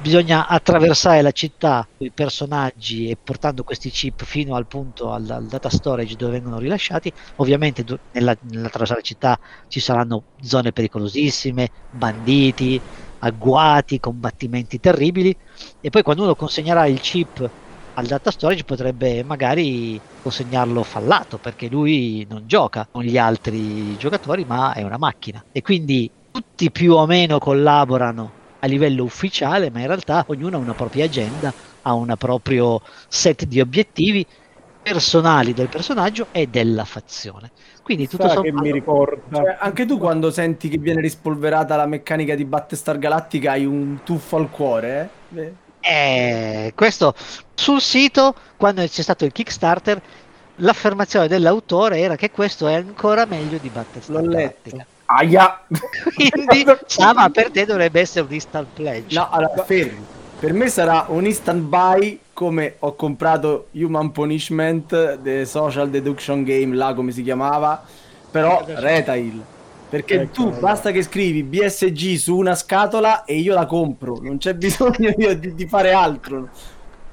Bisogna 0.00 0.46
attraversare 0.46 1.22
la 1.22 1.32
città, 1.32 1.88
i 1.98 2.12
personaggi 2.12 3.08
e 3.10 3.16
portando 3.20 3.64
questi 3.64 3.90
chip 3.90 4.22
fino 4.24 4.54
al 4.54 4.68
punto 4.68 5.10
al, 5.10 5.28
al 5.28 5.48
data 5.48 5.68
storage 5.68 6.14
dove 6.14 6.32
vengono 6.32 6.58
rilasciati. 6.58 7.12
Ovviamente 7.36 7.82
nella, 8.12 8.36
nell'attraversare 8.42 9.00
la 9.00 9.04
città 9.04 9.36
ci 9.66 9.80
saranno 9.80 10.26
zone 10.40 10.70
pericolosissime, 10.70 11.70
banditi, 11.88 12.80
agguati, 13.18 13.98
combattimenti 13.98 14.78
terribili 14.78 15.36
e 15.80 15.88
poi 15.90 16.02
quando 16.02 16.22
uno 16.22 16.36
consegnerà 16.36 16.86
il 16.86 17.00
chip 17.00 17.44
al 17.94 18.06
data 18.06 18.30
storage 18.30 18.62
potrebbe 18.64 19.24
magari 19.24 20.00
consegnarlo 20.20 20.84
fallato 20.84 21.38
perché 21.40 21.68
lui 21.68 22.24
non 22.28 22.46
gioca 22.46 22.86
con 22.88 23.02
gli 23.02 23.18
altri 23.18 23.96
giocatori 23.96 24.44
ma 24.44 24.72
è 24.74 24.82
una 24.84 24.98
macchina 24.98 25.44
e 25.50 25.60
quindi 25.60 26.08
tutti 26.30 26.70
più 26.70 26.92
o 26.94 27.04
meno 27.06 27.38
collaborano 27.38 28.34
a 28.60 28.66
livello 28.66 29.04
ufficiale 29.04 29.70
ma 29.70 29.80
in 29.80 29.86
realtà 29.86 30.24
ognuno 30.28 30.56
ha 30.56 30.60
una 30.60 30.74
propria 30.74 31.04
agenda 31.04 31.52
ha 31.82 31.92
un 31.94 32.14
proprio 32.18 32.80
set 33.08 33.44
di 33.44 33.60
obiettivi 33.60 34.26
personali 34.82 35.52
del 35.52 35.68
personaggio 35.68 36.28
e 36.32 36.46
della 36.46 36.84
fazione 36.84 37.50
quindi 37.88 38.06
tutto 38.06 38.28
Sa 38.28 38.40
che 38.40 38.48
sommato 38.48 38.66
mi 38.66 38.72
ricorda 38.72 39.36
Cioè, 39.36 39.56
anche 39.60 39.86
tu 39.86 39.96
quando 39.98 40.30
senti 40.30 40.68
che 40.68 40.76
viene 40.76 41.00
rispolverata 41.00 41.74
la 41.74 41.86
meccanica 41.86 42.34
di 42.34 42.44
Battlestar 42.44 42.98
Galactica 42.98 43.52
hai 43.52 43.64
un 43.64 44.00
tuffo 44.04 44.36
al 44.36 44.50
cuore, 44.50 45.10
eh? 45.34 45.52
Eh, 45.80 46.72
questo 46.74 47.14
sul 47.54 47.80
sito, 47.80 48.34
quando 48.58 48.82
c'è 48.82 49.00
stato 49.00 49.24
il 49.24 49.32
Kickstarter, 49.32 50.02
l'affermazione 50.56 51.28
dell'autore 51.28 51.98
era 51.98 52.14
che 52.16 52.30
questo 52.30 52.66
è 52.66 52.74
ancora 52.74 53.24
meglio 53.24 53.56
di 53.56 53.70
Battlestar 53.70 54.22
L'ho 54.22 54.28
letto. 54.28 54.84
Aia! 55.10 55.60
Quindi, 56.14 56.64
ah, 57.00 57.14
ma 57.14 57.30
per 57.30 57.50
te 57.50 57.64
dovrebbe 57.64 58.00
essere 58.00 58.26
un 58.26 58.32
instant 58.32 58.66
pledge. 58.74 59.14
No, 59.16 59.30
allora, 59.30 59.64
fermi. 59.64 60.04
Per 60.38 60.52
me 60.52 60.68
sarà 60.68 61.06
un 61.08 61.24
instant 61.24 61.62
buy 61.62 62.20
come 62.32 62.76
ho 62.80 62.94
comprato 62.94 63.68
Human 63.72 64.12
Punishment 64.12 65.20
The 65.20 65.44
Social 65.46 65.88
Deduction 65.90 66.44
Game, 66.44 66.76
là 66.76 66.92
come 66.94 67.10
si 67.10 67.22
chiamava, 67.22 67.82
però 68.30 68.62
retail. 68.66 69.42
Perché 69.88 70.20
Ecco, 70.20 70.32
tu 70.32 70.42
allora. 70.42 70.58
basta 70.58 70.90
che 70.90 71.02
scrivi 71.02 71.42
BSG 71.42 72.16
su 72.16 72.36
una 72.36 72.54
scatola 72.54 73.24
e 73.24 73.38
io 73.38 73.54
la 73.54 73.64
compro, 73.64 74.18
non 74.20 74.36
c'è 74.36 74.54
bisogno 74.54 75.12
di, 75.16 75.54
di 75.54 75.66
fare 75.66 75.92
altro. 75.92 76.50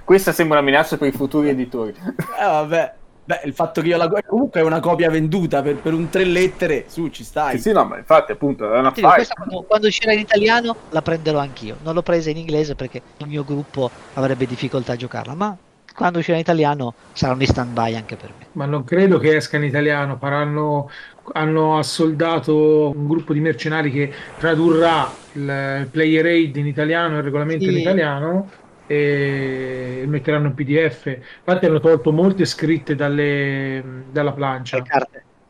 Questa 0.04 0.34
sembra 0.34 0.58
una 0.60 0.68
minaccia 0.68 0.98
per 0.98 1.08
i 1.08 1.12
futuri 1.12 1.50
editori. 1.50 1.96
Eh 2.40 2.46
vabbè. 2.46 2.94
Beh, 3.28 3.42
il 3.46 3.54
fatto 3.54 3.82
che 3.82 3.88
io 3.88 3.98
la 3.98 4.08
comunque 4.08 4.60
è 4.60 4.64
una 4.64 4.80
copia 4.80 5.10
venduta 5.10 5.64
per, 5.64 5.78
per 5.78 5.94
un 5.94 6.10
tre 6.10 6.24
lettere, 6.26 6.86
su, 6.88 7.08
ci 7.08 7.24
stai. 7.24 7.56
Sì, 7.56 7.70
sì, 7.70 7.72
no, 7.72 7.84
ma 7.84 7.98
infatti, 7.98 8.32
appunto, 8.32 8.72
è 8.72 8.78
una 8.78 8.92
questa 8.92 9.34
quando, 9.34 9.64
quando 9.64 9.88
uscirà 9.88 10.14
in 10.14 10.20
italiano 10.20 10.76
la 10.90 11.02
prenderò 11.02 11.40
anch'io. 11.40 11.78
Non 11.82 11.96
l'ho 11.96 12.04
presa 12.04 12.30
in 12.30 12.38
inglese 12.38 12.76
perché 12.76 13.02
il 13.18 13.28
mio 13.28 13.44
gruppo 13.44 13.90
avrebbe 14.14 14.46
difficoltà 14.46 14.94
a 14.94 14.96
giocarla, 14.96 15.34
ma 15.34 15.58
quando 15.96 16.20
uscirà 16.20 16.36
in 16.36 16.44
italiano 16.44 16.94
sarà 17.14 17.34
un 17.34 17.44
stand 17.44 17.72
by 17.74 17.96
anche 17.96 18.16
per 18.16 18.32
me. 18.38 18.46
Ma 18.52 18.66
non 18.66 18.84
credo 18.84 19.18
che 19.18 19.36
esca 19.36 19.58
in 19.58 19.64
italiano, 19.64 20.18
faranno, 20.20 20.92
hanno 21.34 21.80
assoldato 21.80 22.92
un 22.96 23.08
gruppo 23.08 23.34
di 23.34 23.40
mercenari 23.40 23.92
che 23.92 24.14
tradurrà 24.38 25.10
il 25.32 25.88
player 25.90 26.26
aid 26.26 26.56
in 26.58 26.68
italiano, 26.68 27.18
il 27.18 27.24
regolamento 27.24 27.64
Sì. 27.64 27.72
in 27.72 27.78
italiano 27.78 28.50
e 28.88 30.04
metteranno 30.08 30.48
in 30.48 30.54
PDF. 30.54 31.06
Infatti 31.08 31.66
hanno 31.66 31.80
tolto 31.80 32.12
molte 32.12 32.46
scritte 32.46 32.96
dalle- 32.96 34.06
dalla 34.12 34.34
plancia 34.34 34.82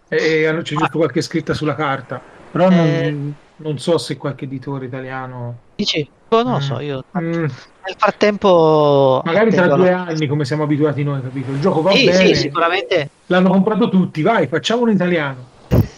e, 0.08 0.46
hanno- 0.46 0.62
c'è 0.62 0.76
giusto 0.76 0.98
qualche 0.98 1.22
scritta 1.22 1.54
sulla 1.54 1.76
carta. 1.76 2.22
Però 2.52 2.70
non, 2.70 2.80
Eh. 2.80 3.34
non 3.58 3.78
so 3.78 3.98
se 3.98 4.18
qualche 4.18 4.46
editore 4.46 4.86
italiano... 4.86 5.60
Dici? 5.76 6.10
Oh, 6.30 6.42
non 6.42 6.54
lo 6.54 6.58
Mm. 6.58 6.62
so, 6.62 6.80
io 6.80 7.02
Mm, 7.18 7.22
nel 7.44 7.96
frattempo 7.98 9.22
magari 9.24 9.52
tra 9.52 9.68
due 9.68 9.92
la- 9.92 10.02
anni 10.04 10.26
come 10.28 10.44
siamo 10.44 10.64
abituati 10.64 11.04
noi, 11.04 11.22
capito? 11.22 11.52
Il 11.52 11.60
gioco 11.60 11.82
va 11.82 11.92
Sì, 11.92 12.06
bene, 12.06 12.28
sì, 12.28 12.36
sicuramente. 12.36 13.10
l'hanno 13.28 13.50
comprato 13.50 13.90
tutti, 13.90 14.22
vai, 14.22 14.48
facciamolo 14.48 14.90
in 14.90 14.96
italiano. 14.96 15.54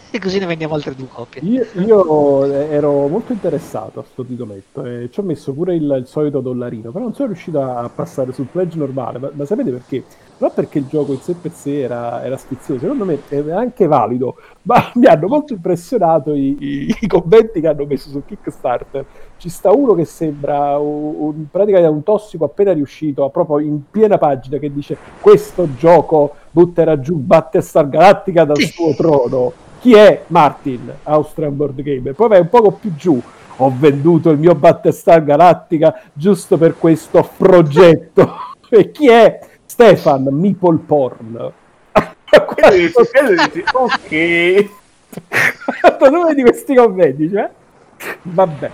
E 0.09 0.19
così 0.19 0.39
ne 0.39 0.45
vendiamo 0.45 0.73
altre 0.75 0.95
due 0.95 1.07
copie. 1.07 1.41
Io, 1.41 1.65
io 1.73 2.45
ero 2.45 3.07
molto 3.07 3.33
interessato 3.33 3.99
a 3.99 4.03
sto 4.09 4.23
titoletto 4.23 4.83
e 4.85 5.09
ci 5.11 5.19
ho 5.19 5.23
messo 5.23 5.53
pure 5.53 5.75
il, 5.75 5.83
il 5.99 6.07
solito 6.07 6.39
dollarino, 6.39 6.91
però 6.91 7.03
non 7.03 7.13
sono 7.13 7.27
riuscito 7.27 7.61
a 7.61 7.89
passare 7.93 8.31
sul 8.31 8.47
pledge 8.47 8.77
normale, 8.77 9.19
ma, 9.19 9.29
ma 9.33 9.45
sapete 9.45 9.69
perché? 9.71 10.03
Non 10.39 10.51
perché 10.53 10.77
il 10.79 10.87
gioco 10.87 11.11
in 11.13 11.19
sé 11.19 11.33
per 11.35 11.51
sé 11.51 11.81
era, 11.81 12.23
era 12.23 12.37
sfizioso, 12.37 12.79
secondo 12.81 13.05
me 13.05 13.19
è 13.27 13.51
anche 13.51 13.85
valido, 13.85 14.37
ma 14.63 14.91
mi 14.95 15.07
hanno 15.07 15.27
molto 15.27 15.53
impressionato 15.53 16.33
i, 16.33 16.55
i- 16.59 16.95
i 17.01 17.07
commenti 17.07 17.59
che 17.59 17.67
hanno 17.67 17.85
messo 17.85 18.09
su 18.09 18.23
Kickstarter. 18.25 19.05
Ci 19.37 19.49
sta 19.49 19.71
uno 19.71 19.93
che 19.93 20.05
sembra 20.05 20.77
un, 20.77 21.15
un, 21.17 21.49
praticamente 21.51 21.89
un 21.91 22.03
tossico 22.03 22.45
appena 22.45 22.71
riuscito, 22.71 23.27
proprio 23.29 23.59
in 23.59 23.81
piena 23.91 24.17
pagina, 24.17 24.57
che 24.57 24.71
dice 24.71 24.97
questo 25.19 25.67
gioco 25.75 26.33
butterà 26.49 26.99
giù 26.99 27.17
Battlestar 27.17 27.89
Galactica 27.89 28.45
dal 28.45 28.57
suo 28.61 28.93
trono. 28.95 29.53
Chi 29.79 29.93
è 29.93 30.23
Martin, 30.27 30.91
Austrian 31.03 31.55
Board 31.55 31.81
Gamer? 31.81 32.13
Poi 32.13 32.27
vai 32.27 32.39
un 32.39 32.49
poco 32.49 32.71
più 32.71 32.95
giù. 32.95 33.21
Ho 33.57 33.73
venduto 33.75 34.29
il 34.29 34.37
mio 34.37 34.55
Battlestar 34.55 35.23
Galactica 35.23 36.01
giusto 36.13 36.57
per 36.57 36.77
questo 36.77 37.27
progetto. 37.37 38.35
e 38.69 38.91
chi 38.91 39.09
è? 39.09 39.39
Stefan 39.65 40.23
Meeple 40.31 40.79
Porn. 40.85 41.51
E 42.29 42.91
dici, 43.51 43.63
ok. 43.71 44.69
Ma 45.99 46.09
dove 46.09 46.29
vedi 46.29 46.41
questi 46.41 46.75
commenti? 46.75 47.29
Cioè? 47.29 47.49
Vabbè. 48.23 48.71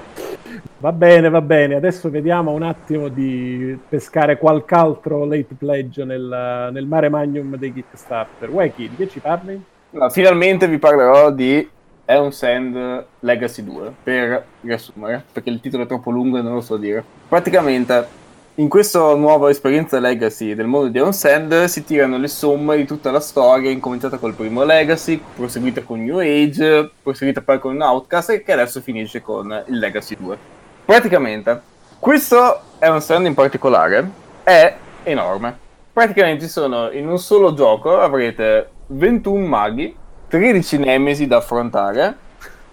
Va 0.78 0.92
bene, 0.92 1.30
va 1.30 1.42
bene. 1.42 1.76
Adesso 1.76 2.10
vediamo 2.10 2.52
un 2.52 2.64
attimo 2.64 3.08
di 3.08 3.78
pescare 3.88 4.38
qualche 4.38 4.76
altro 4.76 5.26
late 5.26 5.56
pledge 5.58 6.04
nel, 6.04 6.70
nel 6.72 6.86
mare 6.86 7.10
magnum 7.10 7.56
dei 7.58 7.74
Kickstarter. 7.74 8.50
Weki, 8.50 8.90
di 8.90 8.96
che 8.96 9.10
ci 9.10 9.20
parli? 9.20 9.72
No, 9.94 10.10
finalmente 10.10 10.68
vi 10.68 10.80
parlerò 10.80 11.30
di 11.30 11.70
Eon 12.06 12.32
Sand 12.32 13.06
Legacy 13.20 13.64
2 13.64 13.94
per 14.02 14.44
riassumere, 14.62 15.24
perché 15.32 15.52
il 15.52 15.60
titolo 15.60 15.84
è 15.84 15.86
troppo 15.86 16.10
lungo 16.10 16.40
e 16.40 16.42
non 16.42 16.56
lo 16.56 16.62
so 16.62 16.78
dire. 16.78 17.04
Praticamente, 17.30 18.08
in 18.56 18.70
questa 18.70 19.14
nuova 19.14 19.52
esperienza 19.52 20.00
Legacy 20.00 20.56
del 20.56 20.66
mondo 20.66 20.88
di 20.88 20.98
Eon 20.98 21.14
Sand 21.14 21.66
si 21.66 21.84
tirano 21.84 22.18
le 22.18 22.28
somme 22.28 22.76
di 22.76 22.86
tutta 22.86 23.12
la 23.12 23.20
storia, 23.20 23.70
incominciata 23.70 24.18
col 24.18 24.34
primo 24.34 24.64
Legacy, 24.64 25.22
proseguita 25.36 25.84
con 25.84 26.04
New 26.04 26.18
Age, 26.18 26.90
proseguita 27.04 27.42
poi 27.42 27.60
con 27.60 27.80
Outcast 27.80 28.32
e 28.32 28.42
che 28.42 28.52
adesso 28.52 28.82
finisce 28.82 29.22
con 29.22 29.64
il 29.68 29.78
Legacy 29.78 30.18
2. 30.18 30.38
Praticamente, 30.86 31.62
questo 32.00 32.62
Eon 32.80 33.00
Sand 33.00 33.28
in 33.28 33.36
particolare 33.36 34.10
è 34.42 34.76
enorme. 35.04 35.56
Praticamente 35.94 36.48
sono 36.48 36.90
in 36.90 37.08
un 37.08 37.20
solo 37.20 37.54
gioco 37.54 38.00
avrete 38.00 38.72
21 38.94 39.46
maghi, 39.46 39.96
13 40.28 40.78
nemesi 40.78 41.28
da 41.28 41.38
affrontare, 41.38 42.16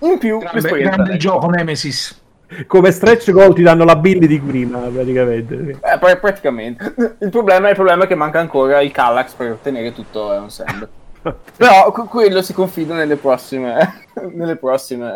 in 0.00 0.18
più 0.18 0.38
Grande, 0.38 0.60
l'esperienza 0.60 0.96
grande 0.96 1.16
gioco 1.16 1.46
Nemesis. 1.48 2.18
Come 2.66 2.90
stretch 2.90 3.30
goal 3.30 3.54
ti 3.54 3.62
danno 3.62 3.84
la 3.84 3.94
build 3.96 4.24
di 4.24 4.40
prima, 4.40 4.78
praticamente. 4.78 5.78
Eh, 5.80 5.98
pra- 5.98 6.16
praticamente. 6.16 6.94
Il 7.20 7.30
problema, 7.30 7.68
il 7.68 7.76
problema 7.76 8.04
è 8.04 8.06
che 8.08 8.16
manca 8.16 8.40
ancora 8.40 8.80
il 8.80 8.90
Kallax 8.90 9.34
per 9.34 9.52
ottenere 9.52 9.92
tutto 9.92 10.32
Eon 10.32 10.50
Sand. 10.50 10.88
Però 11.56 11.92
que- 11.92 12.04
quello 12.08 12.42
si 12.42 12.52
confida 12.52 12.94
nelle 12.94 13.16
prossime, 13.16 14.06
nelle 14.32 14.56
prossime 14.56 15.14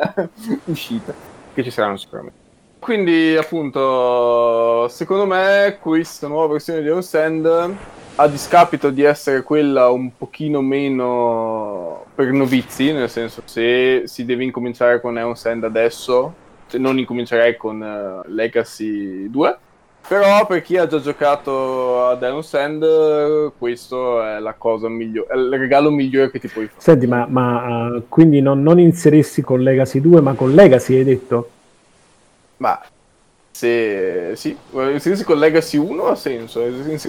uscite, 0.64 1.12
che 1.54 1.64
ci 1.64 1.70
saranno 1.70 1.96
sicuramente. 1.96 2.42
Quindi, 2.84 3.34
appunto, 3.34 4.86
secondo 4.88 5.24
me 5.24 5.78
questa 5.80 6.26
nuova 6.26 6.52
versione 6.52 6.82
di 6.82 6.88
Eon 6.88 7.02
Sand, 7.02 7.74
a 8.16 8.28
discapito 8.28 8.90
di 8.90 9.00
essere 9.00 9.42
quella 9.42 9.88
un 9.88 10.14
pochino 10.14 10.60
meno 10.60 12.04
per 12.14 12.30
novizi, 12.30 12.92
nel 12.92 13.08
senso 13.08 13.40
se 13.46 14.02
si 14.04 14.26
deve 14.26 14.44
incominciare 14.44 15.00
con 15.00 15.16
Eon 15.16 15.34
Sand 15.34 15.64
adesso, 15.64 16.34
cioè 16.68 16.78
non 16.78 16.98
incomincerei 16.98 17.56
con 17.56 17.82
eh, 17.82 18.28
Legacy 18.30 19.30
2, 19.30 19.58
però 20.06 20.46
per 20.46 20.60
chi 20.60 20.76
ha 20.76 20.86
già 20.86 21.00
giocato 21.00 22.04
ad 22.06 22.22
Eon 22.22 22.44
Sand, 22.44 23.52
questo 23.56 24.22
è 24.22 24.40
la 24.40 24.52
cosa 24.52 24.90
migliore, 24.90 25.34
il 25.40 25.58
regalo 25.58 25.90
migliore 25.90 26.30
che 26.30 26.38
ti 26.38 26.48
puoi 26.48 26.66
fare. 26.66 26.82
Senti, 26.82 27.06
ma, 27.06 27.24
ma, 27.26 27.86
uh, 27.86 28.04
quindi 28.10 28.42
non, 28.42 28.62
non 28.62 28.78
inserissi 28.78 29.40
con 29.40 29.62
Legacy 29.62 30.02
2, 30.02 30.20
ma 30.20 30.34
con 30.34 30.52
Legacy 30.52 30.98
hai 30.98 31.04
detto? 31.04 31.48
Ma 32.64 32.80
se 33.50 34.34
sì, 34.36 34.56
inserirsi 34.72 35.22
con 35.22 35.38
Legacy 35.38 35.76
1 35.76 36.06
ha 36.06 36.14
senso, 36.14 36.60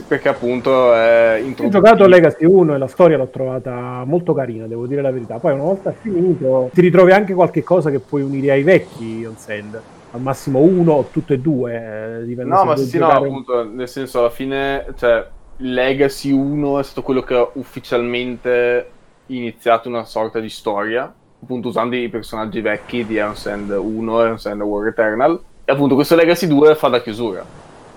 perché 0.07 0.27
appunto 0.29 0.93
è 0.93 1.39
Ho 1.41 1.45
introduttivo. 1.45 1.69
giocato 1.69 2.07
Legacy 2.07 2.45
1 2.45 2.75
e 2.75 2.77
la 2.77 2.87
storia 2.87 3.17
l'ho 3.17 3.29
trovata 3.29 4.03
molto 4.05 4.33
carina, 4.33 4.67
devo 4.67 4.85
dire 4.85 5.01
la 5.01 5.11
verità. 5.11 5.39
Poi 5.39 5.53
una 5.53 5.63
volta 5.63 5.91
finito 5.93 6.69
ti 6.73 6.81
ritrovi 6.81 7.11
anche 7.13 7.33
qualche 7.33 7.63
cosa 7.63 7.89
che 7.89 7.99
puoi 7.99 8.21
unire 8.21 8.51
ai 8.51 8.63
vecchi 8.63 9.23
On 9.25 9.37
Sand. 9.37 9.81
Al 10.11 10.21
massimo 10.21 10.59
uno 10.59 10.91
o 10.93 11.07
tutte 11.09 11.35
e 11.35 11.39
due. 11.39 12.19
eh, 12.21 12.25
dipende 12.25 12.53
No, 12.53 12.65
ma 12.65 12.75
sì, 12.75 12.97
no, 12.97 13.09
appunto, 13.09 13.63
nel 13.63 13.87
senso 13.87 14.19
alla 14.19 14.29
fine, 14.29 14.85
cioè, 14.97 15.25
Legacy 15.57 16.31
1 16.31 16.79
è 16.79 16.83
stato 16.83 17.01
quello 17.01 17.21
che 17.23 17.33
ha 17.33 17.49
ufficialmente 17.53 18.89
iniziato 19.27 19.89
una 19.89 20.05
sorta 20.05 20.39
di 20.39 20.49
storia, 20.49 21.11
appunto 21.45 21.67
usando 21.67 21.95
i 21.95 22.09
personaggi 22.09 22.59
vecchi 22.59 23.05
di 23.05 23.21
Sand 23.33 23.69
1 23.69 24.21
e 24.21 24.25
Eon 24.25 24.39
Sand 24.39 24.61
War 24.61 24.87
Eternal. 24.87 25.39
E 25.63 25.71
appunto 25.71 25.93
questo 25.93 26.15
Legacy 26.15 26.47
2 26.47 26.73
fa 26.75 26.87
da 26.89 27.01
chiusura. 27.01 27.45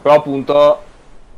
Però 0.03 0.15
appunto, 0.15 0.83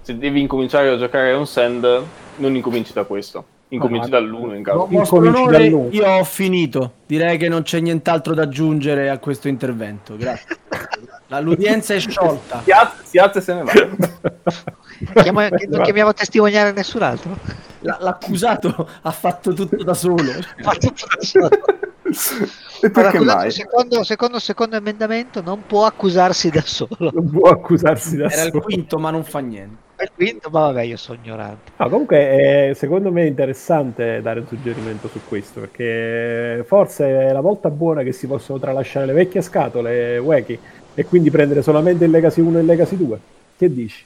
se 0.03 0.19
devi 0.19 0.41
incominciare 0.41 0.89
a 0.91 0.99
giocare 0.99 1.31
Eon 1.31 1.47
Sand, 1.47 2.03
non 2.37 2.55
incominci 2.57 2.93
da 2.93 3.05
questo. 3.05 3.45
Incominci 3.69 4.09
Ah, 4.09 4.19
dall'1 4.19 4.57
in 4.57 4.63
caso. 4.65 4.89
Onore, 5.15 5.59
dall'uno. 5.59 5.89
io 5.93 6.09
ho 6.09 6.25
finito. 6.25 6.93
Direi 7.07 7.39
che 7.39 7.49
non 7.49 7.63
c'è 7.63 7.79
nient'altro 7.79 8.35
da 8.35 8.43
aggiungere 8.43 9.09
a 9.09 9.19
questo 9.19 9.47
intervento. 9.47 10.17
Grazie. 10.17 10.57
L'udienza 11.41 11.95
è 11.95 12.01
sciolta. 12.01 12.63
Si 12.65 12.73
alza, 12.73 12.97
si 13.05 13.19
alza 13.19 13.39
e 13.39 13.43
se 13.43 13.55
ne 13.55 13.63
va. 13.63 15.23
Chiamo- 15.23 15.41
non 15.69 15.83
chiamiamo 15.83 16.11
a 16.11 16.13
testimoniare 16.13 16.73
nessun 16.73 17.03
altro. 17.03 17.37
La- 17.81 17.99
L'accusato 18.01 18.89
ha 19.03 19.11
fatto 19.11 19.53
tutto 19.53 19.83
da 19.83 19.95
solo. 19.95 20.33
E 22.83 22.91
perché 22.91 23.19
mai? 23.21 23.51
Secondo, 23.51 24.03
secondo, 24.05 24.39
secondo 24.39 24.77
emendamento 24.77 25.43
non 25.43 25.65
può 25.67 25.85
accusarsi 25.85 26.51
da 26.51 26.63
solo. 26.65 27.11
Non 27.13 27.31
può 27.31 27.49
accusarsi 27.51 28.17
da 28.17 28.29
Era 28.31 28.43
il 28.45 28.51
solo. 28.51 28.63
quinto, 28.65 28.99
ma 28.99 29.11
non 29.11 29.25
fa 29.25 29.39
niente. 29.41 29.89
E 29.97 30.11
quindi, 30.15 30.41
ma 30.51 30.61
vabbè, 30.61 30.83
io 30.83 30.97
sono 30.97 31.19
ignorante. 31.23 31.73
No, 31.77 31.89
comunque 31.91 32.17
è, 32.17 32.73
secondo 32.75 33.13
me 33.13 33.23
è 33.23 33.27
interessante 33.27 34.21
dare 34.23 34.41
un 34.41 34.47
suggerimento 34.47 35.09
su 35.09 35.21
questo 35.29 35.61
perché 35.61 36.65
forse 36.67 37.07
è 37.29 37.33
la 37.33 37.41
volta 37.43 37.69
buona 37.71 38.03
che 38.03 38.13
si 38.13 38.27
possono 38.27 38.59
tralasciare 38.59 39.05
le 39.05 39.13
vecchie 39.13 39.43
scatole 39.43 40.17
Weki 40.19 40.59
e 40.95 41.05
quindi 41.05 41.31
prendere 41.31 41.61
solamente 41.63 42.07
il 42.07 42.11
Legacy 42.11 42.41
1 42.41 42.57
e 42.59 42.61
il 42.61 42.67
Legacy 42.67 42.97
2. 42.97 43.19
Che 43.59 43.73
dici? 43.73 44.05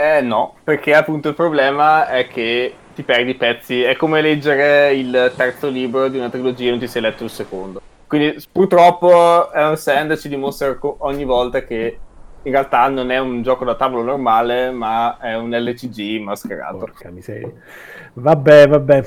Eh 0.00 0.22
no, 0.22 0.54
perché 0.64 0.94
appunto 0.94 1.28
il 1.28 1.34
problema 1.34 2.08
è 2.08 2.26
che 2.26 2.72
ti 2.94 3.02
perdi 3.02 3.34
pezzi. 3.34 3.82
È 3.82 3.96
come 3.96 4.22
leggere 4.22 4.94
il 4.94 5.30
terzo 5.36 5.68
libro 5.68 6.08
di 6.08 6.16
una 6.16 6.30
trilogia 6.30 6.68
e 6.68 6.70
non 6.70 6.78
ti 6.78 6.86
sei 6.88 7.02
letto 7.02 7.24
il 7.24 7.28
secondo. 7.28 7.82
Quindi 8.06 8.42
purtroppo 8.50 9.52
Eon 9.52 9.76
Sand 9.76 10.16
ci 10.16 10.30
dimostra 10.30 10.74
ogni 10.80 11.24
volta 11.24 11.64
che 11.64 11.98
in 12.42 12.50
realtà 12.50 12.88
non 12.88 13.10
è 13.10 13.18
un 13.18 13.42
gioco 13.42 13.66
da 13.66 13.74
tavolo 13.74 14.02
normale, 14.02 14.70
ma 14.70 15.18
è 15.18 15.36
un 15.36 15.50
LCG 15.50 16.22
mascherato. 16.22 16.78
Porca 16.78 17.10
miseria. 17.10 17.52
Vabbè, 18.14 18.68
vabbè. 18.68 19.04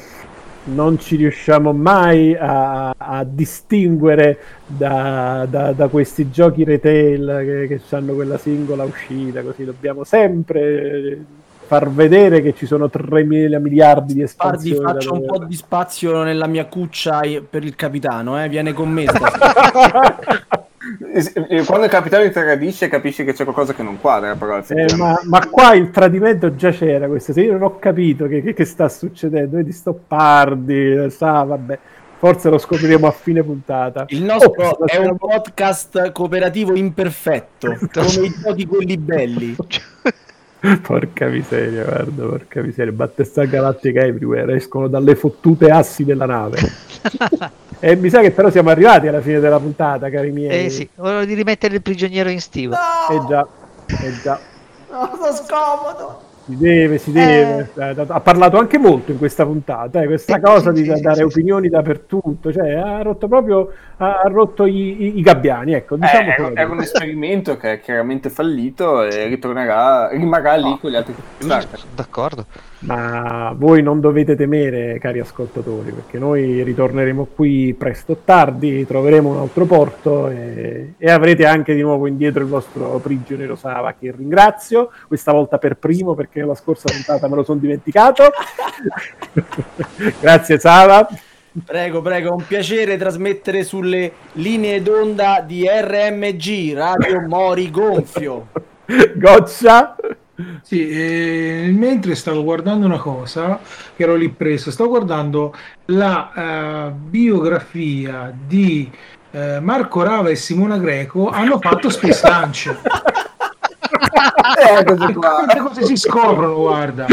Non 0.65 0.97
ci 0.97 1.17
riusciamo 1.17 1.73
mai 1.73 2.35
a, 2.35 2.93
a 2.97 3.23
distinguere 3.25 4.37
da, 4.65 5.45
da- 5.49 5.73
da 5.73 5.87
questi 5.89 6.31
giochi 6.31 6.63
retail 6.63 7.67
che, 7.67 7.67
che 7.67 7.95
hanno 7.95 8.13
quella 8.13 8.37
singola 8.37 8.83
uscita, 8.83 9.41
così 9.41 9.65
dobbiamo 9.65 10.05
sempre 10.05 11.25
far 11.65 11.89
vedere 11.89 12.41
che 12.41 12.53
ci 12.53 12.65
sono 12.65 12.89
3 12.89 13.23
mila 13.23 13.59
miliardi 13.59 14.13
di 14.13 14.21
espansioni. 14.21 14.81
da 14.81 14.93
faccio 14.93 15.13
un 15.13 15.25
po' 15.25 15.39
di 15.39 15.55
spazio 15.55 16.23
nella 16.23 16.47
mia 16.47 16.65
cuccia 16.65 17.21
per 17.49 17.63
il 17.63 17.75
capitano, 17.75 18.41
eh? 18.41 18.47
viene 18.47 18.73
con 18.73 18.89
me. 18.89 19.05
stasera. 20.99 21.45
E- 21.47 21.57
e 21.57 21.63
Quando 21.65 21.85
il 21.85 21.91
capitano 21.91 22.23
ti 22.25 22.31
tradisce 22.31 22.87
capisci 22.87 23.23
che 23.23 23.33
c'è 23.33 23.43
qualcosa 23.43 23.73
che 23.73 23.83
non 23.83 23.99
quadra, 23.99 24.35
però. 24.35 24.61
Eh, 24.67 24.95
ma, 24.97 25.19
ma 25.23 25.47
qua 25.49 25.73
il 25.73 25.89
tradimento 25.91 26.55
già 26.55 26.71
c'era 26.71 27.07
questo, 27.07 27.33
se 27.33 27.41
io 27.41 27.53
non 27.53 27.63
ho 27.63 27.79
capito 27.79 28.27
che, 28.27 28.41
che- 28.41 28.53
che 28.53 28.65
sta 28.65 28.89
succedendo, 28.89 29.57
vedi 29.57 29.71
sto 29.71 29.93
pardi, 30.07 31.09
sa, 31.09 31.43
vabbè, 31.43 31.77
forse 32.17 32.49
lo 32.49 32.57
scopriremo 32.57 33.07
a 33.07 33.11
fine 33.11 33.43
puntata. 33.43 34.05
Il 34.09 34.23
nostro 34.23 34.51
Oh, 34.55 34.85
è 34.85 34.97
un 34.97 35.17
podcast 35.17 36.11
cooperativo 36.11 36.73
imperfetto, 36.75 37.77
come 37.91 38.25
i 38.25 38.33
giochi 38.43 38.65
quelli 38.65 38.97
belli. 38.97 39.55
Porca 40.81 41.25
miseria, 41.27 41.83
guarda, 41.83 42.23
porca 42.25 42.61
miseria, 42.61 42.93
Battista 42.93 43.43
Galattica 43.43 43.99
Everywhere, 44.01 44.55
escono 44.55 44.87
dalle 44.87 45.13
fottute 45.15 45.69
assi 45.69 46.05
della 46.05 46.25
nave. 46.25 46.57
e 47.79 47.95
mi 47.95 48.09
sa 48.09 48.21
che 48.21 48.31
però 48.31 48.49
siamo 48.49 48.69
arrivati 48.69 49.07
alla 49.07 49.21
fine 49.21 49.39
della 49.39 49.59
puntata, 49.59 50.09
cari 50.09 50.31
miei. 50.31 50.65
Eh 50.65 50.69
sì, 50.69 50.89
volevo 50.95 51.25
di 51.25 51.33
rimettere 51.33 51.75
il 51.75 51.81
prigioniero 51.81 52.29
in 52.29 52.39
stiva. 52.41 52.77
Eh 53.09 53.25
già, 53.27 53.47
eh 53.87 54.21
già. 54.21 54.39
No, 54.89 55.09
sono 55.15 55.33
scomodo. 55.33 56.21
Si 56.45 56.57
deve, 56.57 56.97
si 56.97 57.11
deve. 57.11 57.71
Eh, 57.73 58.05
Ha 58.07 58.19
parlato 58.19 58.57
anche 58.57 58.77
molto 58.77 59.11
in 59.11 59.17
questa 59.17 59.45
puntata, 59.45 60.01
eh, 60.01 60.07
questa 60.07 60.37
Eh, 60.37 60.41
cosa 60.41 60.73
sì, 60.75 60.83
di 60.83 60.93
sì, 60.93 61.01
dare 61.01 61.15
sì, 61.15 61.23
opinioni 61.23 61.69
dappertutto, 61.69 62.51
cioè 62.51 62.73
ha 62.73 63.01
rotto 63.01 63.27
proprio 63.29 63.71
ha, 63.97 64.23
rotto 64.27 64.65
i, 64.65 65.03
i- 65.03 65.17
i 65.19 65.21
gabbiani, 65.21 65.73
ecco, 65.73 65.95
diciamo 65.95 66.29
Eh, 66.29 66.33
era, 66.33 66.51
era 66.53 66.71
un 66.71 66.81
esperimento 66.81 67.55
che 67.55 67.73
è 67.73 67.79
chiaramente 67.79 68.29
fallito 68.29 69.03
e 69.03 69.27
ritornerà, 69.27 70.09
rimarrà 70.09 70.55
lì 70.55 70.77
con 70.79 70.91
gli 70.91 70.95
altri 70.95 71.15
Sono 71.39 71.61
d'accordo. 71.95 72.45
Ma 72.85 73.53
voi 73.55 73.81
non 73.81 74.01
dovete 74.01 74.35
temere, 74.35 74.99
cari 74.99 75.19
ascoltatori, 75.19 75.91
perché 75.91 76.17
noi 76.19 76.63
ritorneremo 76.63 77.29
qui 77.33 77.73
presto 77.77 78.11
o 78.11 78.17
tardi, 78.25 78.85
troveremo 78.85 79.29
un 79.29 79.37
altro 79.37 79.65
porto 79.65 80.29
e, 80.29 80.95
e 80.97 81.09
avrete 81.09 81.45
anche 81.45 81.75
di 81.75 81.81
nuovo 81.81 82.07
indietro 82.07 82.41
il 82.41 82.49
vostro 82.49 82.99
prigioniero 82.99 83.55
Sava, 83.55 83.93
che 83.97 84.13
ringrazio, 84.15 84.91
questa 85.07 85.31
volta 85.31 85.57
per 85.59 85.77
primo 85.77 86.13
perché 86.13 86.41
la 86.43 86.55
scorsa 86.55 86.91
puntata 86.91 87.29
me 87.29 87.35
lo 87.35 87.43
sono 87.43 87.59
dimenticato. 87.59 88.23
Grazie 90.19 90.59
Sava. 90.59 91.07
Prego, 91.63 92.01
prego, 92.01 92.29
è 92.29 92.31
un 92.31 92.45
piacere 92.45 92.97
trasmettere 92.97 93.63
sulle 93.63 94.11
linee 94.33 94.81
d'onda 94.81 95.41
di 95.45 95.65
RMG, 95.67 96.73
Radio 96.73 97.21
Mori 97.21 97.69
Gonfio. 97.69 98.47
Goccia. 99.15 99.95
Sì, 100.61 100.89
e 100.89 101.71
mentre 101.75 102.15
stavo 102.15 102.43
guardando 102.43 102.85
una 102.85 102.97
cosa 102.97 103.59
che 103.95 104.03
ero 104.03 104.15
lì 104.15 104.29
preso, 104.29 104.71
stavo 104.71 104.89
guardando 104.89 105.55
la 105.85 106.31
eh, 106.87 106.91
biografia 106.91 108.33
di 108.35 108.89
eh, 109.31 109.59
Marco 109.59 110.03
Rava 110.03 110.29
e 110.29 110.35
Simona 110.35 110.77
Greco, 110.77 111.29
hanno 111.29 111.59
fatto 111.59 111.89
Space 111.89 112.27
Lunch. 112.27 112.75
Eh, 114.55 114.83
qua. 115.13 115.43
Quante 115.45 115.59
cose 115.59 115.83
si 115.83 115.95
scoprono, 115.95 116.55
guarda. 116.55 117.05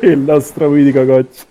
Il 0.00 0.18
nostro 0.18 0.68
mitico 0.68 1.04
Goccia. 1.04 1.44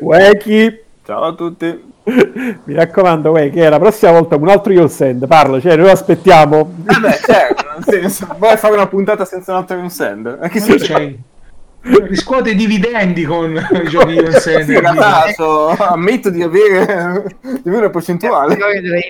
Weki. 0.00 0.80
Ciao 1.04 1.22
a 1.24 1.34
tutti. 1.34 1.87
Mi 2.64 2.74
raccomando, 2.74 3.30
Weki, 3.30 3.58
eh, 3.58 3.68
la 3.68 3.78
prossima 3.78 4.12
volta 4.12 4.36
un 4.36 4.48
altro 4.48 4.72
You'll 4.72 4.88
Send, 4.88 5.26
parla, 5.26 5.60
cioè 5.60 5.76
noi 5.76 5.90
aspettiamo. 5.90 6.72
Vabbè, 6.76 7.18
certo, 7.24 7.64
nel 7.74 7.84
senso, 7.84 8.26
vuoi 8.38 8.56
fare 8.56 8.74
una 8.74 8.86
puntata 8.86 9.24
senza 9.24 9.52
un 9.52 9.58
altro 9.58 9.78
un 9.78 9.90
send? 9.90 10.38
Anche 10.40 10.58
Ma 10.60 10.64
se 10.64 10.76
c'hai- 10.78 11.18
riscuote 11.80 12.50
i 12.50 12.54
dividendi 12.54 13.24
con 13.24 13.52
i 13.84 13.88
giochi 13.88 14.14
di 14.14 14.32
Sì, 14.40 14.52
in 14.52 14.80
realtà 14.80 15.24
so- 15.34 15.68
ammetto 15.68 16.30
di 16.30 16.42
avere, 16.42 17.24
di 17.40 17.68
avere 17.68 17.76
una 17.84 17.90
percentuale. 17.90 18.56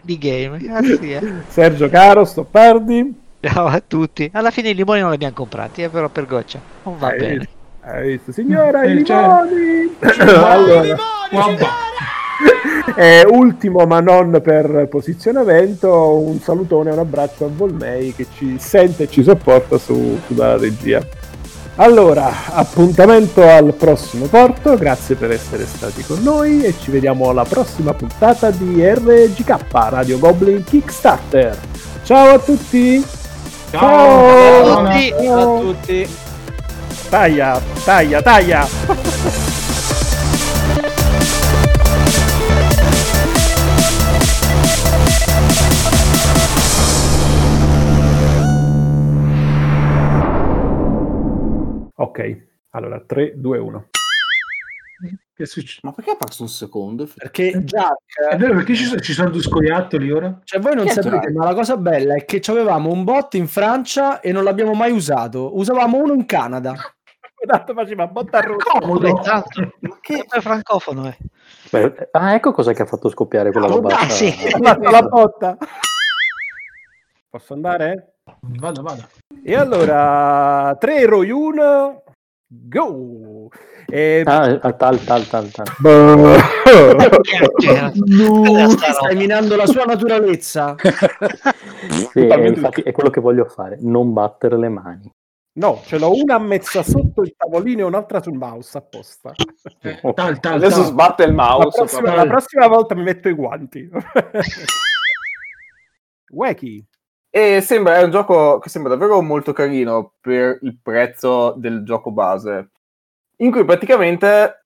Indie 0.04 0.18
game. 0.18 0.58
Grazie. 0.58 1.18
eh. 1.18 1.32
Sergio 1.48 1.88
Caro, 1.88 2.24
Stoppardi. 2.24 3.14
Ciao 3.40 3.66
a 3.66 3.80
tutti. 3.86 4.28
Alla 4.34 4.50
fine 4.50 4.70
i 4.70 4.74
limoni 4.74 4.98
non 5.00 5.10
li 5.10 5.14
abbiamo 5.14 5.34
comprati, 5.34 5.82
eh, 5.84 5.88
però 5.88 6.08
per 6.08 6.26
goccia. 6.26 6.58
Non 6.82 6.98
va 6.98 7.08
Hai 7.08 7.18
bene. 7.18 7.36
visto? 7.38 7.52
Hai 7.82 8.06
visto, 8.08 8.32
signora, 8.32 8.84
i 8.84 8.98
Eh, 8.98 9.04
certo. 9.04 9.44
limoni! 9.44 9.96
allora, 10.44 10.96
Vabbè. 11.30 11.66
eh, 12.96 13.26
ultimo 13.28 13.84
ma 13.86 14.00
non 14.00 14.40
per 14.42 14.86
posizionamento, 14.88 16.18
un 16.18 16.40
salutone 16.40 16.90
e 16.90 16.92
un 16.92 16.98
abbraccio 16.98 17.46
a 17.46 17.48
Volmei 17.50 18.14
che 18.14 18.26
ci 18.36 18.56
sente 18.58 19.04
e 19.04 19.10
ci 19.10 19.22
sopporta 19.22 19.78
su, 19.78 20.18
su 20.26 20.34
dalla 20.34 20.56
regia. 20.56 21.04
Allora, 21.80 22.28
appuntamento 22.50 23.48
al 23.48 23.72
prossimo 23.74 24.26
porto, 24.26 24.76
grazie 24.76 25.14
per 25.14 25.30
essere 25.30 25.64
stati 25.64 26.02
con 26.02 26.20
noi 26.22 26.64
e 26.64 26.74
ci 26.76 26.90
vediamo 26.90 27.28
alla 27.30 27.44
prossima 27.44 27.94
puntata 27.94 28.50
di 28.50 28.84
RGK 28.84 29.64
Radio 29.70 30.18
Goblin 30.18 30.64
Kickstarter. 30.64 31.56
Ciao 32.02 32.34
a 32.34 32.38
tutti! 32.40 33.04
Ciao. 33.70 33.78
Ciao 33.78 34.78
a 34.78 34.92
tutti. 34.92 35.24
Ciao 35.24 35.56
a 35.56 35.60
tutti. 35.60 36.08
Taglia, 37.08 37.60
taglia, 37.84 38.22
taglia! 38.22 39.56
Ok, 52.18 52.46
allora 52.70 53.00
3, 53.00 53.34
2, 53.36 53.58
1. 53.58 53.88
Che 55.32 55.46
succede? 55.46 55.78
Ma 55.84 55.92
perché 55.92 56.10
ha 56.10 56.16
perso 56.16 56.42
un 56.42 56.48
secondo? 56.48 57.08
Perché 57.14 57.62
Jack, 57.62 57.94
È 58.30 58.36
vero 58.36 58.54
perché 58.54 58.74
ci 58.74 58.82
sono, 58.82 58.98
ci 59.00 59.12
sono 59.12 59.30
due 59.30 59.40
scoiattoli 59.40 60.10
ora? 60.10 60.40
cioè 60.42 60.58
voi 60.60 60.74
non 60.74 60.86
Che 60.86 60.90
sapete, 60.90 61.14
Jack? 61.14 61.30
ma 61.30 61.44
la 61.44 61.54
cosa 61.54 61.76
bella 61.76 62.16
è 62.16 62.24
che 62.24 62.42
avevamo 62.48 62.90
un 62.90 63.04
bot 63.04 63.34
in 63.34 63.46
Francia 63.46 64.18
e 64.18 64.32
non 64.32 64.42
l'abbiamo 64.42 64.72
mai 64.72 64.90
usato. 64.90 65.56
Usavamo 65.56 65.96
uno 65.98 66.14
in 66.14 66.26
Canada. 66.26 66.74
Tanto 67.46 67.72
faceva 67.72 68.08
botta 68.08 68.38
a 68.38 68.40
rotta. 68.40 68.64
Comodo. 68.80 69.12
Beh, 69.12 69.22
tanto, 69.22 69.72
sempre 70.02 70.40
francofono, 70.40 71.06
eh. 71.06 71.16
Beh, 71.70 72.08
ah, 72.10 72.34
ecco 72.34 72.50
cosa 72.50 72.72
che 72.72 72.82
ha 72.82 72.86
fatto 72.86 73.08
scoppiare 73.10 73.52
quella 73.52 73.68
roba. 73.68 73.96
Ah, 73.96 74.08
sì. 74.08 74.26
Ha 74.26 74.58
fatto 74.60 74.90
la 74.90 75.02
botta. 75.02 75.56
Posso 77.30 77.52
andare? 77.52 78.14
Vada, 78.40 78.82
vada. 78.82 79.08
E 79.44 79.54
allora 79.54 80.76
3, 80.78 81.06
Roy 81.06 81.30
1, 81.30 82.02
go! 82.48 83.48
E... 83.86 84.22
Ah, 84.24 84.58
ah, 84.60 84.72
tal, 84.72 85.02
tal, 85.04 85.26
tal, 85.26 85.50
tal. 85.50 85.66
Chiacchiera. 87.22 87.92
Stai 88.92 89.16
minando 89.16 89.56
la 89.56 89.66
sua 89.66 89.84
naturalezza. 89.84 90.74
Sì, 92.10 92.26
infatti 92.26 92.82
è 92.82 92.92
quello 92.92 93.08
che 93.08 93.20
voglio 93.20 93.44
fare, 93.44 93.78
non 93.80 94.12
battere 94.12 94.58
le 94.58 94.68
mani. 94.68 95.10
No, 95.58 95.80
ce 95.84 95.98
l'ho 95.98 96.12
una 96.12 96.38
mezza 96.38 96.82
sotto 96.82 97.22
il 97.22 97.34
tavolino 97.36 97.80
e 97.80 97.84
un'altra 97.84 98.20
sul 98.20 98.34
mouse 98.34 98.76
apposta. 98.76 99.32
Eh, 99.80 100.00
tal, 100.14 100.40
tal, 100.40 100.54
Adesso 100.54 100.82
tal. 100.82 100.86
sbatte 100.86 101.22
il 101.24 101.34
La 101.34 101.44
mouse. 101.44 101.78
prossima, 101.78 102.00
proprio. 102.02 102.24
la 102.24 102.30
prossima 102.30 102.66
volta 102.66 102.94
mi 102.94 103.02
metto 103.02 103.28
i 103.28 103.32
guanti. 103.32 103.88
Wacky. 106.30 106.84
E 107.30 107.60
sembra 107.60 107.96
è 107.96 108.02
un 108.02 108.10
gioco 108.10 108.58
che 108.58 108.68
sembra 108.68 108.94
davvero 108.94 109.20
molto 109.20 109.52
carino 109.52 110.14
per 110.20 110.58
il 110.62 110.78
prezzo 110.82 111.52
del 111.56 111.84
gioco 111.84 112.10
base. 112.10 112.70
In 113.38 113.50
cui 113.50 113.64
praticamente 113.64 114.64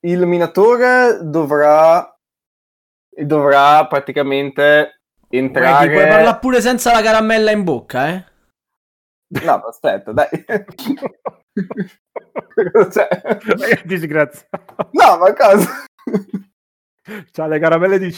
il 0.00 0.26
minatore 0.26 1.18
dovrà 1.22 2.12
dovrà 3.10 3.84
praticamente 3.86 5.00
Guardi, 5.28 5.36
entrare. 5.46 5.90
puoi 5.92 6.06
parlare 6.08 6.38
pure 6.38 6.60
senza 6.60 6.92
la 6.92 7.02
caramella 7.02 7.50
in 7.50 7.64
bocca, 7.64 8.08
eh? 8.08 8.24
No, 9.44 9.58
ma 9.58 9.66
aspetta, 9.66 10.12
dai. 10.12 10.28
Cioè- 12.92 13.82
Disgrazia. 13.84 14.46
No, 14.92 15.18
ma 15.18 15.32
cosa? 15.34 15.84
C'ha 17.32 17.46
le 17.46 17.58
caramelle 17.58 17.98
di 17.98 18.12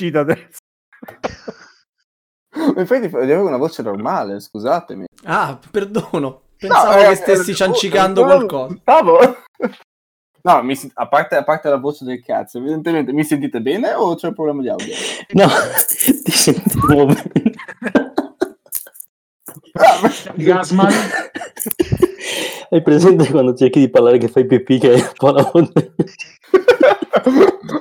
Citadel. 2.50 2.78
Infatti 2.78 3.16
avevo 3.16 3.46
una 3.46 3.56
voce 3.56 3.82
normale, 3.82 4.40
scusatemi. 4.40 5.06
Ah, 5.24 5.58
perdono. 5.70 6.42
Pensavo 6.56 6.92
No, 6.92 6.98
che 6.98 7.10
eh, 7.10 7.14
stessi 7.14 7.50
eh, 7.52 7.54
ciancicando 7.54 8.20
no, 8.22 8.26
qualcosa. 8.26 8.76
Stavo... 8.80 9.18
No, 10.42 10.62
mi 10.62 10.74
a, 10.94 11.06
parte, 11.06 11.36
a 11.36 11.44
parte 11.44 11.68
la 11.68 11.76
voce 11.76 12.06
del 12.06 12.24
cazzo, 12.24 12.56
evidentemente 12.56 13.12
mi 13.12 13.24
sentite 13.24 13.60
bene 13.60 13.92
o 13.92 14.14
c'è 14.14 14.28
un 14.28 14.32
problema 14.32 14.62
di 14.62 14.70
audio? 14.70 14.94
No, 15.32 15.46
ti 16.24 16.30
sentiamo 16.32 17.04
bene. 17.04 17.52
Ah, 19.74 20.00
ma- 20.00 20.32
Gasman. 20.36 20.92
Hai 22.70 22.82
presente 22.82 23.30
quando 23.30 23.54
cerchi 23.54 23.80
di 23.80 23.90
parlare 23.90 24.18
che 24.18 24.28
fai 24.28 24.46
pipì 24.46 24.78
che 24.78 24.90
hai 24.90 25.00
un 25.00 25.12
po' 25.16 25.30
la 25.30 25.50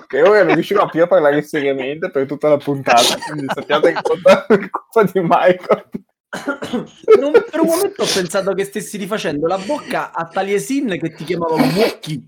che 0.07 0.21
ora 0.21 0.43
non 0.43 0.53
riuscirò 0.55 0.87
più 0.87 1.03
a 1.03 1.07
parlare 1.07 1.41
seriamente 1.41 2.09
per 2.09 2.25
tutta 2.25 2.49
la 2.49 2.57
puntata, 2.57 3.17
quindi 3.27 3.45
sappiate 3.53 3.91
che 3.91 3.99
è 3.99 4.01
colpa, 4.01 4.45
colpa 4.45 5.11
di 5.11 5.19
Michael. 5.21 5.89
per, 6.29 7.23
un, 7.23 7.31
per 7.31 7.59
un 7.59 7.67
momento 7.67 8.03
ho 8.03 8.07
pensato 8.13 8.53
che 8.53 8.63
stessi 8.63 8.97
rifacendo 8.97 9.47
la 9.47 9.57
bocca 9.57 10.11
a 10.11 10.27
Taliesin 10.27 10.97
che 10.99 11.13
ti 11.13 11.23
chiamava 11.23 11.55
Wookie. 11.55 12.23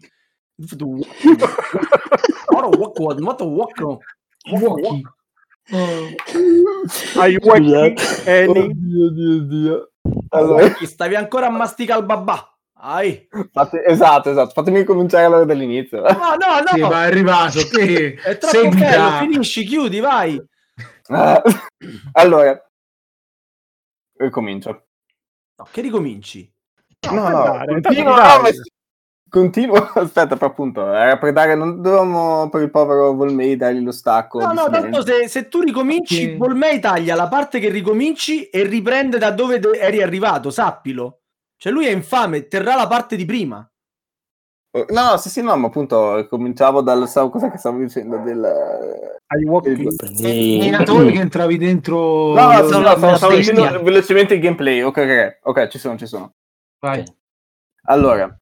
Ora 2.54 2.68
Wookie, 2.68 3.22
molto 3.22 3.46
Wookie. 3.46 3.98
Wookie. 4.52 5.02
Ai 7.16 7.38
Scusate. 7.40 7.96
Eni. 8.26 8.60
Oddio, 8.60 9.44
Dio, 9.44 9.91
Allora, 10.30 10.64
Wookie, 10.66 10.88
stavi 10.88 11.16
ancora 11.16 11.48
a 11.48 11.52
masticare 11.52 12.00
il 12.00 12.06
babà. 12.06 12.46
Ai. 12.84 13.28
fate- 13.52 13.86
esatto, 13.86 14.32
esatto. 14.32 14.52
Fatemi 14.52 14.84
cominciare 14.84 15.26
allora 15.26 15.46
dall'inizio. 15.46 16.02
No, 16.02 16.08
no, 16.08 16.64
Sì, 16.74 16.80
no. 16.80 16.90
ma 16.90 17.04
è 17.04 17.08
arrivato. 17.08 17.60
Che 17.70 18.16
È 18.24 18.38
troppo 18.38 18.70
bello, 18.70 19.18
finisci, 19.20 19.64
chiudi, 19.66 20.00
vai. 20.00 20.42
Allora, 22.14 22.60
ricomincio. 24.18 24.86
No, 25.58 25.68
che 25.72 25.82
ricominci. 25.82 26.52
No, 27.12 27.30
no, 27.30 27.44
vai. 27.44 27.68
no, 27.68 28.14
ma 28.14 28.48
sì, 28.52 28.72
continuo. 29.32 29.78
Aspetta, 29.96 30.36
per 30.36 30.50
appunto, 30.50 30.94
era 30.94 31.18
per 31.18 31.34
dare, 31.34 31.56
non 31.56 31.82
dovevamo 31.82 32.50
per 32.50 32.62
il 32.62 32.70
povero 32.70 33.14
Volmei 33.14 33.56
dargli 33.56 33.82
lo 33.82 33.92
stacco. 33.92 34.40
No, 34.40 34.52
no, 34.52 34.70
tanto 34.70 35.04
se, 35.04 35.28
se 35.28 35.48
tu 35.48 35.62
ricominci, 35.62 36.16
Sì. 36.16 36.36
Volmei 36.36 36.80
taglia 36.80 37.16
la 37.16 37.28
parte 37.28 37.60
che 37.60 37.70
ricominci 37.70 38.50
e 38.50 38.64
riprende 38.64 39.18
da 39.18 39.32
dove 39.32 39.58
de- 39.60 39.80
eri 39.80 40.04
arrivato, 40.04 40.52
sappilo. 40.52 41.22
Cioè 41.58 41.72
lui 41.72 41.86
è 41.88 41.92
infame, 41.92 42.48
terrà 42.48 42.76
la 42.76 42.88
parte 42.88 43.16
di 43.16 43.26
prima. 43.26 43.66
No, 44.74 44.86
no, 44.88 45.18
sì, 45.18 45.30
sì, 45.30 45.42
no, 45.42 45.56
ma 45.58 45.68
appunto 45.68 46.26
cominciavo 46.30 46.82
dal 46.82 47.06
stavo, 47.08 47.30
cosa 47.30 47.52
che 47.52 47.58
stavo 47.58 47.80
dicendo 47.80 48.18
del 48.18 48.44
Ai 49.28 49.44
walking. 49.44 49.96
Prendi- 49.96 50.60
Minatori 50.60 51.12
che 51.12 51.20
entravi 51.20 51.58
dentro. 51.58 52.34
No, 52.34 52.52
no, 52.52 52.68
sono 52.68 52.96
no, 52.96 53.16
stavo, 53.18 53.36
dicendo 53.36 53.64
velocemente 53.84 54.36
il 54.36 54.40
gameplay. 54.40 54.82
Ok, 54.82 54.98
ok, 54.98 55.40
ok, 55.44 55.68
ci 55.68 55.78
sono, 55.78 55.98
ci 55.98 56.08
sono. 56.08 56.34
Vai. 56.80 57.04
Allora, 57.86 58.34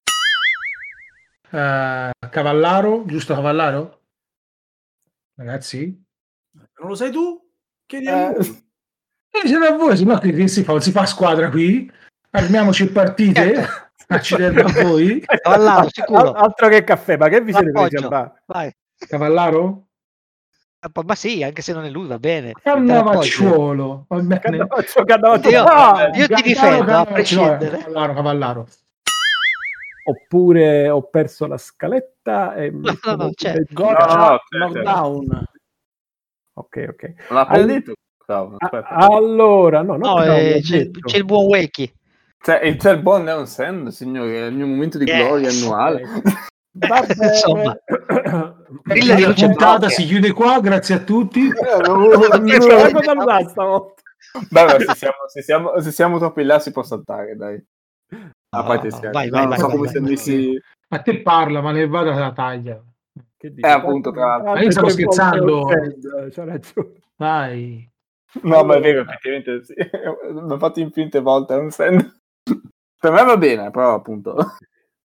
Eh, 1.52 2.12
Cavallaro, 2.30 3.06
giusto 3.06 3.34
Cavallaro? 3.34 4.02
Ragazzi? 5.36 6.04
Non 6.54 6.90
lo 6.90 6.96
sai 6.96 7.12
tu? 7.12 7.40
Chiedi 7.86 8.08
a 8.08 8.30
eh, 8.30 8.36
lui. 8.36 8.68
Eh, 9.32 9.48
siete 9.48 9.66
a 9.66 9.76
voi, 9.76 10.04
no 10.04 10.18
che, 10.20 10.48
si 10.48 10.64
fa? 10.64 10.80
Si 10.80 10.92
fa 10.92 11.06
squadra 11.06 11.50
qui? 11.50 11.92
Armiamoci 12.32 12.92
partite? 12.92 13.66
Accidenti 14.08 14.60
a 14.60 14.84
voi? 14.84 15.20
Cavallaro, 15.26 15.88
sicuro. 15.92 16.34
Al- 16.34 16.44
Altro 16.44 16.68
che 16.68 16.84
caffè, 16.84 17.18
ma 17.18 17.30
che 17.30 17.42
vi 17.42 17.54
siete 17.54 17.72
presi. 17.72 17.96
Cavallaro? 19.08 19.88
Ma 21.06 21.16
sì, 21.16 21.44
anche 21.44 21.62
se 21.62 21.74
non 21.74 21.84
è 21.84 21.90
lui, 21.90 22.08
va 22.08 22.20
bene. 22.20 22.54
Cannavacciuolo. 22.54 24.06
Va 24.08 24.20
bene. 24.20 24.40
Cannavaccio, 24.40 25.04
cannavaccio. 25.04 25.50
Io- 25.50 25.64
Ah! 25.64 26.10
io 26.14 26.28
ti 26.28 26.42
difendo, 26.42 26.96
a 26.96 27.06
prescindere. 27.06 27.78
Cavallaro, 27.80 28.14
Cavallaro. 28.14 28.68
Oppure 30.10 30.90
ho 30.90 31.02
perso 31.04 31.46
la 31.48 31.58
scaletta 31.58 32.56
e 32.56 32.72
No, 32.74 32.98
no, 33.04 33.16
no, 33.16 33.30
c'è. 33.34 33.54
Gotcha, 33.70 34.06
No, 34.16 34.16
no, 34.26 34.40
knockdown. 34.72 35.44
Ok, 36.54 36.86
ok. 36.90 37.14
non 37.30 37.48
l'ha 37.48 37.66
detto. 37.66 37.94
Aspetta. 38.28 38.88
allora, 38.90 39.82
no, 39.82 39.96
No, 39.98 40.22
eh, 40.24 40.60
c'è, 40.62 40.90
c'è 40.92 41.18
il 41.18 41.26
buon 41.26 41.46
Wakey. 41.46 41.92
Cioè, 42.42 42.64
il- 42.64 42.76
c'è 42.78 42.92
il 42.92 43.02
buon 43.02 43.24
Neon 43.24 43.48
Sand, 43.48 43.88
signore, 43.90 44.44
è 44.44 44.46
il 44.46 44.56
mio 44.56 44.68
momento 44.68 44.98
di 45.00 45.06
Yes. 45.06 45.24
gloria 45.26 45.50
annuale. 45.50 46.02
Vabbè. 46.72 47.26
Insomma. 47.28 47.76
Di 48.86 49.08
La 49.08 49.34
puntata 49.34 49.90
si 49.90 50.06
chiude 50.06 50.32
qua, 50.32 50.60
grazie 50.62 50.96
a 50.96 51.00
tutti. 51.00 51.50
Stavolta? 53.50 54.02
Vabbè, 54.52 54.80
se 54.86 54.94
siamo, 54.96 55.16
se, 55.28 55.42
siamo, 55.42 55.80
se 55.80 55.92
siamo 55.92 56.18
troppo 56.20 56.40
in 56.42 56.48
là 56.48 56.60
si 56.60 56.72
può 56.72 56.84
saltare, 56.84 57.36
dai. 57.36 57.60
A 58.52 58.64
parte 58.64 58.88
no, 58.88 58.96
scherzi. 58.96 59.14
vai, 59.14 59.30
No, 59.30 59.32
vai, 59.32 59.42
non 59.42 59.50
vai, 59.50 59.60
so 59.60 59.68
vai, 59.68 59.76
come 59.76 59.86
vai, 59.86 59.94
se 59.94 60.00
vai. 60.00 60.10
messi... 60.10 60.62
A 60.90 61.00
te 61.02 61.22
parla, 61.22 61.62
ma 61.62 61.72
ne 61.72 61.88
vada 61.88 62.16
la 62.16 62.34
taglia. 62.34 62.84
Che 63.38 63.54
dici? 63.54 63.68
Eh, 63.68 63.72
appunto, 63.72 64.12
tra 64.12 64.26
l'altro. 64.26 64.52
Ma 64.52 64.62
io 64.62 64.72
stavo 64.72 64.90
scherzando. 64.90 65.70
il 65.72 66.30
C'ha 66.32 66.44
ragione. 66.44 66.94
Vai. 67.16 67.90
No, 68.42 68.64
ma 68.64 68.76
è 68.76 68.82
vero, 68.82 69.02
effettivamente 69.02 69.64
sì. 69.64 69.74
L'ho 70.34 70.58
fatto 70.58 70.80
infinite 70.80 71.20
volte, 71.20 71.54
è 71.54 71.58
un 71.58 71.70
send. 71.70 72.22
Per 73.00 73.12
me 73.12 73.24
va 73.24 73.38
bene, 73.38 73.72
però 73.72 73.94
appunto... 73.94 74.36